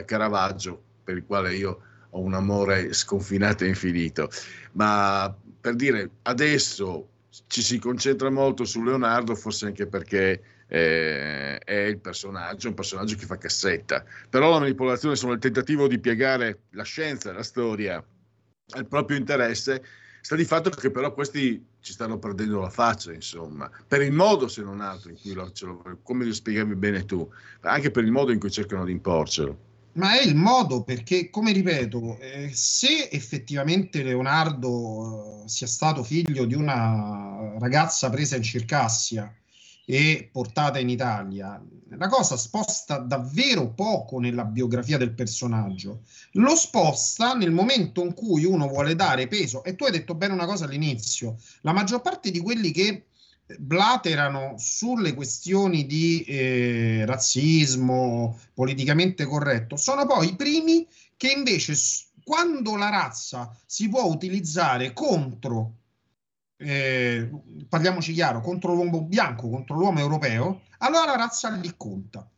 eh, 0.00 0.04
Caravaggio, 0.04 0.82
per 1.02 1.16
il 1.16 1.24
quale 1.24 1.54
io 1.54 1.80
ho 2.10 2.20
un 2.20 2.34
amore 2.34 2.92
sconfinato 2.92 3.64
e 3.64 3.68
infinito. 3.68 4.28
Ma 4.72 5.34
per 5.68 5.76
dire, 5.76 6.10
adesso 6.22 7.08
ci 7.46 7.60
si 7.60 7.78
concentra 7.78 8.30
molto 8.30 8.64
su 8.64 8.82
Leonardo, 8.82 9.34
forse 9.34 9.66
anche 9.66 9.86
perché 9.86 10.42
eh, 10.66 11.58
è 11.58 11.74
il 11.74 11.98
personaggio, 11.98 12.68
un 12.68 12.74
personaggio 12.74 13.16
che 13.16 13.26
fa 13.26 13.36
cassetta. 13.36 14.02
Però 14.30 14.50
la 14.50 14.60
manipolazione 14.60 15.14
sono 15.14 15.32
il 15.32 15.38
tentativo 15.38 15.86
di 15.86 15.98
piegare 15.98 16.60
la 16.70 16.84
scienza, 16.84 17.34
la 17.34 17.42
storia 17.42 18.02
al 18.70 18.86
proprio 18.86 19.18
interesse. 19.18 19.84
Sta 20.22 20.36
di 20.36 20.46
fatto 20.46 20.70
che 20.70 20.90
però 20.90 21.12
questi 21.12 21.62
ci 21.80 21.92
stanno 21.92 22.18
perdendo 22.18 22.60
la 22.60 22.70
faccia, 22.70 23.12
insomma, 23.12 23.70
per 23.86 24.00
il 24.00 24.12
modo 24.12 24.48
se 24.48 24.62
non 24.62 24.80
altro 24.80 25.10
in 25.10 25.20
cui 25.20 25.34
lo, 25.34 25.52
lo 25.60 25.98
come 26.02 26.24
lo 26.24 26.32
spiegavi 26.32 26.76
bene 26.76 27.04
tu, 27.04 27.30
anche 27.60 27.90
per 27.90 28.04
il 28.04 28.10
modo 28.10 28.32
in 28.32 28.38
cui 28.38 28.50
cercano 28.50 28.86
di 28.86 28.92
imporcelo 28.92 29.67
ma 29.92 30.18
è 30.18 30.22
il 30.22 30.34
modo 30.34 30.82
perché, 30.82 31.30
come 31.30 31.52
ripeto, 31.52 32.18
eh, 32.18 32.50
se 32.52 33.08
effettivamente 33.10 34.02
Leonardo 34.02 35.44
eh, 35.44 35.48
sia 35.48 35.66
stato 35.66 36.02
figlio 36.04 36.44
di 36.44 36.54
una 36.54 37.56
ragazza 37.58 38.10
presa 38.10 38.36
in 38.36 38.42
Circassia 38.42 39.32
e 39.84 40.28
portata 40.30 40.78
in 40.78 40.90
Italia, 40.90 41.60
la 41.88 42.08
cosa 42.08 42.36
sposta 42.36 42.98
davvero 42.98 43.70
poco 43.70 44.20
nella 44.20 44.44
biografia 44.44 44.98
del 44.98 45.14
personaggio. 45.14 46.02
Lo 46.32 46.54
sposta 46.54 47.32
nel 47.32 47.52
momento 47.52 48.04
in 48.04 48.12
cui 48.12 48.44
uno 48.44 48.68
vuole 48.68 48.94
dare 48.94 49.28
peso, 49.28 49.64
e 49.64 49.74
tu 49.74 49.84
hai 49.84 49.90
detto 49.90 50.14
bene 50.14 50.34
una 50.34 50.44
cosa 50.44 50.66
all'inizio, 50.66 51.38
la 51.62 51.72
maggior 51.72 52.02
parte 52.02 52.30
di 52.30 52.40
quelli 52.40 52.70
che 52.70 53.07
blaterano 53.58 54.54
sulle 54.58 55.14
questioni 55.14 55.86
di 55.86 56.22
eh, 56.22 57.04
razzismo 57.06 58.38
politicamente 58.52 59.24
corretto. 59.24 59.76
Sono 59.76 60.06
poi 60.06 60.28
i 60.28 60.36
primi 60.36 60.86
che 61.16 61.32
invece 61.32 61.74
quando 62.24 62.76
la 62.76 62.90
razza 62.90 63.56
si 63.64 63.88
può 63.88 64.04
utilizzare 64.04 64.92
contro 64.92 65.74
eh, 66.60 67.30
parliamoci 67.68 68.12
chiaro 68.12 68.40
contro 68.40 68.74
l'uomo 68.74 69.02
bianco 69.02 69.48
contro 69.48 69.76
l'uomo 69.76 70.00
europeo 70.00 70.62
allora 70.78 71.06
la 71.06 71.16
razza 71.16 71.50
lì 71.50 71.72
conta. 71.76 72.28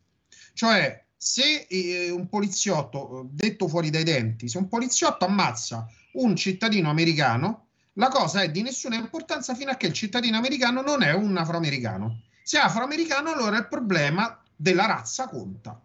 Cioè 0.53 1.05
se 1.15 1.67
eh, 1.69 2.09
un 2.09 2.27
poliziotto, 2.29 3.21
eh, 3.21 3.25
detto 3.29 3.67
fuori 3.67 3.89
dai 3.89 4.03
denti, 4.03 4.47
se 4.47 4.57
un 4.57 4.67
poliziotto 4.67 5.25
ammazza 5.25 5.87
un 6.13 6.35
cittadino 6.35 6.89
americano, 6.89 7.67
la 7.93 8.07
cosa 8.07 8.41
è 8.41 8.49
di 8.49 8.61
nessuna 8.61 8.95
importanza 8.95 9.53
fino 9.55 9.71
a 9.71 9.75
che 9.75 9.87
il 9.87 9.93
cittadino 9.93 10.37
americano 10.37 10.81
non 10.81 11.03
è 11.03 11.13
un 11.13 11.35
afroamericano. 11.37 12.21
Se 12.43 12.57
è 12.57 12.61
afroamericano, 12.61 13.31
allora 13.31 13.57
il 13.57 13.67
problema 13.67 14.41
della 14.55 14.85
razza 14.85 15.27
conta. 15.27 15.79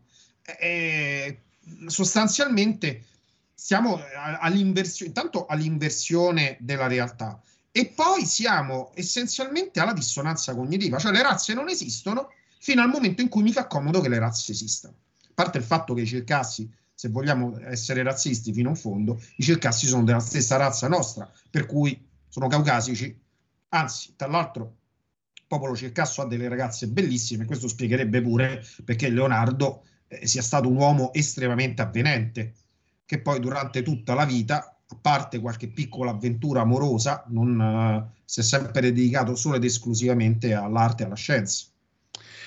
Eh, 0.59 1.41
sostanzialmente 1.87 3.05
siamo 3.53 4.01
all'inversione, 4.41 5.09
intanto 5.09 5.47
all'inversione 5.47 6.57
della 6.61 6.87
realtà 6.87 7.41
e 7.73 7.87
poi 7.87 8.25
siamo 8.25 8.93
essenzialmente 8.95 9.81
alla 9.81 9.93
dissonanza 9.93 10.55
cognitiva, 10.55 10.99
cioè 10.99 11.13
le 11.13 11.23
razze 11.23 11.53
non 11.53 11.69
esistono 11.69 12.31
fino 12.59 12.81
al 12.83 12.89
momento 12.89 13.23
in 13.23 13.29
cui 13.29 13.43
mi 13.43 13.53
fa 13.53 13.67
comodo 13.67 14.01
che 14.01 14.09
le 14.09 14.19
razze 14.19 14.53
esistano. 14.53 14.95
A 15.25 15.33
parte 15.35 15.59
il 15.59 15.65
fatto 15.65 15.93
che 15.93 16.03
i 16.03 16.07
circassi, 16.07 16.71
se 16.97 17.11
vogliamo 17.11 17.59
essere 17.61 18.03
razzisti 18.03 18.55
fino 18.55 18.71
in 18.71 18.75
fondo, 18.75 19.21
i 19.37 19.43
circassi 19.43 19.87
sono 19.87 20.03
della 20.03 20.19
stessa 20.19 20.57
razza 20.57 20.89
nostra, 20.89 21.31
per 21.51 21.67
cui 21.67 22.09
sono 22.27 22.49
caucasici, 22.49 23.15
anzi, 23.69 24.15
tra 24.17 24.29
l'altro 24.29 24.77
il 25.35 25.45
popolo 25.47 25.77
circasso 25.77 26.23
ha 26.23 26.27
delle 26.27 26.49
ragazze 26.49 26.89
bellissime, 26.89 27.45
questo 27.45 27.69
spiegherebbe 27.69 28.23
pure 28.23 28.65
perché 28.83 29.11
Leonardo 29.11 29.85
eh, 30.09 30.27
sia 30.27 30.41
stato 30.41 30.69
un 30.71 30.77
uomo 30.77 31.13
estremamente 31.13 31.83
avvenente, 31.83 32.55
che 33.05 33.21
poi 33.21 33.41
durante 33.41 33.83
tutta 33.83 34.15
la 34.15 34.25
vita, 34.25 34.79
a 34.89 34.97
parte 34.99 35.39
qualche 35.39 35.69
piccola 35.69 36.13
avventura 36.13 36.63
amorosa, 36.63 37.25
non 37.29 37.59
uh, 37.59 38.21
si 38.25 38.41
è 38.41 38.43
sempre 38.43 38.81
dedicato 38.81 39.35
solo 39.35 39.57
ed 39.57 39.65
esclusivamente 39.65 40.55
all'arte 40.55 41.03
e 41.03 41.07
alla 41.07 41.15
scienza. 41.15 41.67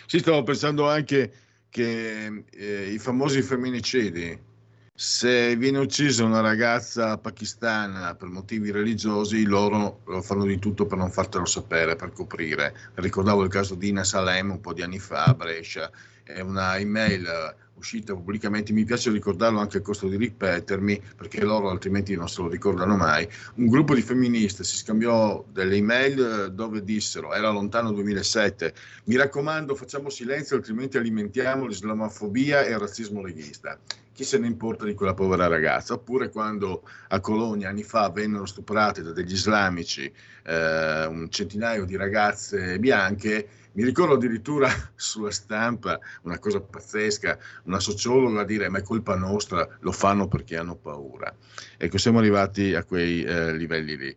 Sì, 0.08 0.18
stavo 0.18 0.42
pensando 0.42 0.90
anche 0.90 1.32
che 1.70 2.44
eh, 2.50 2.92
i 2.92 3.00
famosi 3.00 3.42
femminicidi, 3.42 4.48
se 4.94 5.56
viene 5.56 5.78
uccisa 5.78 6.26
una 6.26 6.42
ragazza 6.42 7.18
pakistana 7.18 8.16
per 8.16 8.28
motivi 8.28 8.70
religiosi, 8.70 9.46
loro 9.46 10.02
fanno 10.22 10.44
di 10.44 10.60
tutto 10.60 10.86
per 10.86 10.98
non 10.98 11.10
fartelo 11.10 11.46
sapere, 11.46 11.96
per 11.96 12.12
coprire. 12.12 12.76
Ricordavo 12.96 13.44
il 13.44 13.50
caso 13.50 13.76
di 13.76 13.88
Ina 13.90 14.04
Salem 14.04 14.52
un 14.52 14.60
po' 14.60 14.74
di 14.74 14.82
anni 14.82 15.00
fa 15.00 15.24
a 15.24 15.34
Brescia, 15.34 15.90
è 16.24 16.42
una 16.42 16.78
email 16.78 17.56
uscita 17.80 18.14
pubblicamente, 18.14 18.74
mi 18.74 18.84
piace 18.84 19.10
ricordarlo 19.12 19.60
anche 19.60 19.78
a 19.78 19.82
costo 19.82 20.08
di 20.08 20.18
ripetermi, 20.18 21.02
perché 21.16 21.44
loro 21.44 21.70
altrimenti 21.70 22.16
non 22.16 22.30
se 22.30 22.42
lo 22.42 22.50
ricordano 22.50 22.96
mai, 22.96 23.28
un 23.56 23.68
gruppo 23.68 23.96
di 23.96 24.02
femministe 24.02 24.64
si 24.64 24.78
scambiò 24.78 25.44
delle 25.52 25.76
email 25.76 26.20
eh, 26.20 26.52
dove 26.52 26.84
dissero, 26.84 27.34
era 27.34 27.50
lontano 27.50 27.92
2007, 27.92 28.74
mi 29.06 29.16
raccomando 29.16 29.76
facciamo 29.76 30.10
silenzio 30.10 30.56
altrimenti 30.58 30.98
alimentiamo 30.98 31.66
l'islamofobia 31.66 32.64
e 32.64 32.72
il 32.72 32.80
razzismo 32.80 33.22
leghista. 33.22 33.78
Chi 34.20 34.26
se 34.26 34.38
ne 34.38 34.48
importa 34.48 34.84
di 34.84 34.96
quella 34.96 35.14
povera 35.14 35.48
ragazza? 35.48 35.94
Oppure 35.94 36.30
quando 36.30 36.84
a 37.08 37.22
Colonia 37.22 37.70
anni 37.70 37.84
fa 37.84 38.10
vennero 38.10 38.46
stuprate 38.46 39.02
da 39.02 39.14
degli 39.14 39.32
islamici 39.32 40.12
eh, 40.44 41.06
un 41.06 41.30
centinaio 41.30 41.86
di 41.86 41.96
ragazze 41.96 42.78
bianche, 42.80 43.48
mi 43.80 43.86
ricordo 43.86 44.16
addirittura 44.16 44.70
sulla 44.96 45.32
stampa 45.32 45.98
una 46.24 46.38
cosa 46.38 46.60
pazzesca, 46.60 47.40
una 47.64 47.80
sociologa 47.80 48.42
a 48.42 48.44
dire 48.44 48.68
ma 48.68 48.80
è 48.80 48.82
colpa 48.82 49.16
nostra, 49.16 49.66
lo 49.80 49.94
fanno 49.94 50.28
perché 50.28 50.58
hanno 50.58 50.76
paura. 50.76 51.34
Ecco, 51.78 51.98
siamo 51.98 52.20
arrivati 52.20 52.74
a 52.76 52.84
quei 52.84 53.24
eh, 53.24 53.56
livelli 53.56 53.96
lì. 53.96 54.16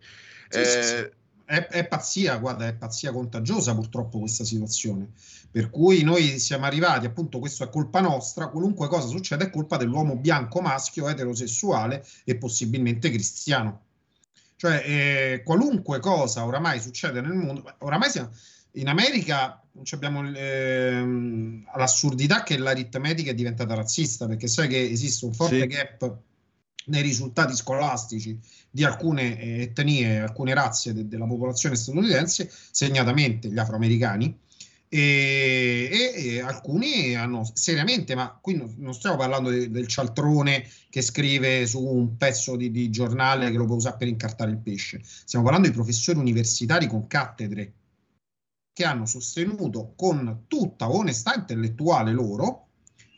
Sì, 0.48 0.58
eh, 0.58 0.64
sì, 0.64 0.82
sì. 0.82 1.10
È, 1.44 1.66
è, 1.66 1.86
pazzia, 1.86 2.36
guarda, 2.38 2.66
è 2.66 2.74
pazzia 2.74 3.12
contagiosa 3.12 3.74
purtroppo 3.74 4.18
questa 4.18 4.42
situazione. 4.42 5.10
Per 5.50 5.70
cui 5.70 6.02
noi 6.02 6.40
siamo 6.40 6.64
arrivati, 6.64 7.06
appunto, 7.06 7.38
questo 7.38 7.62
è 7.62 7.68
colpa 7.68 8.00
nostra, 8.00 8.48
qualunque 8.48 8.88
cosa 8.88 9.06
succede 9.06 9.44
è 9.44 9.50
colpa 9.50 9.76
dell'uomo 9.76 10.16
bianco, 10.16 10.60
maschio, 10.60 11.08
eterosessuale 11.08 12.04
e 12.24 12.36
possibilmente 12.36 13.10
cristiano. 13.10 13.82
Cioè, 14.56 14.82
eh, 14.84 15.42
qualunque 15.44 16.00
cosa 16.00 16.44
oramai 16.44 16.80
succede 16.80 17.20
nel 17.20 17.32
mondo, 17.32 17.74
oramai 17.78 18.10
siamo, 18.10 18.30
in 18.72 18.88
America 18.88 19.62
abbiamo 19.90 20.26
ehm, 20.28 21.64
l'assurdità 21.76 22.42
che 22.42 22.58
l'aritmetica 22.58 23.30
è 23.30 23.34
diventata 23.34 23.74
razzista, 23.74 24.26
perché 24.26 24.46
sai 24.46 24.68
che 24.68 24.80
esiste 24.80 25.24
un 25.24 25.32
forte 25.32 25.60
sì. 25.60 25.66
gap 25.66 26.16
nei 26.86 27.02
risultati 27.02 27.54
scolastici 27.54 28.38
di 28.70 28.84
alcune 28.84 29.38
etnie, 29.60 30.20
alcune 30.20 30.54
razze 30.54 30.92
de- 30.92 31.08
della 31.08 31.26
popolazione 31.26 31.76
statunitense, 31.76 32.50
segnatamente 32.70 33.48
gli 33.48 33.58
afroamericani, 33.58 34.38
e, 34.88 35.88
e, 35.90 36.26
e, 36.26 36.40
alcuni 36.40 37.14
hanno 37.14 37.48
seriamente, 37.54 38.14
ma 38.14 38.36
qui 38.38 38.62
non 38.76 38.92
stiamo 38.92 39.16
parlando 39.16 39.48
de, 39.48 39.70
del 39.70 39.86
cialtrone 39.86 40.68
che 40.90 41.00
scrive 41.00 41.66
su 41.66 41.82
un 41.82 42.18
pezzo 42.18 42.56
di, 42.56 42.70
di 42.70 42.90
giornale 42.90 43.50
che 43.50 43.56
lo 43.56 43.64
può 43.64 43.76
usare 43.76 43.96
per 43.96 44.08
incartare 44.08 44.50
il 44.50 44.58
pesce, 44.58 45.00
stiamo 45.02 45.44
parlando 45.44 45.68
di 45.68 45.74
professori 45.74 46.18
universitari 46.18 46.88
con 46.88 47.06
cattedre 47.06 47.72
che 48.72 48.84
hanno 48.84 49.06
sostenuto 49.06 49.92
con 49.96 50.44
tutta 50.48 50.90
onestà 50.90 51.34
intellettuale 51.34 52.12
loro 52.12 52.68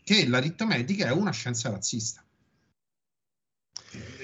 che 0.03 0.27
l'aritmetica 0.27 1.07
è 1.07 1.13
una 1.13 1.31
scienza 1.31 1.71
razzista. 1.71 2.23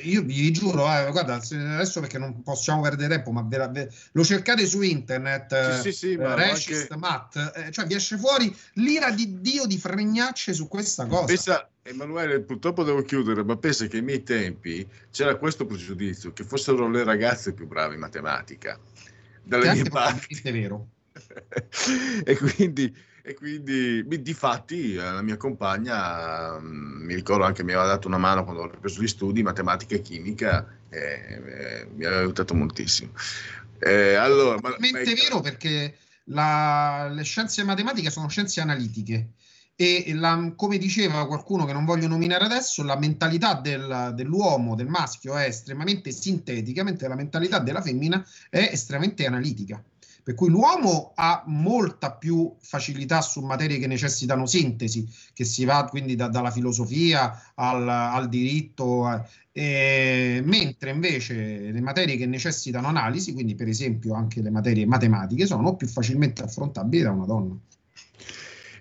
Io 0.02 0.22
vi 0.22 0.50
giuro, 0.50 0.84
eh, 0.86 1.10
guarda, 1.10 1.34
adesso 1.34 2.00
perché 2.00 2.18
non 2.18 2.42
possiamo 2.42 2.80
perdere 2.82 3.14
tempo, 3.14 3.30
ma 3.30 3.42
vera, 3.42 3.68
ver- 3.68 3.92
lo 4.12 4.24
cercate 4.24 4.66
su 4.66 4.80
internet, 4.80 5.74
sì, 5.74 5.92
sì, 5.92 5.92
sì, 5.92 6.12
eh, 6.14 6.34
Regist, 6.34 6.90
anche... 6.90 6.96
Matt, 6.96 7.36
eh, 7.54 7.70
cioè 7.70 7.86
vi 7.86 7.94
esce 7.94 8.16
fuori 8.16 8.54
l'ira 8.74 9.10
di 9.10 9.40
Dio 9.40 9.66
di 9.66 9.78
fregnacce 9.78 10.54
su 10.54 10.68
questa 10.68 11.06
cosa. 11.06 11.26
Pensa, 11.26 11.70
Emanuele, 11.82 12.40
purtroppo 12.40 12.82
devo 12.82 13.02
chiudere, 13.02 13.44
ma 13.44 13.56
pensa 13.56 13.86
che 13.86 13.98
ai 13.98 14.02
miei 14.02 14.22
tempi 14.22 14.88
c'era 15.10 15.36
questo 15.36 15.66
pregiudizio, 15.66 16.32
che 16.32 16.44
fossero 16.44 16.88
le 16.88 17.04
ragazze 17.04 17.52
più 17.52 17.66
brave 17.66 17.94
in 17.94 18.00
matematica. 18.00 18.78
Dalle 19.42 19.72
mie 19.72 19.84
parti. 19.84 20.40
È 20.42 20.50
vero 20.50 20.88
e 22.24 22.36
quindi, 22.36 22.94
e 23.22 23.34
quindi 23.34 24.04
di 24.06 24.34
fatti 24.34 24.94
eh, 24.94 25.02
la 25.02 25.22
mia 25.22 25.36
compagna 25.36 26.58
mm, 26.58 27.04
mi 27.04 27.14
ricordo 27.14 27.44
anche 27.44 27.62
mi 27.62 27.72
aveva 27.72 27.86
dato 27.86 28.08
una 28.08 28.18
mano 28.18 28.44
quando 28.44 28.62
ho 28.62 28.68
preso 28.68 29.02
gli 29.02 29.08
studi 29.08 29.42
matematica 29.42 29.94
e 29.94 30.00
chimica 30.00 30.66
e, 30.88 30.98
e 30.98 31.88
mi 31.94 32.04
aveva 32.04 32.20
aiutato 32.20 32.54
moltissimo 32.54 33.12
eh, 33.78 34.14
allora, 34.14 34.58
ma, 34.60 34.76
ma 34.78 35.00
è 35.00 35.14
vero 35.14 35.40
perché 35.40 35.96
la, 36.24 37.10
le 37.12 37.22
scienze 37.22 37.64
matematiche 37.64 38.10
sono 38.10 38.28
scienze 38.28 38.60
analitiche 38.60 39.30
e 39.80 40.12
la, 40.12 40.52
come 40.56 40.76
diceva 40.76 41.26
qualcuno 41.26 41.64
che 41.64 41.72
non 41.72 41.86
voglio 41.86 42.06
nominare 42.06 42.44
adesso, 42.44 42.82
la 42.82 42.98
mentalità 42.98 43.54
del, 43.54 44.12
dell'uomo, 44.14 44.74
del 44.74 44.88
maschio 44.88 45.38
è 45.38 45.46
estremamente 45.46 46.12
sintetica, 46.12 46.84
mentre 46.84 47.08
la 47.08 47.14
mentalità 47.14 47.60
della 47.60 47.80
femmina 47.80 48.22
è 48.50 48.68
estremamente 48.70 49.24
analitica. 49.24 49.82
Per 50.22 50.34
cui 50.34 50.48
l'uomo 50.48 51.12
ha 51.14 51.42
molta 51.46 52.12
più 52.12 52.54
facilità 52.60 53.20
su 53.20 53.40
materie 53.40 53.78
che 53.78 53.86
necessitano 53.86 54.46
sintesi, 54.46 55.08
che 55.32 55.44
si 55.44 55.64
va 55.64 55.86
quindi 55.88 56.14
da, 56.14 56.28
dalla 56.28 56.50
filosofia 56.50 57.52
al, 57.54 57.88
al 57.88 58.28
diritto, 58.28 59.26
eh, 59.52 60.40
mentre 60.44 60.90
invece 60.90 61.70
le 61.70 61.80
materie 61.80 62.16
che 62.16 62.26
necessitano 62.26 62.88
analisi, 62.88 63.32
quindi 63.32 63.54
per 63.54 63.68
esempio 63.68 64.14
anche 64.14 64.42
le 64.42 64.50
materie 64.50 64.86
matematiche, 64.86 65.46
sono 65.46 65.76
più 65.76 65.86
facilmente 65.86 66.42
affrontabili 66.42 67.02
da 67.02 67.10
una 67.10 67.26
donna. 67.26 67.58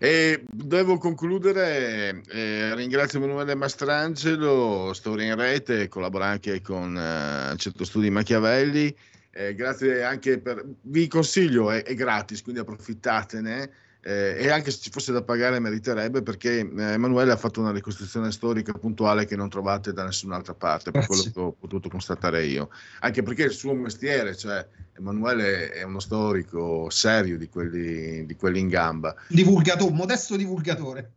E 0.01 0.43
devo 0.49 0.97
concludere, 0.97 2.21
eh, 2.29 2.73
ringrazio 2.73 3.19
Emanuele 3.19 3.53
Mastrangelo, 3.53 4.93
Storia 4.93 5.25
in 5.25 5.35
Rete, 5.35 5.89
collabora 5.89 6.25
anche 6.25 6.61
con 6.61 6.97
eh, 6.97 7.57
Centro 7.57 7.83
Studi 7.83 8.09
Machiavelli. 8.09 8.95
Eh, 9.32 9.55
grazie 9.55 10.03
anche 10.03 10.39
per... 10.39 10.65
Vi 10.82 11.07
consiglio, 11.07 11.71
è, 11.71 11.84
è 11.84 11.93
gratis, 11.93 12.41
quindi 12.41 12.61
approfittatene. 12.61 13.71
Eh, 14.01 14.38
e 14.39 14.49
anche 14.49 14.71
se 14.71 14.80
ci 14.80 14.91
fosse 14.91 15.11
da 15.11 15.21
pagare 15.21 15.59
meriterebbe 15.59 16.21
perché 16.21 16.59
eh, 16.59 16.82
Emanuele 16.93 17.34
ha 17.34 17.38
fatto 17.38 17.59
una 17.59 17.73
ricostruzione 17.73 18.32
storica 18.32 18.71
puntuale 18.71 19.25
che 19.25 19.36
non 19.36 19.49
trovate 19.49 19.91
da 19.91 20.05
nessun'altra 20.05 20.53
parte, 20.53 20.91
per 20.91 21.05
quello 21.05 21.21
che 21.21 21.32
ho 21.39 21.51
potuto 21.51 21.89
constatare 21.89 22.45
io. 22.45 22.69
Anche 23.01 23.23
perché 23.23 23.43
il 23.43 23.51
suo 23.51 23.73
mestiere, 23.73 24.38
cioè 24.38 24.65
Emanuele 24.97 25.71
è 25.71 25.84
uno 25.84 25.99
storico 25.99 26.89
serio 26.89 27.38
di 27.38 27.49
quelli, 27.49 28.25
di 28.25 28.36
quelli 28.38 28.59
in 28.59 28.69
gamba. 28.69 29.13
Divulgatore, 29.27 29.91
modesto 29.91 30.38
divulgatore. 30.38 31.11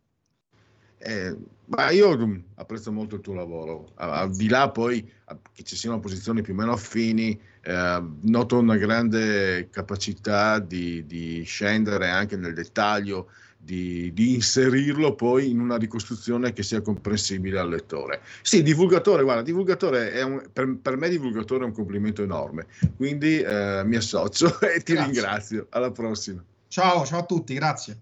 Eh, 0.97 1.35
ma 1.65 1.89
io 1.89 2.43
apprezzo 2.55 2.91
molto 2.91 3.15
il 3.15 3.21
tuo 3.21 3.33
lavoro, 3.33 3.91
al 3.95 4.35
di 4.35 4.49
là 4.49 4.69
poi 4.69 5.09
che 5.53 5.63
ci 5.63 5.77
siano 5.77 5.99
posizioni 5.99 6.41
più 6.41 6.53
o 6.53 6.55
meno 6.57 6.73
affini, 6.73 7.39
eh, 7.63 8.03
noto 8.21 8.57
una 8.57 8.75
grande 8.75 9.69
capacità 9.69 10.59
di, 10.59 11.05
di, 11.05 11.43
scendere 11.43 12.09
anche 12.09 12.35
nel 12.35 12.53
dettaglio, 12.53 13.29
di, 13.57 14.11
di, 14.13 14.33
inserirlo 14.33 15.15
poi 15.15 15.49
in 15.49 15.61
una 15.61 15.77
ricostruzione 15.77 16.51
che 16.51 16.61
sia 16.61 16.81
comprensibile 16.81 17.59
al 17.59 17.69
lettore. 17.69 18.21
Sì, 18.41 18.61
divulgatore, 18.61 19.23
guarda, 19.23 19.41
divulgatore 19.41 20.11
è 20.11 20.21
un, 20.23 20.43
per, 20.51 20.75
per, 20.81 20.97
me 20.97 21.07
divulgatore 21.07 21.63
è 21.63 21.67
un 21.67 21.73
complimento 21.73 22.21
enorme, 22.21 22.65
quindi 22.97 23.39
eh, 23.39 23.83
mi 23.85 23.95
associo 23.95 24.59
e 24.59 24.81
ti 24.81 24.93
grazie. 24.93 25.11
ringrazio. 25.11 25.67
Alla 25.69 25.91
prossima. 25.91 26.43
Ciao, 26.67 27.05
ciao 27.05 27.19
a 27.19 27.25
tutti, 27.25 27.53
grazie. 27.53 28.01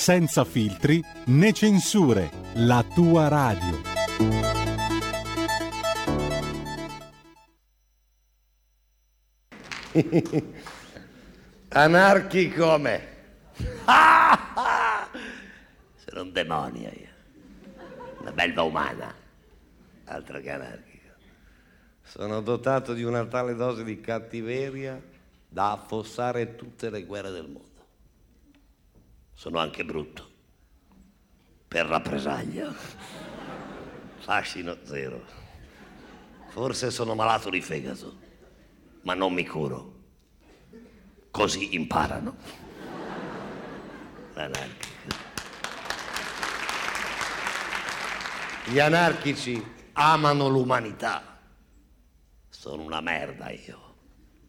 senza 0.00 0.44
filtri 0.46 1.04
né 1.26 1.52
censure, 1.52 2.30
la 2.54 2.82
tua 2.94 3.28
radio. 3.28 3.82
Anarchico 11.68 12.78
me. 12.78 13.08
Sono 15.96 16.22
un 16.22 16.32
demonio 16.32 16.88
io. 16.88 17.08
Una 18.20 18.32
belva 18.32 18.62
umana. 18.62 19.14
Altro 20.04 20.40
che 20.40 20.50
anarchico. 20.50 21.12
Sono 22.02 22.40
dotato 22.40 22.94
di 22.94 23.02
una 23.02 23.26
tale 23.26 23.54
dose 23.54 23.84
di 23.84 24.00
cattiveria 24.00 24.98
da 25.46 25.72
affossare 25.72 26.56
tutte 26.56 26.88
le 26.88 27.04
guerre 27.04 27.30
del 27.30 27.48
mondo. 27.48 27.69
Sono 29.40 29.58
anche 29.58 29.86
brutto. 29.86 30.28
Per 31.66 31.86
rappresaglia. 31.86 32.70
Fascino 34.20 34.76
zero. 34.82 35.24
Forse 36.48 36.90
sono 36.90 37.14
malato 37.14 37.48
di 37.48 37.62
fegato, 37.62 38.18
ma 39.04 39.14
non 39.14 39.32
mi 39.32 39.46
curo. 39.46 39.94
Così 41.30 41.74
imparano. 41.74 42.36
L'anarchico. 44.34 45.16
Gli 48.66 48.78
anarchici 48.78 49.74
amano 49.94 50.48
l'umanità. 50.48 51.40
Sono 52.46 52.82
una 52.82 53.00
merda 53.00 53.48
io, 53.48 53.94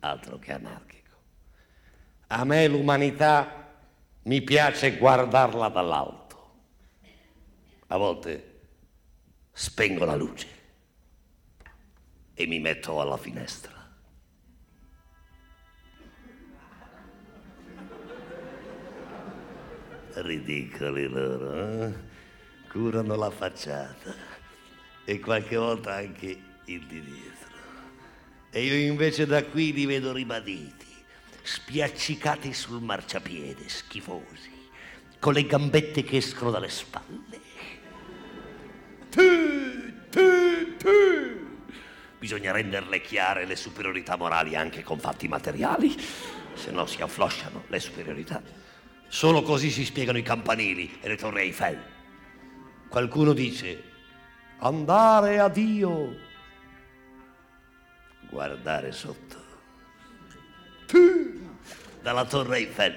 altro 0.02 0.38
che 0.38 0.52
anarchico. 0.52 1.16
A 2.28 2.44
me 2.44 2.68
l'umanità 2.68 3.61
mi 4.24 4.42
piace 4.42 4.98
guardarla 4.98 5.70
dall'alto. 5.70 6.20
A 7.88 7.98
volte 7.98 8.60
spengo 9.52 10.06
la 10.06 10.16
luce 10.16 10.48
e 12.34 12.46
mi 12.48 12.60
metto 12.60 13.00
alla 13.02 13.18
finestra. 13.18 13.80
Ridicoli 20.14 21.08
loro, 21.08 21.56
eh? 21.56 21.94
curano 22.70 23.16
la 23.16 23.30
facciata 23.30 24.14
e 25.06 25.20
qualche 25.20 25.56
volta 25.56 25.96
anche 25.96 26.42
il 26.66 26.86
di 26.86 27.02
dietro. 27.02 27.50
E 28.50 28.64
io 28.64 28.92
invece 28.92 29.26
da 29.26 29.44
qui 29.46 29.72
li 29.72 29.86
vedo 29.86 30.12
ribaditi, 30.12 30.81
spiaccicati 31.52 32.54
sul 32.54 32.82
marciapiede, 32.82 33.68
schifosi, 33.68 34.70
con 35.20 35.34
le 35.34 35.46
gambette 35.46 36.02
che 36.02 36.16
escono 36.18 36.50
dalle 36.50 36.70
spalle. 36.70 37.40
Tu, 39.10 40.08
tu, 40.10 40.78
tu. 40.78 40.90
Bisogna 42.18 42.54
renderle 42.54 43.02
chiare 43.02 43.46
le 43.46 43.58
superiorità 43.58 44.16
morali 44.16 44.56
anche 44.56 44.82
con 44.82 44.98
fatti 44.98 45.28
materiali, 45.28 45.94
se 46.54 46.72
no 46.72 46.86
si 46.86 47.02
afflosciano 47.02 47.66
le 47.68 47.80
superiorità. 47.82 48.42
Solo 49.10 49.42
così 49.42 49.72
si 49.72 49.84
spiegano 49.84 50.18
i 50.18 50.24
campanili 50.24 51.00
e 51.02 51.10
le 51.10 51.18
torri 51.18 51.42
Eiffel. 51.42 51.84
Qualcuno 52.88 53.34
dice 53.34 53.84
andare 54.60 55.40
a 55.40 55.50
Dio, 55.50 56.16
guardare 58.30 58.94
sotto. 58.94 59.41
Dalla 62.02 62.26
torre 62.26 62.58
Eiffel. 62.58 62.96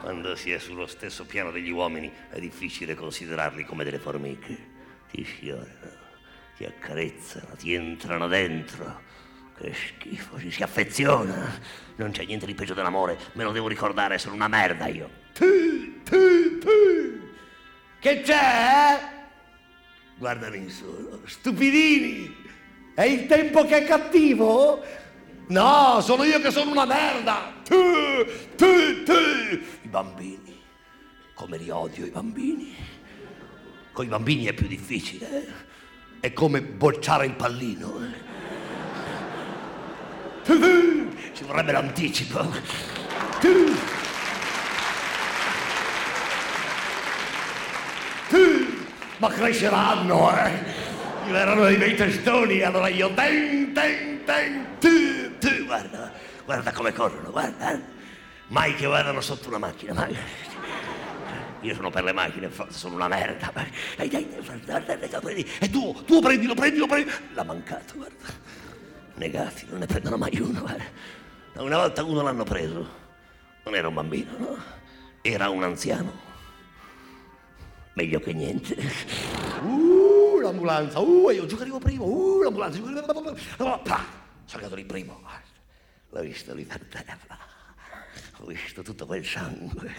Quando 0.00 0.34
si 0.34 0.50
è 0.50 0.58
sullo 0.58 0.88
stesso 0.88 1.24
piano 1.24 1.52
degli 1.52 1.70
uomini 1.70 2.12
è 2.28 2.40
difficile 2.40 2.96
considerarli 2.96 3.64
come 3.64 3.84
delle 3.84 4.00
formiche. 4.00 4.76
Ti 5.08 5.24
sfiorano, 5.24 5.92
ti 6.56 6.64
accarezzano, 6.64 7.54
ti 7.56 7.72
entrano 7.72 8.26
dentro. 8.26 9.00
Che 9.56 9.72
schifo, 9.72 10.40
ci 10.40 10.50
si 10.50 10.64
affeziona. 10.64 11.56
Non 11.94 12.10
c'è 12.10 12.24
niente 12.24 12.46
di 12.46 12.54
peggio 12.54 12.74
dell'amore, 12.74 13.16
me 13.34 13.44
lo 13.44 13.52
devo 13.52 13.68
ricordare, 13.68 14.18
sono 14.18 14.34
una 14.34 14.48
merda 14.48 14.88
io. 14.88 15.08
Tu, 15.34 16.02
tu, 16.02 16.58
tu. 16.58 17.28
Che 18.00 18.22
c'è? 18.22 18.98
Guardano 20.16 20.56
in 20.56 20.68
su, 20.68 21.20
stupidini. 21.26 22.34
È 22.92 23.02
il 23.02 23.26
tempo 23.26 23.64
che 23.64 23.84
è 23.84 23.86
cattivo? 23.86 25.06
No, 25.48 26.00
sono 26.02 26.24
io 26.24 26.40
che 26.40 26.50
sono 26.50 26.70
una 26.70 26.84
merda. 26.84 27.52
Tu, 27.64 27.76
tu, 28.56 29.02
tu. 29.04 29.12
I 29.82 29.88
bambini, 29.88 30.60
come 31.34 31.56
li 31.56 31.70
odio 31.70 32.04
i 32.04 32.10
bambini. 32.10 32.74
Con 33.92 34.04
i 34.04 34.08
bambini 34.08 34.44
è 34.46 34.52
più 34.52 34.66
difficile. 34.66 35.30
eh. 35.30 35.66
È 36.20 36.32
come 36.32 36.60
bocciare 36.62 37.26
il 37.26 37.32
pallino. 37.34 37.98
eh. 38.04 38.26
Ci 41.32 41.44
vorrebbe 41.44 41.72
l'anticipo. 41.72 42.46
Tu. 43.40 43.74
Tu. 48.28 48.66
Ma 49.18 49.28
cresceranno, 49.28 50.30
eh. 50.36 50.86
Erano 51.32 51.64
dei 51.64 51.76
bei 51.76 51.94
testoni, 51.94 52.62
allora 52.62 52.88
io 52.88 53.12
ten, 53.14 53.72
ten, 53.74 54.20
ten, 54.24 54.66
tu, 54.78 54.88
tu, 55.38 55.64
guarda, 55.64 56.12
guarda 56.44 56.72
come 56.72 56.92
corrono, 56.92 57.30
guarda. 57.30 57.72
eh. 57.72 57.80
Mai 58.48 58.74
che 58.74 58.86
vadano 58.86 59.20
sotto 59.20 59.48
una 59.48 59.58
macchina, 59.58 59.92
mai. 59.92 60.16
Io 61.62 61.74
sono 61.74 61.90
per 61.90 62.04
le 62.04 62.12
macchine, 62.12 62.50
sono 62.68 62.94
una 62.94 63.08
merda. 63.08 63.52
Dai, 63.96 64.08
dai, 64.08 64.26
guarda, 64.44 65.20
prendi. 65.20 65.46
È 65.58 65.68
tuo, 65.68 65.92
tu 66.04 66.20
prendilo, 66.20 66.54
prendilo, 66.54 66.86
prendi. 66.86 67.10
L'ha 67.34 67.42
mancato, 67.42 67.94
guarda. 67.96 68.24
Negati, 69.14 69.66
non 69.68 69.80
ne 69.80 69.86
prendono 69.86 70.16
mai 70.16 70.38
uno, 70.40 70.60
guarda. 70.60 70.84
Una 71.54 71.76
volta 71.78 72.04
uno 72.04 72.22
l'hanno 72.22 72.44
preso. 72.44 72.88
Non 73.64 73.74
era 73.74 73.88
un 73.88 73.94
bambino, 73.94 74.30
no? 74.38 74.56
Era 75.20 75.50
un 75.50 75.64
anziano. 75.64 76.26
Meglio 77.94 78.20
che 78.20 78.32
niente. 78.32 78.76
Uh, 79.62 80.38
l'ambulanza, 80.40 81.00
uh, 81.00 81.30
io 81.30 81.46
arrivo 81.58 81.80
primo, 81.80 82.04
uh, 82.04 82.42
l'ambulanza, 82.42 82.80
uh, 82.80 83.82
pah, 83.82 84.04
sono 84.48 84.62
andato 84.62 84.76
lì 84.76 84.86
primo, 84.86 85.20
guarda. 85.20 85.46
l'ho 86.08 86.20
visto 86.22 86.54
lì 86.54 86.64
per 86.64 86.82
terra, 86.86 87.38
ho 88.38 88.46
visto 88.46 88.82
tutto 88.82 89.04
quel 89.04 89.24
sangue, 89.24 89.92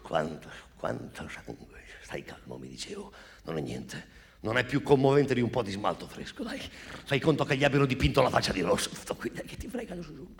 quanto, 0.00 0.48
quanto 0.76 1.28
sangue, 1.28 1.82
stai 2.02 2.22
calmo, 2.22 2.56
mi 2.56 2.68
dicevo, 2.68 3.12
non 3.42 3.58
è 3.58 3.60
niente, 3.60 4.06
non 4.40 4.58
è 4.58 4.64
più 4.64 4.80
commovente 4.82 5.34
di 5.34 5.40
un 5.40 5.50
po' 5.50 5.62
di 5.62 5.72
smalto 5.72 6.06
fresco, 6.06 6.44
dai, 6.44 6.60
fai 6.60 7.18
conto 7.18 7.44
che 7.44 7.56
gli 7.56 7.64
abbiano 7.64 7.84
dipinto 7.84 8.22
la 8.22 8.30
faccia 8.30 8.52
di 8.52 8.60
rosso, 8.60 8.90
tutto 8.90 9.16
qui, 9.16 9.32
dai, 9.32 9.44
che 9.44 9.56
ti 9.56 9.66
fregano 9.66 10.02
su 10.02 10.14
giù. 10.14 10.34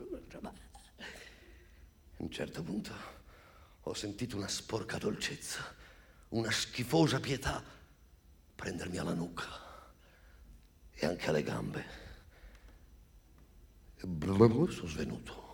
A 2.19 2.23
un 2.23 2.31
certo 2.31 2.62
punto 2.62 2.93
ho 3.83 3.95
sentito 3.95 4.37
una 4.37 4.49
sporca 4.49 4.97
dolcezza, 4.97 5.75
una 6.29 6.53
schifosa 6.53 7.19
pietà 7.19 7.62
prendermi 8.55 8.97
alla 8.97 9.12
nuca 9.12 9.45
e 10.93 11.05
anche 11.05 11.29
alle 11.29 11.43
gambe. 11.43 12.06
Sono 13.99 14.89
svenuto. 14.89 15.45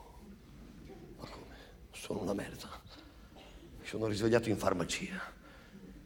Ma 1.19 1.27
come? 1.27 1.57
Sono 1.93 2.21
una 2.23 2.35
merda. 2.35 2.69
Mi 3.81 3.87
sono 3.87 4.07
risvegliato 4.07 4.49
in 4.49 4.57
farmacia. 4.57 5.21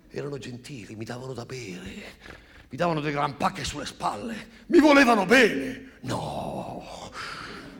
Erano 0.08 0.38
gentili, 0.38 0.96
mi 0.96 1.04
davano 1.04 1.32
da 1.32 1.44
bere. 1.44 2.44
mi 2.68 2.76
davano 2.76 3.00
delle 3.00 3.12
gran 3.12 3.36
pacche 3.36 3.64
sulle 3.64 3.86
spalle, 3.86 4.64
mi 4.66 4.80
volevano 4.80 5.24
bene. 5.24 5.92
No, 6.00 7.10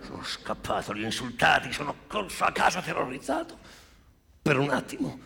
sono 0.03 0.23
scappato, 0.23 0.93
li 0.93 1.03
ho 1.03 1.07
insultati, 1.07 1.73
sono 1.73 1.95
corso 2.07 2.45
a 2.45 2.53
casa 2.53 2.81
terrorizzato. 2.81 3.59
Per 4.41 4.59
un 4.59 4.71
attimo, 4.71 5.19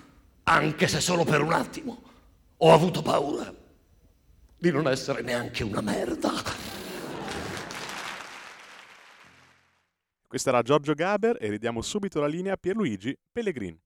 anche 0.45 0.89
se 0.89 1.01
solo 1.01 1.25
per 1.25 1.43
un 1.43 1.53
attimo, 1.53 2.03
ho 2.57 2.73
avuto 2.73 3.03
paura 3.03 3.53
di 4.57 4.71
non 4.71 4.89
essere 4.89 5.23
neanche 5.23 5.63
una 5.63 5.81
merda. 5.81 6.33
Questo 10.31 10.51
era 10.51 10.63
Giorgio 10.63 10.95
Gaber 10.95 11.39
e 11.41 11.49
ridiamo 11.49 11.83
subito 11.83 12.21
la 12.21 12.29
linea 12.29 12.53
a 12.53 12.57
Pierluigi 12.57 13.19
Pellegrin. 13.33 13.77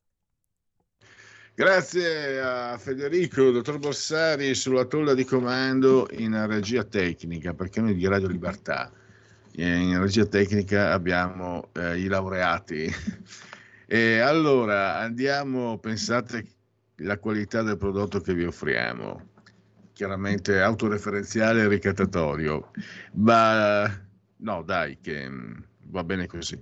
Grazie 1.55 2.39
a 2.39 2.77
Federico, 2.77 3.51
dottor 3.51 3.79
Borsari, 3.79 4.55
sulla 4.55 4.85
tolla 4.85 5.15
di 5.15 5.25
comando 5.25 6.07
in 6.11 6.47
regia 6.47 6.85
tecnica, 6.85 7.55
perché 7.55 7.81
noi 7.81 7.95
di 7.95 8.07
Radio 8.07 8.29
Libertà 8.29 8.93
in 9.53 9.99
regia 9.99 10.27
tecnica 10.27 10.93
abbiamo 10.93 11.71
eh, 11.73 11.99
i 11.99 12.09
laureati. 12.09 12.93
e 13.89 14.19
allora 14.19 14.99
andiamo, 14.99 15.79
pensate 15.79 16.47
la 16.97 17.19
qualità 17.19 17.63
del 17.63 17.79
prodotto 17.79 18.21
che 18.21 18.35
vi 18.35 18.45
offriamo, 18.45 19.31
chiaramente 19.95 20.61
autoreferenziale 20.61 21.63
e 21.63 21.69
ricattatorio, 21.69 22.71
ma 23.13 23.91
no 24.37 24.63
dai, 24.63 24.99
che 25.01 25.27
mm, 25.27 25.55
va 25.91 26.05
bene 26.05 26.27
così. 26.27 26.59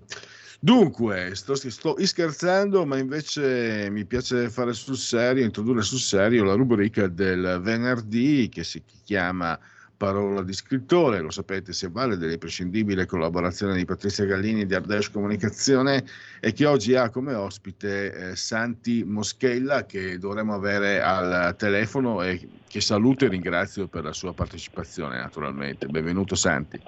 Dunque, 0.60 1.34
sto, 1.34 1.54
sto 1.56 1.96
scherzando, 1.98 2.86
ma 2.86 2.96
invece 2.96 3.88
mi 3.90 4.04
piace 4.04 4.48
fare 4.48 4.72
sul 4.72 4.96
serio, 4.96 5.44
introdurre 5.44 5.82
sul 5.82 5.98
serio 5.98 6.44
la 6.44 6.54
rubrica 6.54 7.08
del 7.08 7.58
venerdì 7.60 8.48
che 8.48 8.62
si 8.62 8.80
chiama 9.04 9.58
Parola 10.02 10.42
di 10.42 10.52
scrittore, 10.52 11.20
lo 11.20 11.30
sapete, 11.30 11.72
si 11.72 11.84
avvale 11.84 12.16
dell'imprescindibile 12.16 13.06
collaborazione 13.06 13.76
di 13.76 13.84
Patrizia 13.84 14.24
Gallini 14.24 14.66
di 14.66 14.74
Ardesh 14.74 15.10
Comunicazione 15.10 16.04
e 16.40 16.52
che 16.52 16.66
oggi 16.66 16.96
ha 16.96 17.08
come 17.08 17.34
ospite 17.34 18.12
eh, 18.12 18.36
Santi 18.36 19.04
Moschella 19.04 19.86
che 19.86 20.18
dovremo 20.18 20.54
avere 20.54 21.00
al 21.00 21.54
telefono 21.56 22.20
e 22.20 22.48
che 22.66 22.80
saluto 22.80 23.26
e 23.26 23.28
ringrazio 23.28 23.86
per 23.86 24.02
la 24.02 24.12
sua 24.12 24.32
partecipazione 24.32 25.18
naturalmente. 25.18 25.86
Benvenuto 25.86 26.34
Santi. 26.34 26.80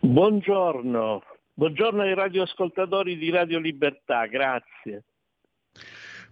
Buongiorno, 0.00 1.22
buongiorno 1.58 2.02
ai 2.02 2.14
radioascoltatori 2.14 3.18
di 3.18 3.30
Radio 3.30 3.58
Libertà, 3.58 4.26
grazie. 4.26 5.02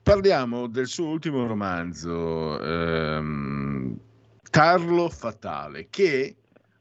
Parliamo 0.00 0.68
del 0.68 0.86
suo 0.86 1.08
ultimo 1.08 1.44
romanzo, 1.48 2.60
ehm, 2.62 3.98
Tarlo 4.48 5.08
Fatale, 5.08 5.88
che 5.90 6.36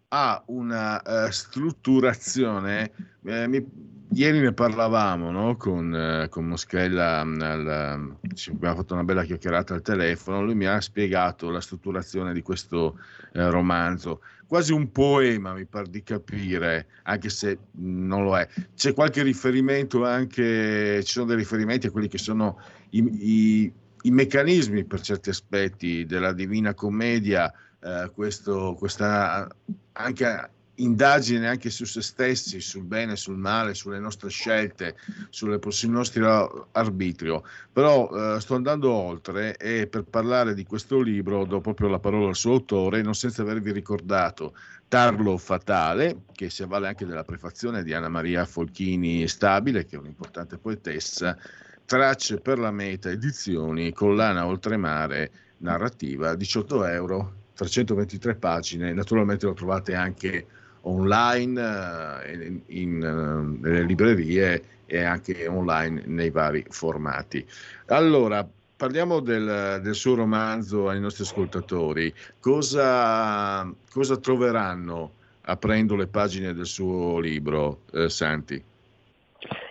ha 0.09 0.43
una 0.45 1.01
uh, 1.03 1.31
strutturazione, 1.31 2.91
eh, 3.25 3.47
mi, 3.47 3.65
ieri 4.11 4.39
ne 4.39 4.53
parlavamo 4.53 5.31
no? 5.31 5.57
con, 5.57 5.91
uh, 5.91 6.29
con, 6.29 6.45
Moschella, 6.45 7.21
al, 7.21 8.17
ci 8.35 8.51
abbiamo 8.51 8.75
fatto 8.75 8.93
una 8.93 9.03
bella 9.03 9.23
chiacchierata 9.23 9.73
al 9.73 9.81
telefono, 9.81 10.43
lui 10.43 10.53
mi 10.53 10.67
ha 10.67 10.79
spiegato 10.79 11.49
la 11.49 11.61
strutturazione 11.61 12.31
di 12.31 12.43
questo 12.43 12.99
uh, 13.33 13.49
romanzo, 13.49 14.21
quasi 14.47 14.73
un 14.73 14.91
poema 14.91 15.53
mi 15.53 15.65
pare 15.65 15.89
di 15.89 16.03
capire, 16.03 16.87
anche 17.03 17.29
se 17.29 17.57
non 17.73 18.23
lo 18.23 18.37
è. 18.37 18.47
C'è 18.75 18.93
qualche 18.93 19.23
riferimento 19.23 20.05
anche, 20.05 21.01
ci 21.03 21.11
sono 21.11 21.25
dei 21.27 21.37
riferimenti 21.37 21.87
a 21.87 21.91
quelli 21.91 22.07
che 22.07 22.17
sono 22.17 22.59
i, 22.91 22.99
i, 22.99 23.73
i 24.03 24.11
meccanismi 24.11 24.85
per 24.85 25.01
certi 25.01 25.29
aspetti 25.29 26.05
della 26.05 26.33
Divina 26.33 26.73
Commedia, 26.73 27.51
eh, 27.81 28.11
questo, 28.13 28.75
questa 28.77 29.47
anche 29.93 30.49
indagine 30.75 31.47
anche 31.47 31.69
su 31.69 31.85
se 31.85 32.01
stessi, 32.01 32.59
sul 32.59 32.83
bene, 32.83 33.15
sul 33.15 33.37
male, 33.37 33.73
sulle 33.73 33.99
nostre 33.99 34.29
scelte, 34.29 34.95
sulle, 35.29 35.59
sul 35.67 35.89
nostro 35.89 36.69
arbitrio. 36.71 37.43
Però 37.71 38.35
eh, 38.35 38.39
sto 38.39 38.55
andando 38.55 38.91
oltre 38.91 39.57
e 39.57 39.87
per 39.87 40.03
parlare 40.03 40.53
di 40.53 40.65
questo 40.65 40.99
libro 41.01 41.45
do 41.45 41.61
proprio 41.61 41.87
la 41.87 41.99
parola 41.99 42.29
al 42.29 42.35
suo 42.35 42.53
autore, 42.53 43.01
non 43.01 43.15
senza 43.15 43.41
avervi 43.41 43.71
ricordato 43.71 44.53
Tarlo 44.87 45.37
Fatale, 45.37 46.23
che 46.33 46.49
si 46.49 46.63
avvale 46.63 46.87
anche 46.87 47.05
della 47.05 47.23
prefazione 47.23 47.83
di 47.83 47.93
Anna 47.93 48.09
Maria 48.09 48.45
Folchini 48.45 49.27
Stabile, 49.27 49.85
che 49.85 49.95
è 49.95 49.99
un'importante 49.99 50.57
poetessa, 50.57 51.37
Tracce 51.85 52.39
per 52.39 52.57
la 52.57 52.71
Meta 52.71 53.11
Edizioni, 53.11 53.93
collana 53.93 54.47
oltremare 54.47 55.31
narrativa, 55.57 56.33
18 56.33 56.85
euro, 56.85 57.33
323 57.53 58.35
pagine, 58.35 58.93
naturalmente 58.93 59.45
lo 59.45 59.53
trovate 59.53 59.93
anche 59.95 60.45
online 60.85 62.23
eh, 62.25 62.61
in, 62.67 63.01
eh, 63.03 63.67
nelle 63.67 63.83
librerie 63.83 64.63
e 64.85 65.03
anche 65.03 65.47
online 65.47 66.03
nei 66.05 66.29
vari 66.29 66.63
formati. 66.69 67.45
Allora, 67.87 68.47
parliamo 68.75 69.19
del, 69.19 69.79
del 69.81 69.95
suo 69.95 70.15
romanzo 70.15 70.89
ai 70.89 70.99
nostri 70.99 71.23
ascoltatori. 71.23 72.13
Cosa, 72.39 73.71
cosa, 73.91 74.17
troveranno 74.17 75.11
aprendo 75.41 75.95
le 75.95 76.07
pagine 76.07 76.53
del 76.53 76.65
suo 76.65 77.19
libro, 77.19 77.81
eh, 77.93 78.09
Santi? 78.09 78.63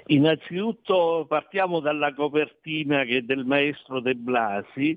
Innanzitutto 0.07 1.25
partiamo 1.27 1.81
dalla 1.81 2.13
copertina 2.13 3.05
che 3.05 3.19
è 3.19 3.23
del 3.23 3.45
maestro 3.45 4.01
De 4.01 4.15
Blasi, 4.15 4.97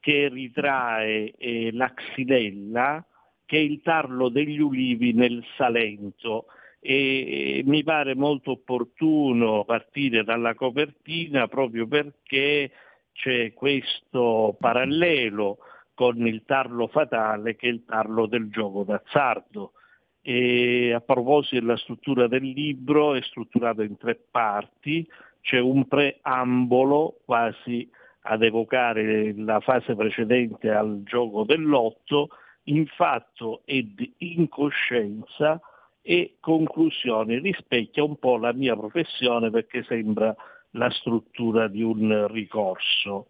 che 0.00 0.28
ritrae 0.28 1.32
eh, 1.36 1.70
la 1.72 1.92
xylella, 1.92 3.04
che 3.48 3.56
è 3.56 3.60
il 3.60 3.80
tarlo 3.80 4.28
degli 4.28 4.60
ulivi 4.60 5.14
nel 5.14 5.42
Salento. 5.56 6.48
E 6.80 7.62
mi 7.64 7.82
pare 7.82 8.14
molto 8.14 8.50
opportuno 8.52 9.64
partire 9.64 10.22
dalla 10.22 10.54
copertina 10.54 11.48
proprio 11.48 11.86
perché 11.88 12.70
c'è 13.14 13.54
questo 13.54 14.54
parallelo 14.60 15.56
con 15.94 16.26
il 16.26 16.42
tarlo 16.44 16.88
fatale 16.88 17.56
che 17.56 17.68
è 17.68 17.70
il 17.70 17.84
tarlo 17.86 18.26
del 18.26 18.50
gioco 18.50 18.84
d'azzardo. 18.84 19.72
E 20.20 20.92
a 20.92 21.00
proposito 21.00 21.58
della 21.58 21.78
struttura 21.78 22.28
del 22.28 22.44
libro 22.44 23.14
è 23.14 23.22
strutturato 23.22 23.80
in 23.80 23.96
tre 23.96 24.14
parti, 24.30 25.08
c'è 25.40 25.58
un 25.58 25.88
preambolo 25.88 27.20
quasi 27.24 27.90
ad 28.20 28.42
evocare 28.42 29.32
la 29.38 29.60
fase 29.60 29.94
precedente 29.96 30.70
al 30.70 31.00
gioco 31.02 31.44
dell'otto, 31.44 32.28
in 32.68 32.86
fatto 32.86 33.62
ed 33.64 34.12
incoscienza 34.18 35.60
e 36.02 36.36
conclusione. 36.40 37.38
Rispecchia 37.38 38.02
un 38.04 38.18
po' 38.18 38.36
la 38.36 38.52
mia 38.52 38.76
professione 38.76 39.50
perché 39.50 39.82
sembra 39.84 40.34
la 40.72 40.90
struttura 40.90 41.68
di 41.68 41.82
un 41.82 42.26
ricorso. 42.30 43.28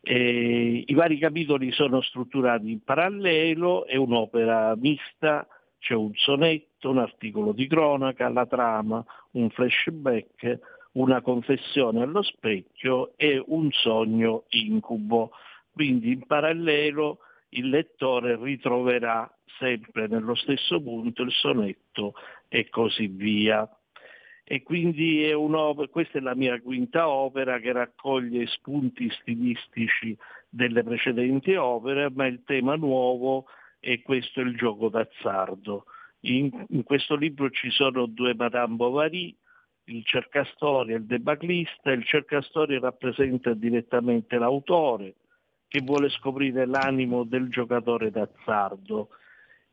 E 0.00 0.84
I 0.86 0.94
vari 0.94 1.18
capitoli 1.18 1.72
sono 1.72 2.00
strutturati 2.00 2.70
in 2.70 2.82
parallelo, 2.82 3.84
è 3.86 3.96
un'opera 3.96 4.74
mista, 4.76 5.46
c'è 5.78 5.94
un 5.94 6.12
sonetto, 6.14 6.90
un 6.90 6.98
articolo 6.98 7.52
di 7.52 7.66
cronaca, 7.66 8.28
la 8.28 8.46
trama, 8.46 9.04
un 9.32 9.50
flashback, 9.50 10.58
una 10.92 11.20
confessione 11.20 12.02
allo 12.02 12.22
specchio 12.22 13.12
e 13.16 13.42
un 13.46 13.70
sogno 13.70 14.44
incubo. 14.50 15.30
Quindi 15.72 16.12
in 16.12 16.26
parallelo 16.26 17.18
il 17.50 17.68
lettore 17.68 18.36
ritroverà 18.36 19.30
sempre 19.58 20.06
nello 20.06 20.34
stesso 20.34 20.80
punto 20.80 21.22
il 21.22 21.32
sonetto 21.32 22.14
e 22.48 22.68
così 22.68 23.06
via. 23.06 23.68
E 24.44 24.62
quindi 24.62 25.24
è 25.24 25.34
questa 25.90 26.18
è 26.18 26.20
la 26.22 26.34
mia 26.34 26.58
quinta 26.60 27.08
opera 27.08 27.58
che 27.58 27.72
raccoglie 27.72 28.46
spunti 28.46 29.10
stilistici 29.10 30.16
delle 30.48 30.82
precedenti 30.82 31.54
opere, 31.54 32.10
ma 32.10 32.26
il 32.26 32.42
tema 32.44 32.74
nuovo 32.76 33.46
è 33.78 34.00
questo 34.00 34.40
il 34.40 34.56
gioco 34.56 34.88
d'azzardo. 34.88 35.84
In, 36.20 36.66
in 36.70 36.82
questo 36.82 37.14
libro 37.14 37.50
ci 37.50 37.70
sono 37.70 38.06
due 38.06 38.34
Madame 38.34 38.74
Bovary, 38.74 39.36
il 39.84 40.04
cercastoria 40.04 40.94
e 40.94 40.98
il 40.98 41.04
debaclista, 41.04 41.92
il 41.92 42.04
cercastoria 42.04 42.80
rappresenta 42.80 43.52
direttamente 43.52 44.38
l'autore 44.38 45.14
che 45.68 45.80
vuole 45.82 46.08
scoprire 46.08 46.66
l'animo 46.66 47.24
del 47.24 47.48
giocatore 47.48 48.10
d'azzardo 48.10 49.10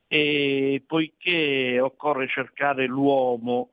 e 0.07 0.83
poiché 0.85 1.79
occorre 1.79 2.27
cercare 2.27 2.85
l'uomo 2.85 3.69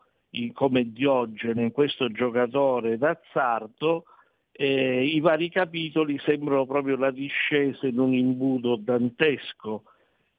come 0.55 0.91
Diogene 0.91 1.73
questo 1.73 2.11
giocatore 2.11 2.97
d'azzardo, 2.97 4.05
eh, 4.53 5.05
i 5.05 5.20
vari 5.20 5.51
capitoli 5.51 6.18
sembrano 6.20 6.64
proprio 6.64 6.97
la 6.97 7.11
discesa 7.11 7.87
in 7.87 7.99
un 7.99 8.14
imbuto 8.14 8.77
dantesco. 8.77 9.85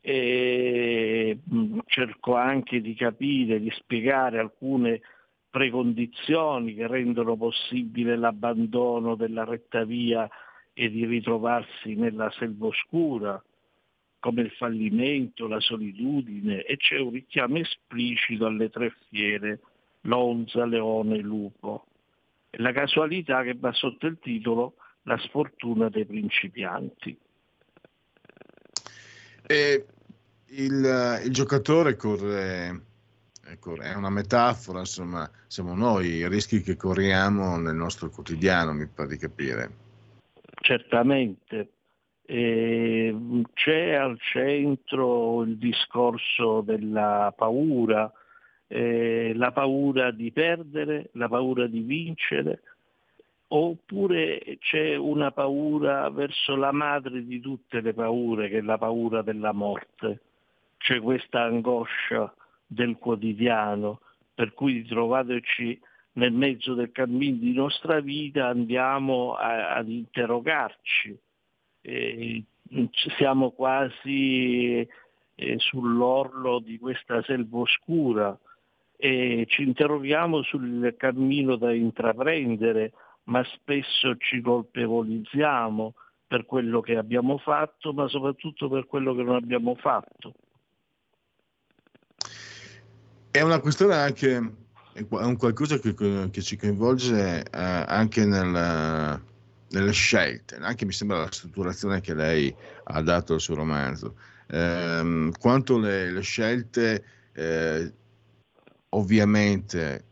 E, 0.02 1.38
mh, 1.44 1.80
cerco 1.86 2.36
anche 2.36 2.82
di 2.82 2.94
capire, 2.96 3.60
di 3.60 3.72
spiegare 3.72 4.40
alcune 4.40 5.02
precondizioni 5.50 6.74
che 6.74 6.88
rendono 6.88 7.38
possibile 7.38 8.18
l'abbandono 8.18 9.16
della 9.16 9.46
retta 9.46 9.86
via 9.86 10.28
e 10.74 10.90
di 10.90 11.06
ritrovarsi 11.06 11.94
nella 11.96 12.32
selva 12.32 12.68
oscura, 12.68 13.44
come 14.20 14.42
il 14.42 14.52
fallimento, 14.52 15.48
la 15.48 15.60
solitudine 15.60 16.64
e 16.64 16.78
c'è 16.78 16.98
un 16.98 17.12
richiamo 17.12 17.58
esplicito 17.58 18.46
alle 18.46 18.70
tre 18.70 18.96
fiere, 19.10 19.60
l'onza, 20.02 20.66
leone 20.66 21.18
e 21.18 21.22
lupo. 21.22 21.86
E 22.50 22.58
la 22.60 22.72
casualità 22.72 23.44
che 23.44 23.56
va 23.56 23.72
sotto 23.74 24.08
il 24.08 24.18
titolo 24.22 24.76
La 25.04 25.18
sfortuna 25.18 25.90
dei 25.90 26.06
principianti. 26.06 27.18
E 29.46 29.86
il, 30.46 31.22
il 31.26 31.32
giocatore 31.32 31.98
corre, 31.98 32.82
è 33.82 33.94
una 33.94 34.10
metafora, 34.10 34.80
insomma, 34.80 35.30
siamo 35.48 35.76
noi 35.76 36.08
i 36.08 36.28
rischi 36.30 36.62
che 36.62 36.78
corriamo 36.78 37.58
nel 37.58 37.76
nostro 37.76 38.10
quotidiano, 38.10 38.72
mi 38.72 38.88
pare 38.88 39.10
di 39.10 39.18
capire. 39.18 39.83
Certamente. 40.64 41.72
E 42.26 43.14
c'è 43.54 43.94
al 43.96 44.18
centro 44.18 45.42
il 45.42 45.58
discorso 45.58 46.62
della 46.62 47.34
paura, 47.36 48.10
eh, 48.68 49.34
la 49.36 49.52
paura 49.52 50.12
di 50.12 50.32
perdere, 50.32 51.10
la 51.14 51.28
paura 51.28 51.68
di 51.68 51.82
vincere, 51.82 52.62
oppure 53.50 54.58
c'è 54.60 54.96
una 54.96 55.32
paura 55.32 56.10
verso 56.10 56.56
la 56.56 56.72
madre 56.72 57.26
di 57.26 57.42
tutte 57.42 57.82
le 57.82 57.94
paure, 57.94 58.48
che 58.48 58.60
è 58.60 58.62
la 58.62 58.78
paura 58.78 59.22
della 59.22 59.52
morte. 59.52 60.22
C'è 60.78 61.02
questa 61.02 61.42
angoscia 61.42 62.34
del 62.66 62.96
quotidiano, 63.00 64.00
per 64.34 64.54
cui 64.54 64.86
trovandoci 64.86 65.78
nel 66.14 66.32
mezzo 66.32 66.74
del 66.74 66.92
cammino 66.92 67.38
di 67.38 67.54
nostra 67.54 68.00
vita 68.00 68.48
andiamo 68.48 69.34
a, 69.34 69.76
ad 69.76 69.90
interrogarci. 69.90 71.18
E 71.82 72.44
siamo 73.18 73.52
quasi 73.52 74.88
eh, 75.36 75.56
sull'orlo 75.58 76.60
di 76.60 76.78
questa 76.80 77.22
selva 77.24 77.60
oscura 77.60 78.38
e 78.96 79.46
ci 79.50 79.64
interroghiamo 79.64 80.44
sul 80.44 80.96
cammino 80.98 81.56
da 81.58 81.74
intraprendere, 81.74 82.94
ma 83.24 83.44
spesso 83.44 84.16
ci 84.18 84.40
colpevolizziamo 84.42 85.94
per 86.26 86.46
quello 86.46 86.80
che 86.82 86.96
abbiamo 86.96 87.38
fatto, 87.38 87.92
ma 87.94 88.08
soprattutto 88.08 88.70
per 88.70 88.86
quello 88.86 89.14
che 89.14 89.24
non 89.24 89.36
abbiamo 89.36 89.76
fatto. 89.76 90.34
È 93.30 93.42
una 93.42 93.60
questione 93.60 93.96
anche, 93.96 94.63
è 94.94 95.06
un 95.10 95.38
qualcosa 95.38 95.80
che, 95.80 95.94
che 96.30 96.42
ci 96.42 96.56
coinvolge 96.56 97.44
eh, 97.44 97.46
anche 97.52 98.26
nel, 98.26 99.22
nelle 99.70 99.92
scelte, 99.92 100.56
anche 100.58 100.86
mi 100.86 100.94
sembra 100.94 101.20
la 101.20 101.32
strutturazione 101.32 102.00
che 102.00 102.14
lei 102.14 102.54
ha 102.86 103.02
dato 103.02 103.34
al 103.34 103.42
suo 103.42 103.56
romanzo, 103.56 104.16
eh, 104.48 105.32
quanto 105.40 105.80
le, 105.80 106.12
le 106.12 106.22
scelte 106.22 107.04
eh, 107.34 107.94
ovviamente 108.90 110.06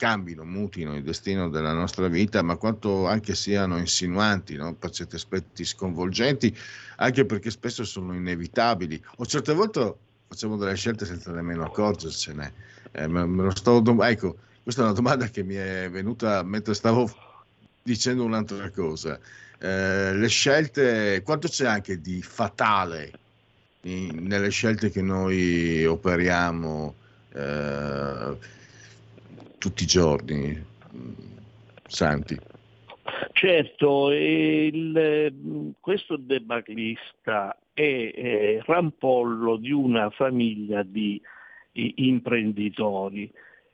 cambino, 0.00 0.44
mutino 0.44 0.96
il 0.96 1.02
destino 1.02 1.50
della 1.50 1.74
nostra 1.74 2.08
vita, 2.08 2.40
ma 2.40 2.56
quanto 2.56 3.06
anche 3.06 3.34
siano 3.34 3.76
insinuanti, 3.76 4.56
no? 4.56 4.74
per 4.74 4.88
certi 4.90 5.16
aspetti 5.16 5.62
sconvolgenti, 5.66 6.56
anche 6.96 7.26
perché 7.26 7.50
spesso 7.50 7.84
sono 7.84 8.14
inevitabili, 8.14 9.04
o 9.16 9.26
certe 9.26 9.52
volte 9.52 9.94
facciamo 10.26 10.56
delle 10.56 10.74
scelte 10.74 11.04
senza 11.04 11.30
nemmeno 11.32 11.64
accorgercene. 11.64 12.78
Eh, 12.92 13.08
dom- 13.08 14.02
ecco, 14.02 14.36
questa 14.62 14.82
è 14.82 14.84
una 14.84 14.94
domanda 14.94 15.26
che 15.26 15.42
mi 15.42 15.54
è 15.54 15.88
venuta 15.90 16.42
mentre 16.42 16.74
stavo 16.74 17.10
dicendo 17.82 18.24
un'altra 18.24 18.70
cosa. 18.70 19.18
Eh, 19.58 20.14
le 20.14 20.28
scelte, 20.28 21.22
quanto 21.22 21.48
c'è 21.48 21.66
anche 21.66 22.00
di 22.00 22.22
fatale 22.22 23.12
in, 23.82 24.26
nelle 24.26 24.50
scelte 24.50 24.90
che 24.90 25.02
noi 25.02 25.84
operiamo? 25.84 26.94
Eh, 27.32 28.58
tutti 29.60 29.82
i 29.82 29.86
giorni, 29.86 30.64
Santi. 31.86 32.38
Certo, 33.32 34.10
il, 34.10 35.74
questo 35.80 36.16
debaclista 36.16 37.56
è, 37.74 38.12
è 38.14 38.60
rampollo 38.64 39.56
di 39.56 39.70
una 39.70 40.08
famiglia 40.10 40.82
di 40.82 41.20
imprenditori 41.72 43.30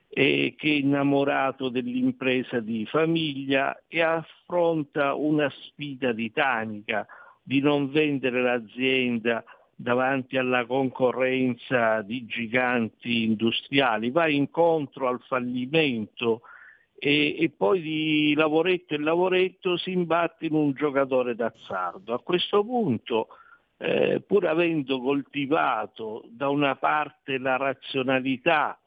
e 0.09 0.55
che 0.57 0.67
è 0.69 0.73
innamorato 0.73 1.69
dell'impresa 1.69 2.59
di 2.59 2.85
famiglia 2.85 3.83
e 3.87 4.01
affronta 4.01 5.13
una 5.13 5.49
sfida 5.49 6.13
titanica 6.13 7.05
di 7.43 7.59
non 7.59 7.89
vendere 7.91 8.41
l'azienda 8.41 9.43
davanti 9.75 10.37
alla 10.37 10.65
concorrenza 10.65 12.01
di 12.01 12.25
giganti 12.25 13.23
industriali, 13.23 14.09
va 14.09 14.27
incontro 14.27 15.07
al 15.07 15.21
fallimento 15.21 16.41
e, 16.97 17.35
e, 17.39 17.49
poi 17.55 17.81
di 17.81 18.33
lavoretto 18.35 18.95
in 18.95 19.03
lavoretto 19.03 19.77
si 19.77 19.91
imbatte 19.91 20.47
in 20.47 20.53
un 20.53 20.73
giocatore 20.73 21.35
d'azzardo. 21.35 22.11
A 22.13 22.19
questo 22.19 22.63
punto, 22.63 23.27
eh, 23.77 24.21
pur 24.25 24.47
avendo 24.47 24.99
coltivato 24.99 26.23
da 26.29 26.49
una 26.49 26.75
parte 26.75 27.37
la 27.37 27.57
razionalità, 27.57 28.79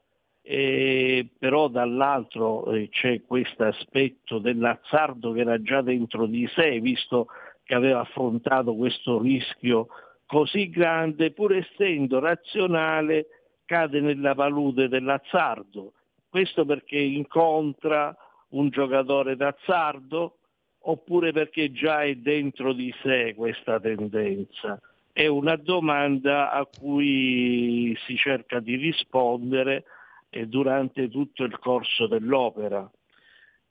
eh, 0.43 1.28
però 1.38 1.68
dall'altro 1.68 2.72
eh, 2.72 2.88
c'è 2.88 3.22
questo 3.22 3.64
aspetto 3.64 4.38
dell'azzardo 4.38 5.32
che 5.32 5.41
era 5.41 5.61
già 5.62 5.82
dentro 5.82 6.26
di 6.26 6.47
sé, 6.55 6.80
visto 6.80 7.28
che 7.62 7.74
aveva 7.74 8.01
affrontato 8.01 8.74
questo 8.74 9.20
rischio 9.20 9.88
così 10.26 10.70
grande, 10.70 11.32
pur 11.32 11.55
essendo 11.55 12.18
razionale, 12.18 13.26
cade 13.64 14.01
nella 14.01 14.34
palude 14.34 14.88
dell'azzardo. 14.88 15.93
Questo 16.28 16.64
perché 16.64 16.99
incontra 16.99 18.16
un 18.51 18.68
giocatore 18.70 19.36
d'azzardo 19.36 20.38
oppure 20.83 21.33
perché 21.33 21.72
già 21.72 22.03
è 22.03 22.14
dentro 22.14 22.72
di 22.72 22.95
sé 23.03 23.35
questa 23.37 23.78
tendenza? 23.81 24.81
È 25.12 25.26
una 25.26 25.57
domanda 25.57 26.51
a 26.51 26.64
cui 26.66 27.97
si 28.07 28.16
cerca 28.16 28.61
di 28.61 28.76
rispondere 28.76 29.85
eh, 30.31 30.47
durante 30.47 31.09
tutto 31.09 31.45
il 31.45 31.59
corso 31.59 32.07
dell'opera. 32.07 32.89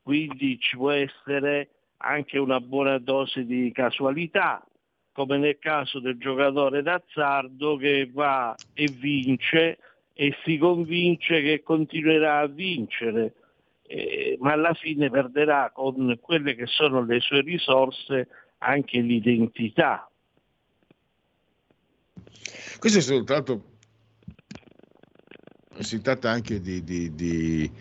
Quindi 0.01 0.60
ci 0.60 0.76
può 0.76 0.91
essere 0.91 1.70
anche 1.97 2.38
una 2.38 2.60
buona 2.60 2.97
dose 2.97 3.45
di 3.45 3.72
casualità, 3.72 4.66
come 5.12 5.38
nel 5.38 5.57
caso 5.60 5.99
del 5.99 6.18
giocatore 6.18 6.82
d'azzardo 6.82 7.76
che 7.78 8.10
va 8.12 8.55
e 8.74 8.88
vince 8.91 9.78
e 10.14 10.36
si 10.43 10.57
convince 10.57 11.41
che 11.41 11.62
continuerà 11.64 12.39
a 12.39 12.47
vincere, 12.47 13.34
eh, 13.91 14.37
ma 14.39 14.53
alla 14.53 14.75
fine 14.75 15.09
perderà 15.09 15.71
con 15.73 16.19
quelle 16.21 16.53
che 16.53 16.67
sono 16.67 17.03
le 17.03 17.19
sue 17.21 17.41
risorse 17.41 18.27
anche 18.59 18.99
l'identità. 18.99 20.07
Questo 22.77 22.99
è 22.99 23.01
soltanto, 23.01 23.63
si 25.79 25.99
tratta 26.01 26.29
anche 26.29 26.61
di, 26.61 26.83
di, 26.83 27.15
di 27.15 27.71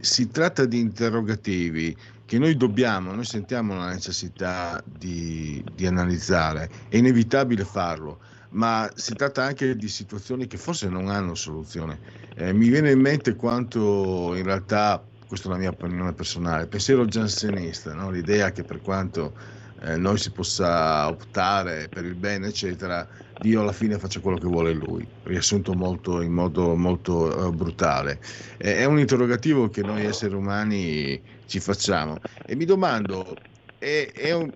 si 0.00 0.30
tratta 0.30 0.64
di 0.64 0.78
interrogativi 0.78 1.96
che 2.24 2.38
noi 2.38 2.56
dobbiamo, 2.56 3.12
noi 3.12 3.24
sentiamo 3.24 3.74
la 3.74 3.90
necessità 3.90 4.82
di, 4.86 5.62
di, 5.74 5.86
analizzare, 5.86 6.70
è 6.88 6.96
inevitabile 6.96 7.64
farlo, 7.64 8.20
ma 8.54 8.90
si 8.94 9.14
tratta 9.14 9.42
anche 9.42 9.76
di 9.76 9.88
situazioni 9.88 10.46
che 10.46 10.56
forse 10.56 10.88
non 10.88 11.08
hanno 11.08 11.34
soluzione. 11.34 11.98
Eh, 12.34 12.52
mi 12.52 12.68
viene 12.68 12.90
in 12.90 13.00
mente 13.00 13.34
quanto 13.34 14.34
in 14.34 14.44
realtà, 14.44 15.02
questa 15.26 15.48
è 15.48 15.52
la 15.52 15.58
mia 15.58 15.70
opinione 15.70 16.12
personale, 16.12 16.66
pensiero 16.66 17.04
giansenista, 17.04 17.94
no? 17.94 18.10
l'idea 18.10 18.52
che 18.52 18.62
per 18.62 18.80
quanto 18.80 19.34
eh, 19.82 19.96
noi 19.96 20.18
si 20.18 20.30
possa 20.30 21.08
optare 21.08 21.88
per 21.88 22.04
il 22.04 22.14
bene, 22.14 22.48
eccetera, 22.48 23.06
Dio 23.40 23.60
alla 23.60 23.72
fine 23.72 23.98
faccia 23.98 24.20
quello 24.20 24.38
che 24.38 24.46
vuole 24.46 24.72
lui, 24.72 25.06
riassunto 25.24 25.74
molto, 25.74 26.20
in 26.20 26.32
modo 26.32 26.76
molto 26.76 27.46
uh, 27.46 27.52
brutale. 27.52 28.20
Eh, 28.58 28.76
è 28.76 28.84
un 28.84 29.00
interrogativo 29.00 29.68
che 29.68 29.82
noi 29.82 30.04
esseri 30.04 30.34
umani 30.34 31.20
ci 31.46 31.58
facciamo 31.58 32.18
e 32.46 32.54
mi 32.54 32.64
domando, 32.64 33.36
è, 33.78 34.12
è 34.14 34.32
un, 34.32 34.50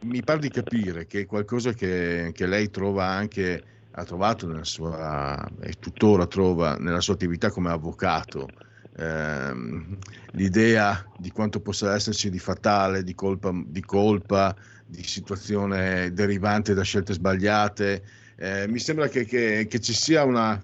mi 0.00 0.22
pare 0.22 0.40
di 0.40 0.50
capire 0.50 1.06
che 1.06 1.20
è 1.20 1.26
qualcosa 1.26 1.72
che, 1.72 2.30
che 2.32 2.46
lei 2.46 2.70
trova 2.70 3.06
anche, 3.06 3.62
ha 3.90 4.04
trovato 4.04 4.46
nella 4.46 4.64
sua, 4.64 5.48
e 5.60 5.74
tuttora 5.78 6.26
trova 6.26 6.76
nella 6.76 7.00
sua 7.00 7.14
attività 7.14 7.50
come 7.50 7.70
avvocato, 7.70 8.48
ehm, 8.96 9.96
l'idea 10.32 11.04
di 11.16 11.30
quanto 11.30 11.60
possa 11.60 11.94
esserci 11.94 12.30
di 12.30 12.38
fatale, 12.38 13.02
di 13.02 13.14
colpa, 13.14 13.52
di, 13.52 13.82
colpa, 13.82 14.54
di 14.86 15.02
situazione 15.02 16.12
derivante 16.12 16.74
da 16.74 16.82
scelte 16.82 17.12
sbagliate. 17.12 18.02
Eh, 18.36 18.68
mi 18.68 18.78
sembra 18.78 19.08
che, 19.08 19.24
che, 19.24 19.66
che, 19.68 19.80
ci 19.80 19.94
sia 19.94 20.24
una... 20.24 20.62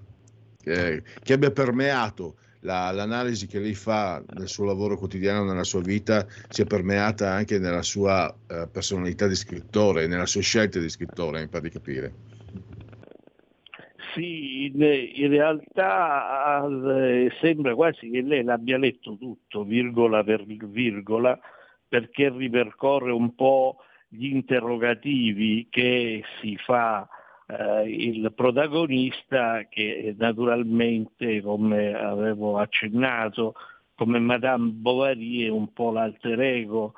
Eh, 0.67 1.03
che 1.23 1.33
abbia 1.35 1.51
permeato 1.51 2.37
la- 2.65 2.91
l'analisi 2.91 3.47
che 3.47 3.61
lei 3.61 3.75
fa 3.75 4.23
del 4.27 4.49
suo 4.49 4.65
lavoro 4.65 4.97
quotidiano 4.97 5.45
nella 5.45 5.65
sua 5.65 5.81
vita 5.81 6.27
sia 6.49 6.65
permeata 6.65 7.31
anche 7.31 7.59
nella 7.59 7.83
sua 7.83 8.35
eh, 8.49 8.69
personalità 8.71 9.27
di 9.27 9.35
scrittore, 9.35 10.07
nella 10.07 10.27
sua 10.27 10.41
scelta 10.41 10.79
di 10.79 10.89
scrittore, 10.89 11.41
mi 11.41 11.49
pare 11.49 11.65
di 11.65 11.71
capire. 11.71 12.13
Sì, 14.15 14.67
in, 14.67 14.81
in 14.81 15.29
realtà 15.29 16.65
eh, 16.65 17.33
sembra 17.41 17.75
quasi 17.75 18.09
che 18.11 18.23
lei 18.23 18.45
l'abbia 18.45 18.79
letto 18.79 19.17
tutto, 19.19 19.65
virgola 19.65 20.23
per 20.23 20.45
virgola, 20.45 21.39
perché 21.89 22.31
ripercorre 22.31 23.11
un 23.11 23.35
po' 23.35 23.79
gli 24.09 24.27
interrogativi 24.27 25.67
che 25.69 26.23
si 26.41 26.57
fa 26.57 27.09
eh, 27.47 27.89
il 27.89 28.33
protagonista 28.35 29.67
che 29.69 30.15
naturalmente, 30.19 31.43
come 31.43 31.95
avevo 31.95 32.59
accennato, 32.59 33.55
come 33.95 34.19
Madame 34.19 34.71
Bovary 34.71 35.45
è 35.45 35.49
un 35.49 35.73
po' 35.73 35.93
l'alter 35.93 36.41
ego 36.41 36.95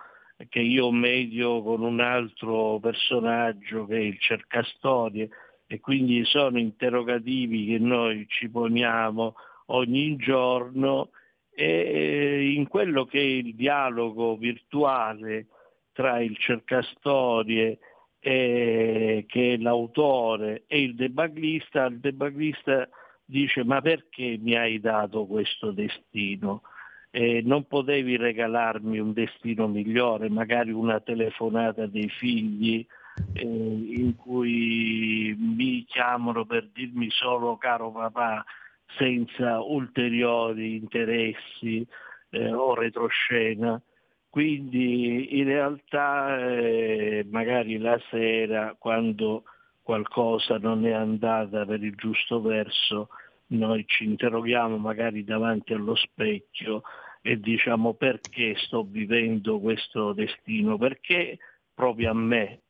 che 0.48 0.60
io 0.60 0.90
medio 0.90 1.62
con 1.62 1.82
un 1.82 2.00
altro 2.00 2.78
personaggio 2.78 3.86
che 3.86 3.96
è 3.96 4.00
il 4.00 4.18
cercastorie 4.18 5.30
e 5.66 5.80
quindi 5.80 6.24
sono 6.24 6.58
interrogativi 6.58 7.66
che 7.66 7.78
noi 7.78 8.26
ci 8.28 8.48
poniamo 8.48 9.34
ogni 9.66 10.16
giorno 10.16 11.10
e 11.50 12.52
in 12.54 12.68
quello 12.68 13.06
che 13.06 13.18
è 13.18 13.22
il 13.22 13.54
dialogo 13.54 14.36
virtuale 14.36 15.46
tra 15.92 16.20
il 16.20 16.36
cercastorie 16.36 17.78
e, 18.26 19.24
che 19.28 19.52
è 19.52 19.56
l'autore 19.56 20.64
e 20.66 20.82
il 20.82 20.96
debaglista, 20.96 21.84
il 21.84 22.00
debaglista 22.00 22.88
dice 23.24 23.62
ma 23.62 23.80
perché 23.80 24.36
mi 24.40 24.56
hai 24.56 24.80
dato 24.80 25.26
questo 25.26 25.70
destino? 25.70 26.62
Eh, 27.12 27.40
non 27.44 27.68
potevi 27.68 28.16
regalarmi 28.16 28.98
un 28.98 29.12
destino 29.12 29.68
migliore, 29.68 30.28
magari 30.28 30.72
una 30.72 30.98
telefonata 30.98 31.86
dei 31.86 32.08
figli 32.08 32.84
eh, 33.32 33.44
in 33.44 34.16
cui 34.16 35.32
mi 35.38 35.84
chiamano 35.84 36.44
per 36.44 36.68
dirmi 36.72 37.08
solo 37.10 37.56
caro 37.56 37.92
papà 37.92 38.44
senza 38.98 39.60
ulteriori 39.60 40.74
interessi 40.74 41.86
eh, 42.30 42.52
o 42.52 42.74
retroscena. 42.74 43.80
Quindi 44.36 45.38
in 45.38 45.44
realtà 45.44 46.46
eh, 46.46 47.26
magari 47.30 47.78
la 47.78 47.98
sera 48.10 48.76
quando 48.78 49.44
qualcosa 49.80 50.58
non 50.58 50.84
è 50.84 50.92
andata 50.92 51.64
per 51.64 51.82
il 51.82 51.94
giusto 51.94 52.42
verso, 52.42 53.08
noi 53.46 53.86
ci 53.86 54.04
interroghiamo 54.04 54.76
magari 54.76 55.24
davanti 55.24 55.72
allo 55.72 55.94
specchio 55.94 56.82
e 57.22 57.40
diciamo 57.40 57.94
perché 57.94 58.54
sto 58.58 58.84
vivendo 58.84 59.58
questo 59.58 60.12
destino, 60.12 60.76
perché 60.76 61.38
proprio 61.72 62.10
a 62.10 62.14
me. 62.14 62.60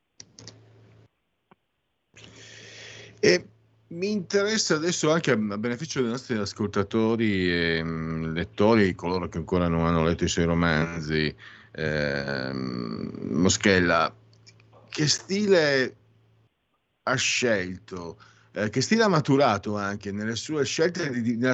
E 3.18 3.44
mi 3.88 4.10
interessa 4.10 4.74
adesso 4.74 5.12
anche 5.12 5.30
a 5.30 5.36
beneficio 5.36 6.00
dei 6.00 6.10
nostri 6.10 6.36
ascoltatori 6.36 7.52
e 7.52 7.82
mh, 7.82 8.32
lettori, 8.32 8.94
coloro 8.94 9.28
che 9.28 9.38
ancora 9.38 9.68
non 9.68 9.86
hanno 9.86 10.02
letto 10.02 10.24
i 10.24 10.28
suoi 10.28 10.44
romanzi, 10.44 11.34
ehm, 11.72 13.28
Moschella, 13.30 14.12
che 14.88 15.06
stile 15.06 15.96
ha 17.04 17.14
scelto, 17.14 18.18
eh, 18.52 18.70
che 18.70 18.80
stile 18.80 19.04
ha 19.04 19.08
maturato 19.08 19.76
anche 19.76 20.10
di- 20.10 20.16
nella 20.16 20.34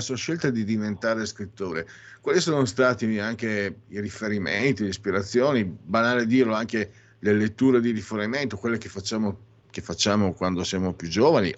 sua 0.01 0.17
scelta 0.17 0.49
di 0.49 0.65
diventare 0.65 1.27
scrittore? 1.27 1.87
Quali 2.23 2.41
sono 2.41 2.65
stati 2.65 3.19
anche 3.19 3.81
i 3.89 4.01
riferimenti, 4.01 4.85
le 4.85 4.89
ispirazioni, 4.89 5.65
banale 5.65 6.25
dirlo, 6.25 6.55
anche 6.55 6.93
le 7.19 7.33
letture 7.35 7.81
di 7.81 7.91
riferimento, 7.91 8.57
quelle 8.57 8.79
che 8.79 8.89
facciamo, 8.89 9.39
che 9.71 9.83
facciamo 9.83 10.33
quando 10.33 10.65
siamo 10.65 10.95
più 10.95 11.09
giovani, 11.09 11.55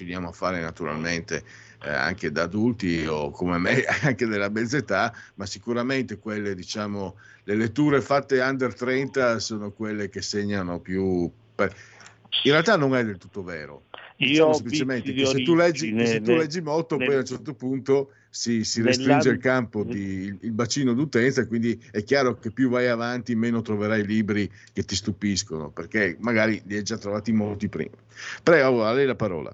continuiamo 0.00 0.28
a 0.28 0.32
fare 0.32 0.60
naturalmente 0.60 1.44
eh, 1.82 1.90
anche 1.90 2.30
da 2.32 2.44
adulti 2.44 3.04
o 3.06 3.30
come 3.30 3.58
me 3.58 3.84
anche 4.02 4.26
della 4.26 4.48
mezza 4.48 4.78
età, 4.78 5.12
ma 5.34 5.44
sicuramente 5.44 6.18
quelle, 6.18 6.54
diciamo, 6.54 7.18
le 7.44 7.54
letture 7.54 8.00
fatte 8.00 8.40
under 8.40 8.74
30 8.74 9.38
sono 9.40 9.72
quelle 9.72 10.08
che 10.08 10.22
segnano 10.22 10.80
più. 10.80 11.30
per- 11.54 11.74
In 12.44 12.52
realtà 12.52 12.76
non 12.76 12.96
è 12.96 13.04
del 13.04 13.18
tutto 13.18 13.42
vero. 13.42 13.84
Io 14.16 14.28
Diciamo 14.28 14.52
semplicemente 14.54 15.12
che 15.12 15.26
se 15.26 15.42
tu 15.42 15.54
leggi, 15.54 15.94
che 15.94 16.06
se 16.06 16.20
tu 16.20 16.30
nel- 16.30 16.40
leggi 16.40 16.60
molto, 16.62 16.96
poi 16.96 17.06
nel- 17.08 17.16
a 17.16 17.20
un 17.20 17.26
certo 17.26 17.54
punto 17.54 18.12
si, 18.30 18.64
si 18.64 18.80
restringe 18.80 19.28
il 19.30 19.38
campo, 19.38 19.82
di, 19.82 19.98
il, 19.98 20.38
il 20.42 20.52
bacino 20.52 20.94
d'utenza, 20.94 21.46
quindi 21.46 21.78
è 21.90 22.02
chiaro 22.04 22.38
che 22.38 22.50
più 22.50 22.68
vai 22.70 22.86
avanti, 22.88 23.34
meno 23.34 23.60
troverai 23.60 24.06
libri 24.06 24.50
che 24.72 24.82
ti 24.84 24.94
stupiscono, 24.94 25.70
perché 25.70 26.16
magari 26.20 26.62
li 26.66 26.76
hai 26.76 26.82
già 26.82 26.96
trovati 26.96 27.32
molti 27.32 27.68
prima. 27.68 27.96
Prego, 28.42 28.84
a 28.84 28.92
lei 28.92 29.06
la 29.06 29.16
parola. 29.16 29.50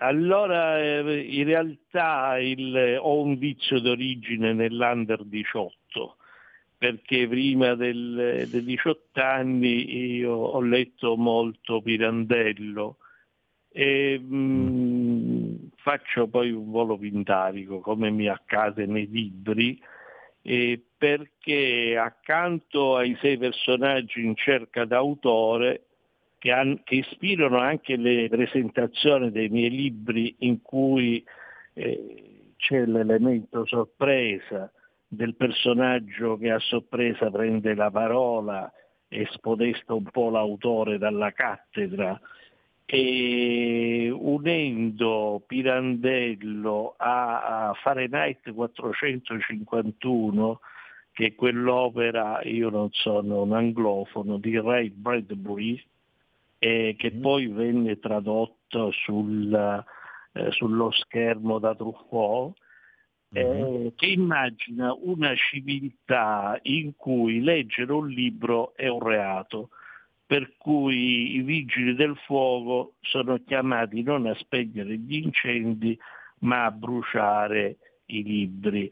Allora, 0.00 0.78
eh, 0.80 1.20
in 1.28 1.44
realtà 1.44 2.38
il- 2.38 2.98
ho 3.00 3.20
un 3.20 3.36
vizio 3.36 3.80
d'origine 3.80 4.52
nell'under 4.52 5.24
18, 5.24 6.16
perché 6.76 7.26
prima 7.26 7.74
del, 7.74 8.46
dei 8.48 8.62
18 8.62 9.20
anni 9.20 10.16
io 10.18 10.32
ho 10.34 10.60
letto 10.60 11.16
molto 11.16 11.82
Pirandello 11.82 12.98
e 13.70 14.18
mh, 14.20 15.70
faccio 15.78 16.28
poi 16.28 16.52
un 16.52 16.70
volo 16.70 16.96
pindarico, 16.96 17.80
come 17.80 18.10
mi 18.10 18.28
accade 18.28 18.86
nei 18.86 19.08
libri, 19.08 19.80
eh, 20.42 20.80
perché 20.96 21.96
accanto 21.98 22.94
ai 22.96 23.16
sei 23.20 23.36
personaggi 23.36 24.24
in 24.24 24.36
cerca 24.36 24.84
d'autore, 24.84 25.87
che, 26.38 26.52
han- 26.52 26.82
che 26.84 26.96
ispirano 26.96 27.58
anche 27.58 27.96
le 27.96 28.28
presentazioni 28.28 29.30
dei 29.30 29.48
miei 29.48 29.70
libri 29.70 30.36
in 30.40 30.62
cui 30.62 31.24
eh, 31.74 32.52
c'è 32.56 32.86
l'elemento 32.86 33.64
sorpresa 33.66 34.70
del 35.06 35.34
personaggio 35.34 36.36
che 36.36 36.50
a 36.50 36.58
sorpresa 36.58 37.30
prende 37.30 37.74
la 37.74 37.90
parola 37.90 38.70
e 39.08 39.26
spodesta 39.30 39.94
un 39.94 40.04
po' 40.04 40.30
l'autore 40.30 40.98
dalla 40.98 41.32
cattedra. 41.32 42.20
E 42.84 44.10
unendo 44.10 45.42
Pirandello 45.46 46.94
a, 46.96 47.68
a 47.68 47.74
Fahrenheit 47.74 48.50
451 48.50 50.60
che 51.12 51.34
quell'opera, 51.34 52.40
io 52.44 52.70
non 52.70 52.88
sono 52.92 53.42
un 53.42 53.52
anglofono, 53.52 54.38
di 54.38 54.58
Ray 54.58 54.90
Bradbury, 54.90 55.82
e 56.58 56.96
che 56.98 57.12
poi 57.12 57.46
venne 57.46 57.98
tradotto 57.98 58.90
sul, 58.90 59.84
eh, 60.32 60.50
sullo 60.50 60.90
schermo 60.90 61.58
da 61.58 61.74
Truffaut, 61.74 62.56
eh, 63.30 63.92
che 63.94 64.06
immagina 64.06 64.94
una 64.94 65.34
civiltà 65.34 66.58
in 66.62 66.96
cui 66.96 67.40
leggere 67.42 67.92
un 67.92 68.08
libro 68.08 68.74
è 68.74 68.88
un 68.88 69.00
reato, 69.00 69.70
per 70.26 70.56
cui 70.56 71.36
i 71.36 71.42
vigili 71.42 71.94
del 71.94 72.16
fuoco 72.24 72.94
sono 73.00 73.38
chiamati 73.46 74.02
non 74.02 74.26
a 74.26 74.34
spegnere 74.34 74.96
gli 74.96 75.16
incendi, 75.16 75.98
ma 76.40 76.66
a 76.66 76.70
bruciare 76.70 77.76
i 78.06 78.22
libri. 78.22 78.90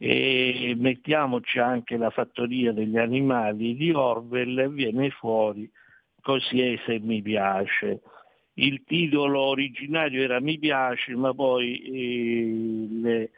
E 0.00 0.74
mettiamoci 0.78 1.58
anche 1.58 1.96
la 1.96 2.10
fattoria 2.10 2.72
degli 2.72 2.96
animali 2.96 3.74
di 3.74 3.90
Orwell 3.90 4.58
e 4.58 4.68
viene 4.68 5.10
fuori 5.10 5.68
così 6.28 6.60
è 6.60 6.78
se 6.84 6.98
mi 6.98 7.22
piace. 7.22 8.02
Il 8.54 8.84
titolo 8.84 9.40
originario 9.40 10.22
era 10.22 10.40
Mi 10.40 10.58
piace, 10.58 11.16
ma 11.16 11.32
poi 11.32 11.80
eh, 11.80 12.88
le, 13.00 13.30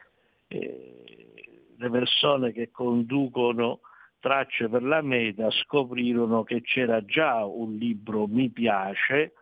eh, 0.49 1.73
le 1.77 1.89
persone 1.89 2.51
che 2.51 2.69
conducono 2.69 3.79
tracce 4.19 4.67
per 4.67 4.83
la 4.83 5.01
meta 5.01 5.49
scoprirono 5.51 6.43
che 6.43 6.61
c'era 6.63 7.05
già 7.05 7.45
un 7.45 7.77
libro 7.77 8.27
Mi 8.27 8.49
piace 8.49 9.35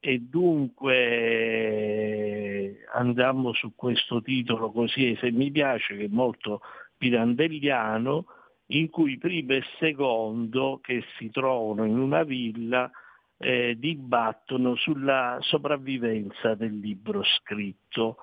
e 0.00 0.18
dunque 0.20 0.96
eh, 0.96 2.76
andammo 2.94 3.52
su 3.52 3.74
questo 3.74 4.22
titolo 4.22 4.70
così 4.70 5.10
e 5.10 5.16
se 5.16 5.30
mi 5.32 5.50
piace 5.50 5.98
che 5.98 6.04
è 6.04 6.08
molto 6.10 6.62
pirandelliano 6.96 8.24
in 8.68 8.90
cui 8.90 9.18
primo 9.18 9.52
e 9.52 9.62
secondo 9.78 10.80
che 10.82 11.04
si 11.16 11.30
trovano 11.30 11.84
in 11.84 11.98
una 11.98 12.24
villa 12.24 12.90
eh, 13.38 13.76
dibattono 13.78 14.74
sulla 14.76 15.38
sopravvivenza 15.40 16.54
del 16.54 16.78
libro 16.78 17.22
scritto. 17.22 18.16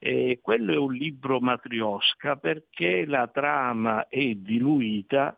E 0.00 0.38
quello 0.42 0.72
è 0.72 0.76
un 0.76 0.92
libro 0.92 1.40
matriosca 1.40 2.36
perché 2.36 3.04
la 3.04 3.26
trama 3.28 4.06
è 4.06 4.34
diluita 4.34 5.36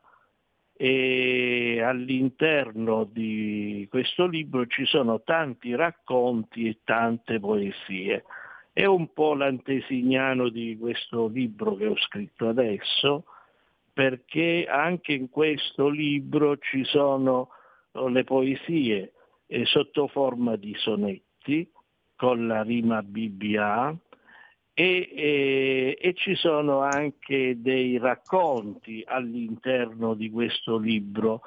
e 0.76 1.82
all'interno 1.82 3.04
di 3.04 3.86
questo 3.90 4.26
libro 4.26 4.66
ci 4.66 4.84
sono 4.86 5.22
tanti 5.22 5.74
racconti 5.74 6.68
e 6.68 6.78
tante 6.84 7.38
poesie. 7.38 8.24
È 8.72 8.84
un 8.84 9.12
po' 9.12 9.34
l'antesignano 9.34 10.48
di 10.48 10.76
questo 10.78 11.26
libro 11.26 11.74
che 11.76 11.86
ho 11.86 11.96
scritto 11.96 12.48
adesso, 12.48 13.24
perché 14.00 14.64
anche 14.66 15.12
in 15.12 15.28
questo 15.28 15.90
libro 15.90 16.56
ci 16.56 16.84
sono 16.84 17.50
le 18.08 18.24
poesie 18.24 19.12
eh, 19.46 19.66
sotto 19.66 20.06
forma 20.06 20.56
di 20.56 20.74
sonetti 20.74 21.70
con 22.16 22.46
la 22.46 22.62
rima 22.62 23.02
BBA 23.02 23.94
e, 24.72 25.10
e, 25.14 25.98
e, 26.00 26.14
ci 26.14 26.34
sono 26.34 26.80
anche 26.80 27.60
dei 27.60 27.98
racconti 27.98 29.04
all'interno 29.06 30.14
di 30.14 30.30
questo 30.30 30.78
libro. 30.78 31.42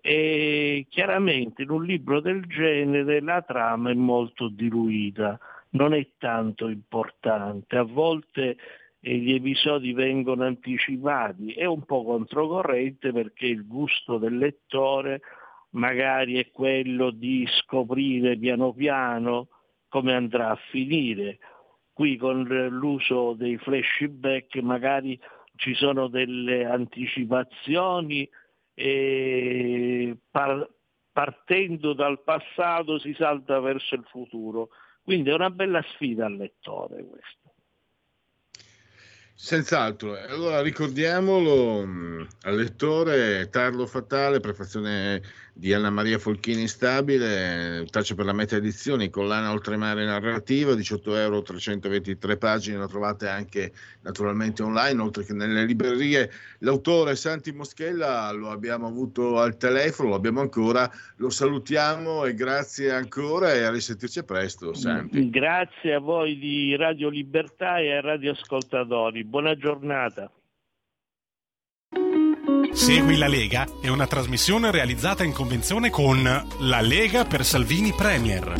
E 0.00 0.86
chiaramente 0.88 1.60
in 1.60 1.70
un 1.72 1.84
libro 1.84 2.20
del 2.20 2.46
genere 2.46 3.20
la 3.20 3.42
trama 3.42 3.90
è 3.90 3.94
molto 3.94 4.48
diluita, 4.48 5.38
non 5.72 5.92
è 5.92 6.08
tanto 6.16 6.68
importante, 6.68 7.76
a 7.76 7.82
volte 7.82 8.56
eh, 9.04 9.16
gli 9.16 9.32
episodi 9.34 9.92
vengono 9.92 10.44
anticipati, 10.44 11.52
è 11.52 11.64
un 11.64 11.82
po' 11.84 12.04
controcorrente 12.04 13.12
perché 13.12 13.46
il 13.46 13.66
gusto 13.66 14.16
del 14.18 14.36
lettore 14.38 15.20
magari 15.70 16.38
è 16.38 16.50
quello 16.50 17.10
di 17.10 17.44
scoprire 17.48 18.36
piano 18.38 18.72
piano 18.72 19.48
come 19.88 20.14
andrà 20.14 20.50
a 20.50 20.58
finire. 20.70 21.38
Qui 21.92 22.16
con 22.16 22.42
l'uso 22.44 23.34
dei 23.34 23.58
flashback 23.58 24.56
magari 24.56 25.18
ci 25.56 25.74
sono 25.74 26.08
delle 26.08 26.64
anticipazioni 26.64 28.28
e 28.74 30.16
par- 30.30 30.68
partendo 31.12 31.92
dal 31.92 32.22
passato 32.22 32.98
si 32.98 33.12
salta 33.14 33.58
verso 33.60 33.94
il 33.96 34.04
futuro. 34.08 34.68
Quindi 35.02 35.30
è 35.30 35.34
una 35.34 35.50
bella 35.50 35.82
sfida 35.94 36.26
al 36.26 36.36
lettore 36.36 37.04
questa. 37.04 37.41
Senz'altro, 39.44 40.16
allora 40.16 40.62
ricordiamolo 40.62 41.84
mh, 41.84 42.28
al 42.42 42.54
lettore 42.54 43.48
Tarlo 43.50 43.86
Fatale, 43.88 44.38
prefazione 44.38 45.20
di 45.54 45.72
Anna 45.74 45.90
Maria 45.90 46.18
Folchini 46.18 46.62
Instabile, 46.62 47.86
traccia 47.90 48.14
per 48.14 48.24
la 48.24 48.32
meta 48.32 48.56
edizione, 48.56 49.10
collana 49.10 49.52
oltremare 49.52 50.04
narrativa, 50.04 50.74
18 50.74 51.16
euro, 51.16 51.42
323 51.42 52.36
pagine, 52.38 52.78
lo 52.78 52.88
trovate 52.88 53.28
anche 53.28 53.72
naturalmente 54.00 54.62
online, 54.62 55.00
oltre 55.00 55.24
che 55.24 55.34
nelle 55.34 55.64
librerie. 55.64 56.30
L'autore 56.60 57.16
Santi 57.16 57.52
Moschella 57.52 58.32
lo 58.32 58.50
abbiamo 58.50 58.86
avuto 58.86 59.38
al 59.38 59.56
telefono, 59.58 60.10
lo 60.10 60.14
abbiamo 60.14 60.40
ancora, 60.40 60.90
lo 61.16 61.28
salutiamo 61.28 62.24
e 62.24 62.34
grazie 62.34 62.90
ancora 62.90 63.52
e 63.52 63.62
a 63.62 63.70
risentirci 63.70 64.24
presto, 64.24 64.72
Santi. 64.72 65.28
Grazie 65.28 65.94
a 65.94 66.00
voi 66.00 66.38
di 66.38 66.74
Radio 66.76 67.10
Libertà 67.10 67.78
e 67.78 67.92
ai 67.92 68.00
radioascoltatori, 68.00 69.22
buona 69.24 69.54
giornata. 69.54 70.30
Segui 72.72 73.18
la 73.18 73.28
Lega 73.28 73.66
è 73.80 73.88
una 73.88 74.06
trasmissione 74.06 74.70
realizzata 74.70 75.22
in 75.24 75.32
convenzione 75.32 75.90
con 75.90 76.22
La 76.22 76.80
Lega 76.80 77.24
per 77.24 77.44
Salvini 77.44 77.92
Premier. 77.92 78.54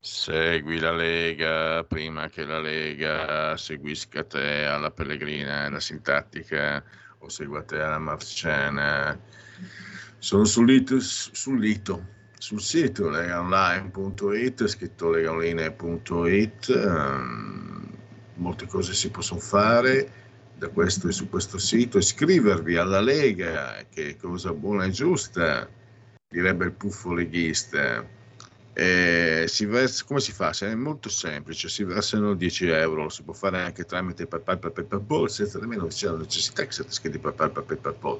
Segui 0.00 0.78
la 0.78 0.92
Lega 0.92 1.84
prima 1.84 2.28
che 2.28 2.44
la 2.44 2.60
Lega 2.60 3.56
seguisca 3.56 4.24
te 4.24 4.64
alla 4.64 4.90
Pellegrina, 4.90 5.70
la 5.70 5.80
sintattica, 5.80 6.82
o 7.18 7.28
segua 7.28 7.62
te 7.62 7.80
alla 7.80 7.98
Marciana. 7.98 9.18
Sono 10.18 10.44
sul 10.44 10.66
lito, 10.66 10.98
sul, 11.00 11.58
lito, 11.58 12.04
sul 12.36 12.60
sito 12.60 13.08
legaonline.it, 13.08 14.66
scritto 14.66 15.10
legaonline.it. 15.10 16.68
Um, 16.68 17.98
molte 18.40 18.66
cose 18.66 18.92
si 18.94 19.10
possono 19.10 19.40
fare 19.40 20.28
da 20.56 20.68
questo 20.68 21.08
e 21.08 21.12
su 21.12 21.28
questo 21.28 21.58
sito, 21.58 21.98
iscrivervi 21.98 22.76
alla 22.76 23.00
Lega, 23.00 23.82
che 23.88 24.10
è 24.10 24.16
cosa 24.16 24.52
buona 24.52 24.84
e 24.84 24.90
giusta, 24.90 25.68
direbbe 26.28 26.66
il 26.66 26.72
puffo 26.72 27.14
leghista. 27.14 28.04
Eh, 28.72 29.44
si 29.48 29.64
versa, 29.64 30.04
come 30.04 30.20
si 30.20 30.32
fa? 30.32 30.50
È 30.50 30.74
molto 30.74 31.08
semplice, 31.08 31.68
si 31.68 31.82
versano 31.84 32.34
10 32.34 32.68
euro, 32.68 33.04
lo 33.04 33.08
si 33.08 33.22
può 33.22 33.32
fare 33.32 33.62
anche 33.62 33.84
tramite 33.84 34.26
PayPal 34.26 34.58
per 34.58 34.84
PayPal 34.84 35.30
senza 35.30 35.58
nemmeno 35.58 35.86
c'è 35.86 36.06
la 36.06 36.18
necessità 36.18 36.64
che 36.64 36.72
siate 36.72 36.90
iscritti 36.90 37.18
PayPal 37.18 37.50
per 37.50 37.78
PayPal. 37.78 38.18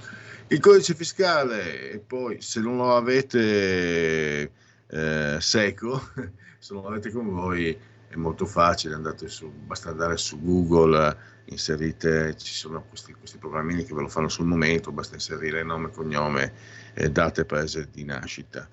Il 0.48 0.60
codice 0.60 0.94
fiscale 0.94 1.92
e 1.92 1.98
poi 1.98 2.40
se 2.40 2.60
non 2.60 2.76
lo 2.78 2.96
avete 2.96 4.50
eh, 4.88 5.36
seco, 5.38 6.02
se 6.58 6.74
non 6.74 6.82
lo 6.82 6.88
avete 6.88 7.10
con 7.10 7.28
voi 7.28 7.78
è 8.10 8.16
molto 8.16 8.44
facile, 8.44 8.94
andate 8.94 9.28
su, 9.28 9.48
basta 9.48 9.90
andare 9.90 10.16
su 10.16 10.42
Google, 10.42 11.16
inserite, 11.44 12.36
ci 12.36 12.52
sono 12.52 12.82
questi, 12.88 13.12
questi 13.12 13.38
programmini 13.38 13.84
che 13.84 13.94
ve 13.94 14.02
lo 14.02 14.08
fanno 14.08 14.28
sul 14.28 14.46
momento, 14.46 14.90
basta 14.90 15.14
inserire 15.14 15.62
nome, 15.62 15.90
cognome, 15.90 16.52
eh, 16.94 17.08
date 17.08 17.44
paese 17.44 17.88
di 17.88 18.02
nascita 18.04 18.68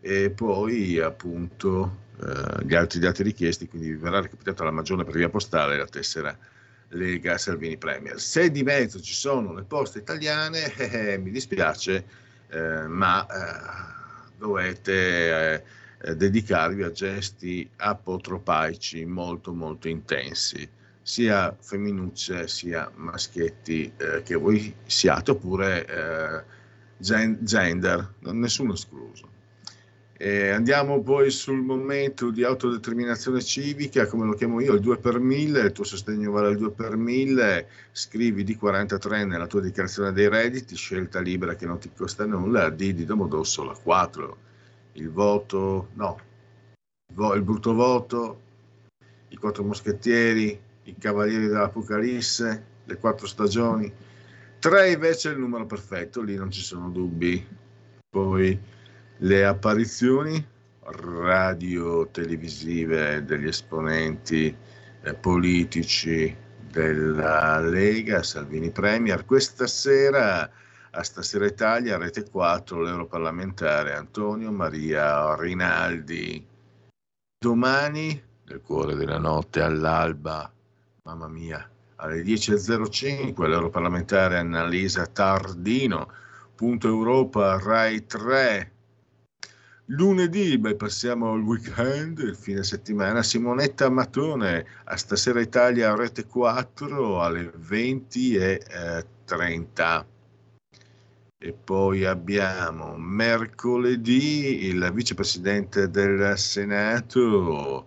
e 0.00 0.30
poi 0.30 0.98
appunto 0.98 2.08
eh, 2.20 2.64
gli 2.64 2.74
altri 2.74 2.98
dati 2.98 3.22
richiesti, 3.22 3.68
quindi 3.68 3.94
verrà 3.94 4.20
recapitata 4.20 4.64
la 4.64 4.72
magione 4.72 5.04
per 5.04 5.14
via 5.14 5.28
postale 5.28 5.76
la 5.76 5.86
tessera 5.86 6.36
Lega 6.88 7.38
Salvini 7.38 7.76
Premier. 7.76 8.18
Se 8.20 8.50
di 8.50 8.64
mezzo 8.64 9.00
ci 9.00 9.14
sono 9.14 9.52
le 9.52 9.62
poste 9.62 10.00
italiane, 10.00 10.74
eh, 10.74 11.18
mi 11.18 11.30
dispiace, 11.30 12.04
eh, 12.48 12.88
ma 12.88 13.24
eh, 13.24 14.32
dovete 14.36 15.78
eh, 16.02 16.16
dedicarvi 16.16 16.82
a 16.82 16.90
gesti 16.90 17.68
apotropaici 17.76 19.04
molto 19.04 19.52
molto 19.52 19.88
intensi, 19.88 20.68
sia 21.02 21.54
femminucce 21.58 22.48
sia 22.48 22.90
maschietti 22.94 23.92
eh, 23.96 24.22
che 24.22 24.34
voi 24.34 24.74
siate 24.86 25.32
oppure 25.32 25.86
eh, 25.86 26.42
gen- 26.96 27.38
gender, 27.40 28.14
nessuno 28.20 28.72
escluso. 28.72 29.28
E 30.22 30.50
andiamo 30.50 31.00
poi 31.02 31.30
sul 31.30 31.62
momento 31.62 32.30
di 32.30 32.44
autodeterminazione 32.44 33.42
civica, 33.42 34.06
come 34.06 34.26
lo 34.26 34.34
chiamo 34.34 34.60
io, 34.60 34.74
il 34.74 34.80
2 34.80 34.98
per 34.98 35.18
1000, 35.18 35.60
il 35.60 35.72
tuo 35.72 35.84
sostegno 35.84 36.30
vale 36.30 36.50
il 36.50 36.58
2 36.58 36.70
per 36.72 36.96
1000, 36.96 37.68
scrivi 37.90 38.44
di 38.44 38.54
43 38.54 39.24
nella 39.24 39.46
tua 39.46 39.62
dichiarazione 39.62 40.12
dei 40.12 40.28
redditi, 40.28 40.76
scelta 40.76 41.20
libera 41.20 41.56
che 41.56 41.64
non 41.64 41.78
ti 41.78 41.90
costa 41.96 42.26
nulla, 42.26 42.68
D 42.68 42.92
di 42.92 43.06
Domodossola 43.06 43.72
4 43.72 44.48
il 44.92 45.10
voto, 45.10 45.88
no, 45.94 46.20
il 47.34 47.42
brutto 47.42 47.74
voto, 47.74 48.40
i 49.28 49.36
quattro 49.36 49.64
moschettieri, 49.64 50.58
i 50.84 50.96
cavalieri 50.96 51.46
dell'Apocalisse, 51.46 52.64
le 52.84 52.96
quattro 52.96 53.26
stagioni. 53.26 53.92
Tre 54.58 54.90
invece 54.90 55.28
è 55.30 55.32
il 55.32 55.38
numero 55.38 55.66
perfetto, 55.66 56.22
lì 56.22 56.34
non 56.34 56.50
ci 56.50 56.62
sono 56.62 56.88
dubbi. 56.90 57.46
Poi 58.08 58.58
le 59.18 59.44
apparizioni 59.44 60.44
radio-televisive 60.82 63.22
degli 63.24 63.46
esponenti 63.46 64.52
eh, 65.02 65.14
politici 65.14 66.36
della 66.70 67.60
Lega, 67.60 68.22
Salvini 68.22 68.70
Premier. 68.70 69.24
Questa 69.24 69.66
sera 69.66 70.50
a 70.92 71.04
Stasera 71.04 71.46
Italia, 71.46 71.98
Rete 71.98 72.28
4, 72.28 72.82
l'europarlamentare 72.82 73.94
Antonio 73.94 74.50
Maria 74.50 75.36
Rinaldi. 75.36 76.44
Domani, 77.38 78.20
nel 78.44 78.60
cuore 78.60 78.96
della 78.96 79.18
notte, 79.18 79.62
all'alba, 79.62 80.52
mamma 81.04 81.28
mia, 81.28 81.70
alle 81.96 82.22
10.05, 82.22 83.46
l'europarlamentare 83.46 84.38
Annalisa 84.38 85.06
Tardino, 85.06 86.12
Punto 86.54 86.88
Europa, 86.88 87.58
Rai 87.58 88.06
3. 88.06 88.72
Lunedì, 89.86 90.58
beh, 90.58 90.76
passiamo 90.76 91.32
al 91.32 91.40
weekend, 91.40 92.18
il 92.18 92.36
fine 92.36 92.62
settimana, 92.62 93.22
Simonetta 93.22 93.88
Matone 93.88 94.66
a 94.84 94.94
Stasera 94.96 95.40
Italia, 95.40 95.94
Rete 95.94 96.26
4, 96.26 97.22
alle 97.22 97.50
20.30. 97.50 100.04
E 101.42 101.54
poi 101.54 102.04
abbiamo 102.04 102.98
mercoledì 102.98 104.66
il 104.66 104.90
vicepresidente 104.92 105.88
del 105.88 106.36
Senato 106.36 107.86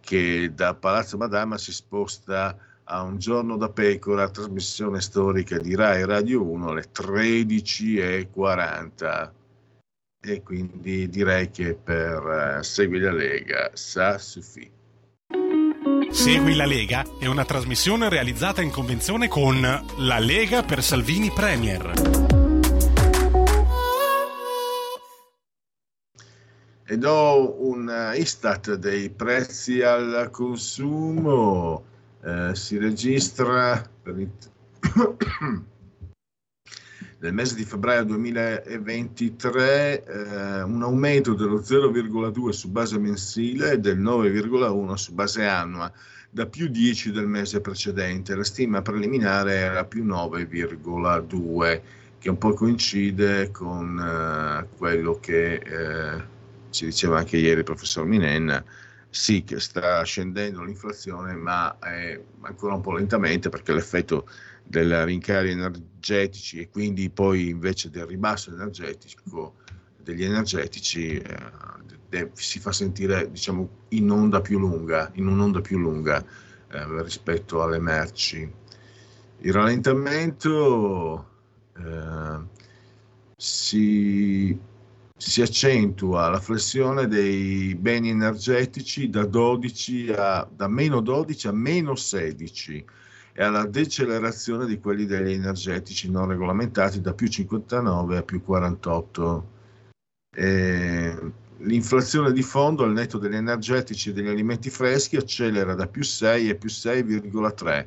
che 0.00 0.50
da 0.54 0.72
Palazzo 0.72 1.18
Madama 1.18 1.58
si 1.58 1.72
sposta 1.72 2.56
a 2.84 3.02
un 3.02 3.18
giorno 3.18 3.58
da 3.58 3.68
pecora, 3.68 4.30
trasmissione 4.30 5.02
storica 5.02 5.58
di 5.58 5.74
Rai 5.74 6.06
Radio 6.06 6.42
1 6.42 6.68
alle 6.68 6.86
13.40. 6.90 9.30
E 10.18 10.42
quindi 10.42 11.06
direi 11.10 11.50
che 11.50 11.74
per 11.74 12.56
uh, 12.58 12.62
Segui 12.62 13.00
la 13.00 13.12
Lega 13.12 13.72
sa 13.74 14.16
suffi. 14.16 14.72
Segui 16.10 16.54
la 16.54 16.64
Lega 16.64 17.04
è 17.18 17.26
una 17.26 17.44
trasmissione 17.44 18.08
realizzata 18.08 18.62
in 18.62 18.70
convenzione 18.70 19.28
con 19.28 19.60
La 19.60 20.18
Lega 20.18 20.62
per 20.62 20.82
Salvini 20.82 21.30
Premier. 21.30 22.35
E 26.88 26.96
do 26.96 27.66
un 27.66 27.88
eh, 27.88 28.16
Istat 28.18 28.74
dei 28.74 29.10
prezzi 29.10 29.82
al 29.82 30.28
consumo. 30.30 31.84
Eh, 32.22 32.54
si 32.54 32.78
registra 32.78 33.82
nel 37.18 37.32
mese 37.32 37.56
di 37.56 37.64
febbraio 37.64 38.04
2023 38.04 40.04
eh, 40.04 40.62
un 40.62 40.82
aumento 40.82 41.34
dello 41.34 41.58
0,2 41.58 42.48
su 42.50 42.70
base 42.70 42.98
mensile 42.98 43.72
e 43.72 43.78
del 43.78 44.00
9,1 44.00 44.94
su 44.94 45.12
base 45.12 45.44
annua, 45.44 45.92
da 46.30 46.46
più 46.46 46.68
10 46.68 47.10
del 47.10 47.26
mese 47.26 47.60
precedente. 47.60 48.36
La 48.36 48.44
stima 48.44 48.80
preliminare 48.80 49.54
era 49.54 49.84
più 49.84 50.04
9,2, 50.04 51.80
che 52.18 52.30
un 52.30 52.38
po' 52.38 52.54
coincide 52.54 53.50
con 53.50 53.98
eh, 53.98 54.68
quello 54.76 55.18
che 55.20 55.54
eh, 55.54 56.34
ci 56.76 56.84
diceva 56.84 57.18
anche 57.18 57.38
ieri 57.38 57.58
il 57.58 57.64
professor 57.64 58.04
Minen. 58.04 58.64
Sì, 59.08 59.44
che 59.44 59.60
sta 59.60 60.02
scendendo 60.02 60.62
l'inflazione, 60.62 61.34
ma 61.34 61.78
è 61.78 62.20
ancora 62.42 62.74
un 62.74 62.82
po' 62.82 62.92
lentamente 62.92 63.48
perché 63.48 63.72
l'effetto 63.72 64.28
dei 64.62 65.04
rincari 65.04 65.52
energetici 65.52 66.60
e 66.60 66.68
quindi 66.68 67.08
poi 67.08 67.48
invece 67.48 67.88
del 67.88 68.04
ribasso 68.04 68.52
energetico 68.52 69.54
degli 70.02 70.24
energetici 70.24 71.16
eh, 71.18 72.30
si 72.34 72.58
fa 72.58 72.72
sentire 72.72 73.30
diciamo 73.30 73.68
in 73.88 74.10
onda 74.10 74.40
più 74.40 74.58
lunga, 74.58 75.10
in 75.14 75.26
un'onda 75.26 75.60
più 75.60 75.78
lunga 75.78 76.22
eh, 76.70 77.02
rispetto 77.02 77.62
alle 77.62 77.78
merci. 77.78 78.52
Il 79.38 79.52
rallentamento 79.52 81.28
eh, 81.76 82.38
si, 83.36 84.58
si 85.18 85.40
accentua 85.40 86.28
la 86.28 86.40
flessione 86.40 87.06
dei 87.06 87.74
beni 87.74 88.10
energetici 88.10 89.08
da 89.08 89.24
12 89.24 90.12
a 90.14 90.46
da 90.50 90.68
meno 90.68 91.00
12 91.00 91.48
a 91.48 91.52
meno 91.52 91.94
16 91.94 92.84
e 93.32 93.42
alla 93.42 93.66
decelerazione 93.66 94.66
di 94.66 94.78
quelli 94.78 95.06
degli 95.06 95.32
energetici 95.32 96.10
non 96.10 96.28
regolamentati 96.28 97.00
da 97.00 97.14
più 97.14 97.28
59 97.28 98.16
a 98.18 98.22
più 98.22 98.42
48. 98.42 99.50
E 100.34 101.32
l'inflazione 101.58 102.32
di 102.32 102.42
fondo 102.42 102.84
al 102.84 102.92
netto 102.92 103.18
degli 103.18 103.34
energetici 103.34 104.10
e 104.10 104.12
degli 104.12 104.28
alimenti 104.28 104.68
freschi 104.70 105.16
accelera 105.16 105.74
da 105.74 105.86
più 105.86 106.02
6 106.02 106.50
a 106.50 106.54
più 106.54 106.68
6,3, 106.68 107.86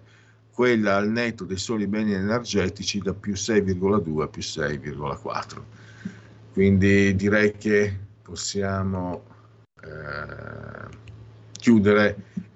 quella 0.52 0.96
al 0.96 1.10
netto 1.10 1.46
dei 1.46 1.58
soli 1.58 1.88
beni 1.88 2.14
energetici 2.14 3.00
da 3.00 3.14
più 3.14 3.34
6,2 3.34 4.22
a 4.22 4.28
più 4.28 4.42
6,4. 4.42 5.62
Quindi 6.54 7.16
direi 7.16 7.54
che 7.58 7.98
possiamo 8.22 9.24
eh, 9.82 10.98
chiudere 11.52 12.16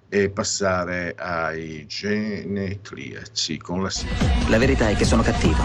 e 0.09 0.29
passare 0.29 1.15
ai 1.17 1.85
genetriaci 1.87 3.57
con 3.57 3.81
la 3.81 3.89
sigla. 3.89 4.47
La 4.47 4.57
verità 4.57 4.89
è 4.89 4.95
che 4.95 5.05
sono 5.05 5.23
cattivo, 5.23 5.63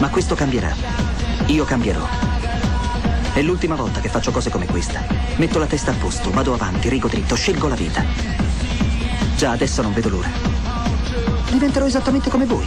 ma 0.00 0.10
questo 0.10 0.34
cambierà. 0.34 0.74
Io 1.46 1.64
cambierò. 1.64 2.04
È 3.34 3.40
l'ultima 3.40 3.76
volta 3.76 4.00
che 4.00 4.08
faccio 4.08 4.30
cose 4.30 4.50
come 4.50 4.66
questa. 4.66 5.04
Metto 5.36 5.58
la 5.58 5.66
testa 5.66 5.92
a 5.92 5.94
posto, 5.94 6.30
vado 6.30 6.54
avanti, 6.54 6.88
rigo 6.88 7.08
dritto, 7.08 7.34
scelgo 7.34 7.68
la 7.68 7.76
vita. 7.76 8.04
Già 9.36 9.52
adesso 9.52 9.80
non 9.82 9.92
vedo 9.92 10.08
l'ora. 10.08 10.30
Diventerò 11.50 11.86
esattamente 11.86 12.30
come 12.30 12.46
voi. 12.46 12.66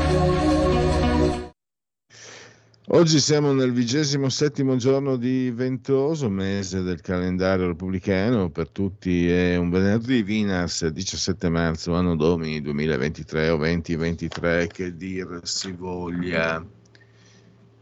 Oggi 2.87 3.19
siamo 3.19 3.53
nel 3.53 3.71
vigesimo 3.71 4.27
settimo 4.29 4.75
giorno 4.75 5.15
di 5.15 5.51
ventoso 5.51 6.29
mese 6.29 6.81
del 6.81 6.99
calendario 6.99 7.67
repubblicano, 7.67 8.49
per 8.49 8.69
tutti 8.69 9.29
è 9.29 9.55
un 9.55 9.69
venerdì, 9.69 10.23
Vinas 10.23 10.87
17 10.87 11.47
marzo, 11.49 11.93
anno 11.93 12.15
domini 12.15 12.59
2023 12.59 13.49
o 13.49 13.57
2023, 13.57 14.67
che 14.67 14.97
dir 14.97 15.41
si 15.43 15.71
voglia. 15.73 16.65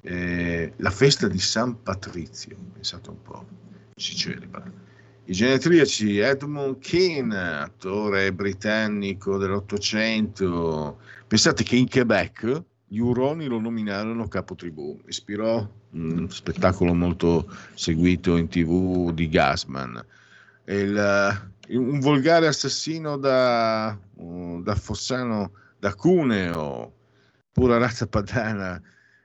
Eh, 0.02 0.74
la 0.76 0.92
festa 0.92 1.30
di 1.30 1.40
San 1.40 1.82
Patrizio, 1.82 2.58
pensate 2.74 3.10
un 3.10 3.22
po', 3.22 3.46
si 3.96 4.16
celebra. 4.18 4.70
I 5.24 5.32
genetriaci 5.32 6.18
Edmund 6.18 6.80
Keane, 6.80 7.62
attore 7.62 8.34
britannico 8.34 9.38
dell'Ottocento, 9.38 11.00
pensate 11.26 11.64
che 11.64 11.78
in 11.78 11.88
Quebec 11.88 12.64
gli 12.92 13.00
Uroni 13.00 13.46
lo 13.46 13.60
nominarono 13.60 14.28
capo 14.28 14.56
tribù, 14.56 15.00
ispirò 15.06 15.68
un 15.92 16.28
spettacolo 16.30 16.96
molto 16.96 17.48
seguito 17.76 18.36
in 18.36 18.48
tv 18.48 19.12
di 19.12 19.30
Gasman. 19.30 20.04
Il, 20.66 21.52
un 21.70 22.00
volgare 22.00 22.48
assassino 22.48 23.18
da, 23.18 23.96
da 24.16 24.76
Fossano, 24.76 25.52
da 25.78 25.94
Cuneo, 25.94 26.94
pura 27.52 27.78
razza 27.78 28.08
padana, 28.08 28.82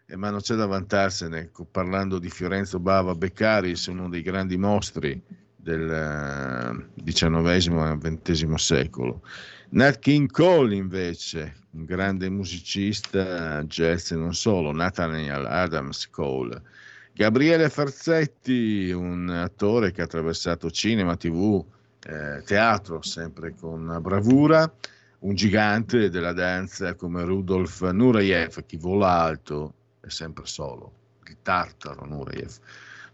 eh, 0.07 0.17
ma 0.17 0.29
non 0.29 0.41
c'è 0.41 0.57
da 0.57 0.67
vantarsene, 0.67 1.51
parlando 1.71 2.19
di 2.19 2.29
Fiorenzo 2.29 2.79
Bava 2.79 3.15
Beccaris, 3.15 3.87
uno 3.87 4.11
dei 4.11 4.21
grandi 4.21 4.59
mostri 4.59 5.23
del 5.65 6.87
XIX 7.03 7.99
e 8.05 8.19
XX 8.23 8.55
secolo. 8.55 9.23
Nat 9.71 9.99
King 9.99 10.31
Cole 10.31 10.77
invece, 10.77 11.57
un 11.71 11.85
grande 11.85 12.29
musicista 12.29 13.65
jazz 13.65 14.13
e 14.13 14.17
non 14.17 14.35
solo, 14.35 14.71
Nathaniel 14.73 15.47
Adams 15.47 16.09
Cole. 16.11 16.63
Gabriele 17.15 17.71
Farzetti, 17.71 18.91
un 18.91 19.31
attore 19.31 19.91
che 19.91 20.03
ha 20.03 20.05
attraversato 20.05 20.71
cinema, 20.71 21.17
tv, 21.17 21.65
eh, 22.07 22.43
teatro, 22.45 23.03
sempre 23.03 23.55
con 23.59 23.99
bravura, 24.01 24.71
un 25.21 25.35
gigante 25.35 26.11
della 26.11 26.33
danza 26.33 26.95
come 26.95 27.25
Rudolf 27.25 27.89
Nureyev, 27.89 28.65
chi 28.67 28.77
vola 28.77 29.23
alto 29.23 29.75
è 30.01 30.09
sempre 30.09 30.45
solo, 30.45 30.93
il 31.29 31.39
tartaro 31.41 32.05
Nureyev. 32.05 32.53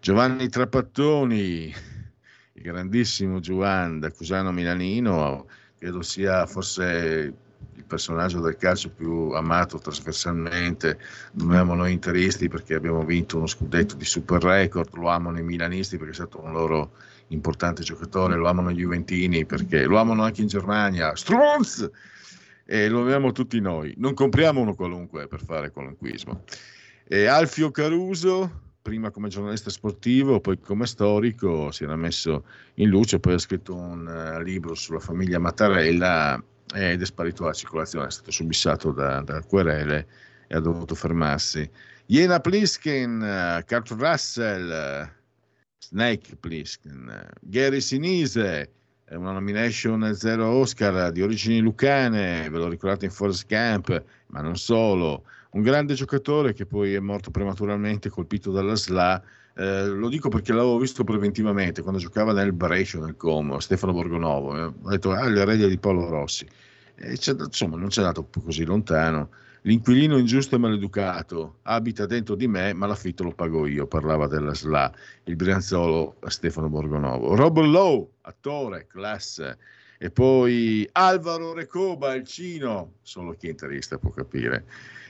Giovanni 0.01 0.49
Trapattoni, 0.49 1.73
il 2.61 2.71
grandissimo 2.71 3.41
Giovanni 3.41 4.01
da 4.01 4.11
Cusano 4.11 4.53
Milanino, 4.53 5.47
credo 5.79 6.03
sia 6.03 6.45
forse 6.45 7.35
il 7.75 7.85
personaggio 7.85 8.41
del 8.41 8.57
calcio 8.57 8.91
più 8.91 9.31
amato 9.31 9.79
trasversalmente, 9.79 10.99
lo 11.33 11.45
amiamo 11.45 11.75
noi 11.75 11.93
interisti 11.93 12.49
perché 12.49 12.75
abbiamo 12.75 13.03
vinto 13.03 13.39
uno 13.39 13.47
scudetto 13.47 13.95
di 13.95 14.05
super 14.05 14.43
record, 14.43 14.95
lo 14.95 15.09
amano 15.09 15.39
i 15.39 15.43
milanisti 15.43 15.97
perché 15.97 16.13
è 16.13 16.17
stato 16.17 16.43
un 16.43 16.53
loro 16.53 16.93
importante 17.29 17.83
giocatore, 17.83 18.37
lo 18.37 18.47
amano 18.47 18.71
gli 18.71 18.81
juventini 18.81 19.47
perché 19.47 19.85
lo 19.85 19.99
amano 19.99 20.23
anche 20.23 20.43
in 20.43 20.49
Germania, 20.49 21.17
Strunz! 21.17 21.91
E 22.67 22.89
lo 22.89 23.01
amiamo 23.01 23.33
tutti 23.33 23.59
noi, 23.59 23.95
non 23.97 24.13
compriamo 24.13 24.61
uno 24.61 24.75
qualunque 24.75 25.27
per 25.27 25.43
fare 25.43 25.71
qualunquismo. 25.71 26.45
E 27.09 27.27
Alfio 27.27 27.71
Caruso, 27.71 28.70
prima 28.83 29.11
come 29.11 29.29
giornalista 29.29 29.71
sportivo, 29.71 30.41
poi 30.41 30.59
come 30.59 30.87
storico, 30.87 31.71
si 31.71 31.85
era 31.85 31.97
messo 31.97 32.45
in 32.75 32.89
luce, 32.89 33.21
poi 33.21 33.35
ha 33.35 33.39
scritto 33.39 33.75
un 33.75 34.07
uh, 34.07 34.43
libro 34.43 34.75
sulla 34.75 35.01
famiglia 35.01 35.39
Mattarella 35.39 36.43
ed 36.75 37.03
è 37.03 37.05
sparito 37.05 37.43
dalla 37.43 37.55
circolazione, 37.55 38.07
è 38.07 38.11
stato 38.11 38.31
subissato 38.31 38.93
da, 38.93 39.21
da 39.21 39.43
querele 39.43 40.07
e 40.47 40.57
ha 40.57 40.61
dovuto 40.61 40.95
fermarsi. 40.95 41.69
Jena 42.07 42.41
Pliskin, 42.41 43.21
uh, 43.21 43.65
Kurt 43.67 43.91
Russell, 43.91 45.09
Snake 45.79 46.37
Pliskin, 46.37 47.29
Gary 47.41 47.81
Sinise, 47.81 48.71
una 49.11 49.33
nomination 49.33 50.15
zero 50.15 50.47
Oscar 50.47 51.11
di 51.11 51.21
origini 51.21 51.61
lucane, 51.61 52.49
ve 52.49 52.59
lo 52.59 52.69
ricordate 52.69 53.07
in 53.07 53.11
Forest 53.11 53.47
Camp, 53.47 54.05
ma 54.29 54.41
non 54.41 54.57
solo 54.57 55.25
un 55.51 55.63
grande 55.63 55.95
giocatore 55.95 56.53
che 56.53 56.67
poi 56.67 56.95
è 56.95 57.01
morto 57.01 57.31
prematuramente 57.31 58.09
colpito 58.09 58.51
dalla 58.51 58.77
SLA. 58.77 59.23
Eh, 59.55 59.87
lo 59.87 60.09
dico 60.09 60.29
perché 60.29 60.53
l'avevo 60.53 60.79
visto 60.79 61.03
preventivamente 61.03 61.83
quando 61.83 62.01
giocava 62.01 62.33
nel 62.33 62.53
Brescia, 62.53 63.01
nel 63.01 63.17
Como, 63.17 63.59
Stefano 63.59 63.93
Borgonovo. 63.93 64.57
Eh, 64.57 64.63
ho 64.63 64.89
detto, 64.89 65.11
ah, 65.11 65.29
l'eredia 65.29 65.67
di 65.67 65.79
Paolo 65.79 66.09
Rossi. 66.09 66.47
E 66.95 67.13
insomma, 67.13 67.77
non 67.77 67.89
c'è 67.89 68.01
andato 68.01 68.29
così 68.45 68.65
lontano. 68.65 69.31
L'inquilino 69.63 70.17
ingiusto 70.17 70.55
e 70.55 70.59
maleducato 70.59 71.59
abita 71.63 72.07
dentro 72.07 72.35
di 72.35 72.47
me, 72.47 72.73
ma 72.73 72.87
l'affitto 72.87 73.25
lo 73.25 73.33
pago 73.33 73.67
io. 73.67 73.87
Parlava 73.87 74.27
della 74.27 74.55
SLA, 74.55 74.93
il 75.25 75.37
brianzolo 75.37 76.17
Stefano 76.29 76.69
Borgonovo. 76.69 77.35
Rob 77.35 77.59
Lowe, 77.59 78.09
attore, 78.23 78.87
classe 78.87 79.59
E 79.99 80.11
poi 80.11 80.89
Alvaro 80.93 81.53
Recoba, 81.53 82.15
il 82.15 82.25
Cino, 82.25 82.95
solo 83.03 83.33
chi 83.33 83.49
è 83.49 83.51
interista 83.51 83.99
può 83.99 84.11
capire. 84.11 84.65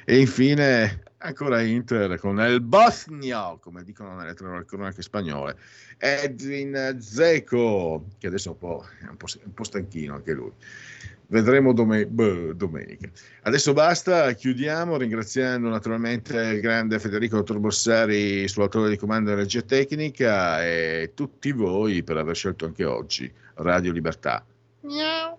E 0.05 0.19
infine 0.19 1.03
ancora 1.19 1.61
Inter 1.63 2.19
con 2.19 2.39
il 2.41 2.61
Bosnia, 2.61 3.57
come 3.61 3.83
dicono 3.85 4.15
nelle 4.17 4.35
cronache 4.65 5.03
spagnole, 5.03 5.57
Edwin 5.99 6.97
Zeco, 7.01 8.07
che 8.19 8.29
adesso 8.29 8.49
è 8.49 8.53
un 8.53 8.59
po', 8.59 8.85
è 9.01 9.09
un 9.09 9.17
po', 9.17 9.27
un 9.45 9.55
po 9.55 9.65
stanchino 9.65 10.15
anche 10.15 10.33
lui. 10.33 10.53
Vedremo 11.27 11.73
dome- 11.73 12.07
beh, 12.07 12.57
domenica. 12.57 13.09
Adesso 13.43 13.73
basta, 13.73 14.33
chiudiamo 14.33 14.97
ringraziando 14.97 15.69
naturalmente 15.69 16.37
il 16.37 16.61
grande 16.61 16.99
Federico 16.99 17.37
Dottor 17.37 17.61
Bossari, 17.61 18.49
suo 18.49 18.65
autore 18.65 18.91
di 18.91 18.97
comando 18.97 19.31
di 19.31 19.37
regia 19.37 19.63
tecnica 19.63 20.65
e 20.65 21.13
tutti 21.15 21.53
voi 21.53 22.03
per 22.03 22.17
aver 22.17 22.35
scelto 22.35 22.65
anche 22.65 22.85
oggi 22.85 23.33
Radio 23.55 23.93
Libertà. 23.93 24.45
Miau. 24.81 25.39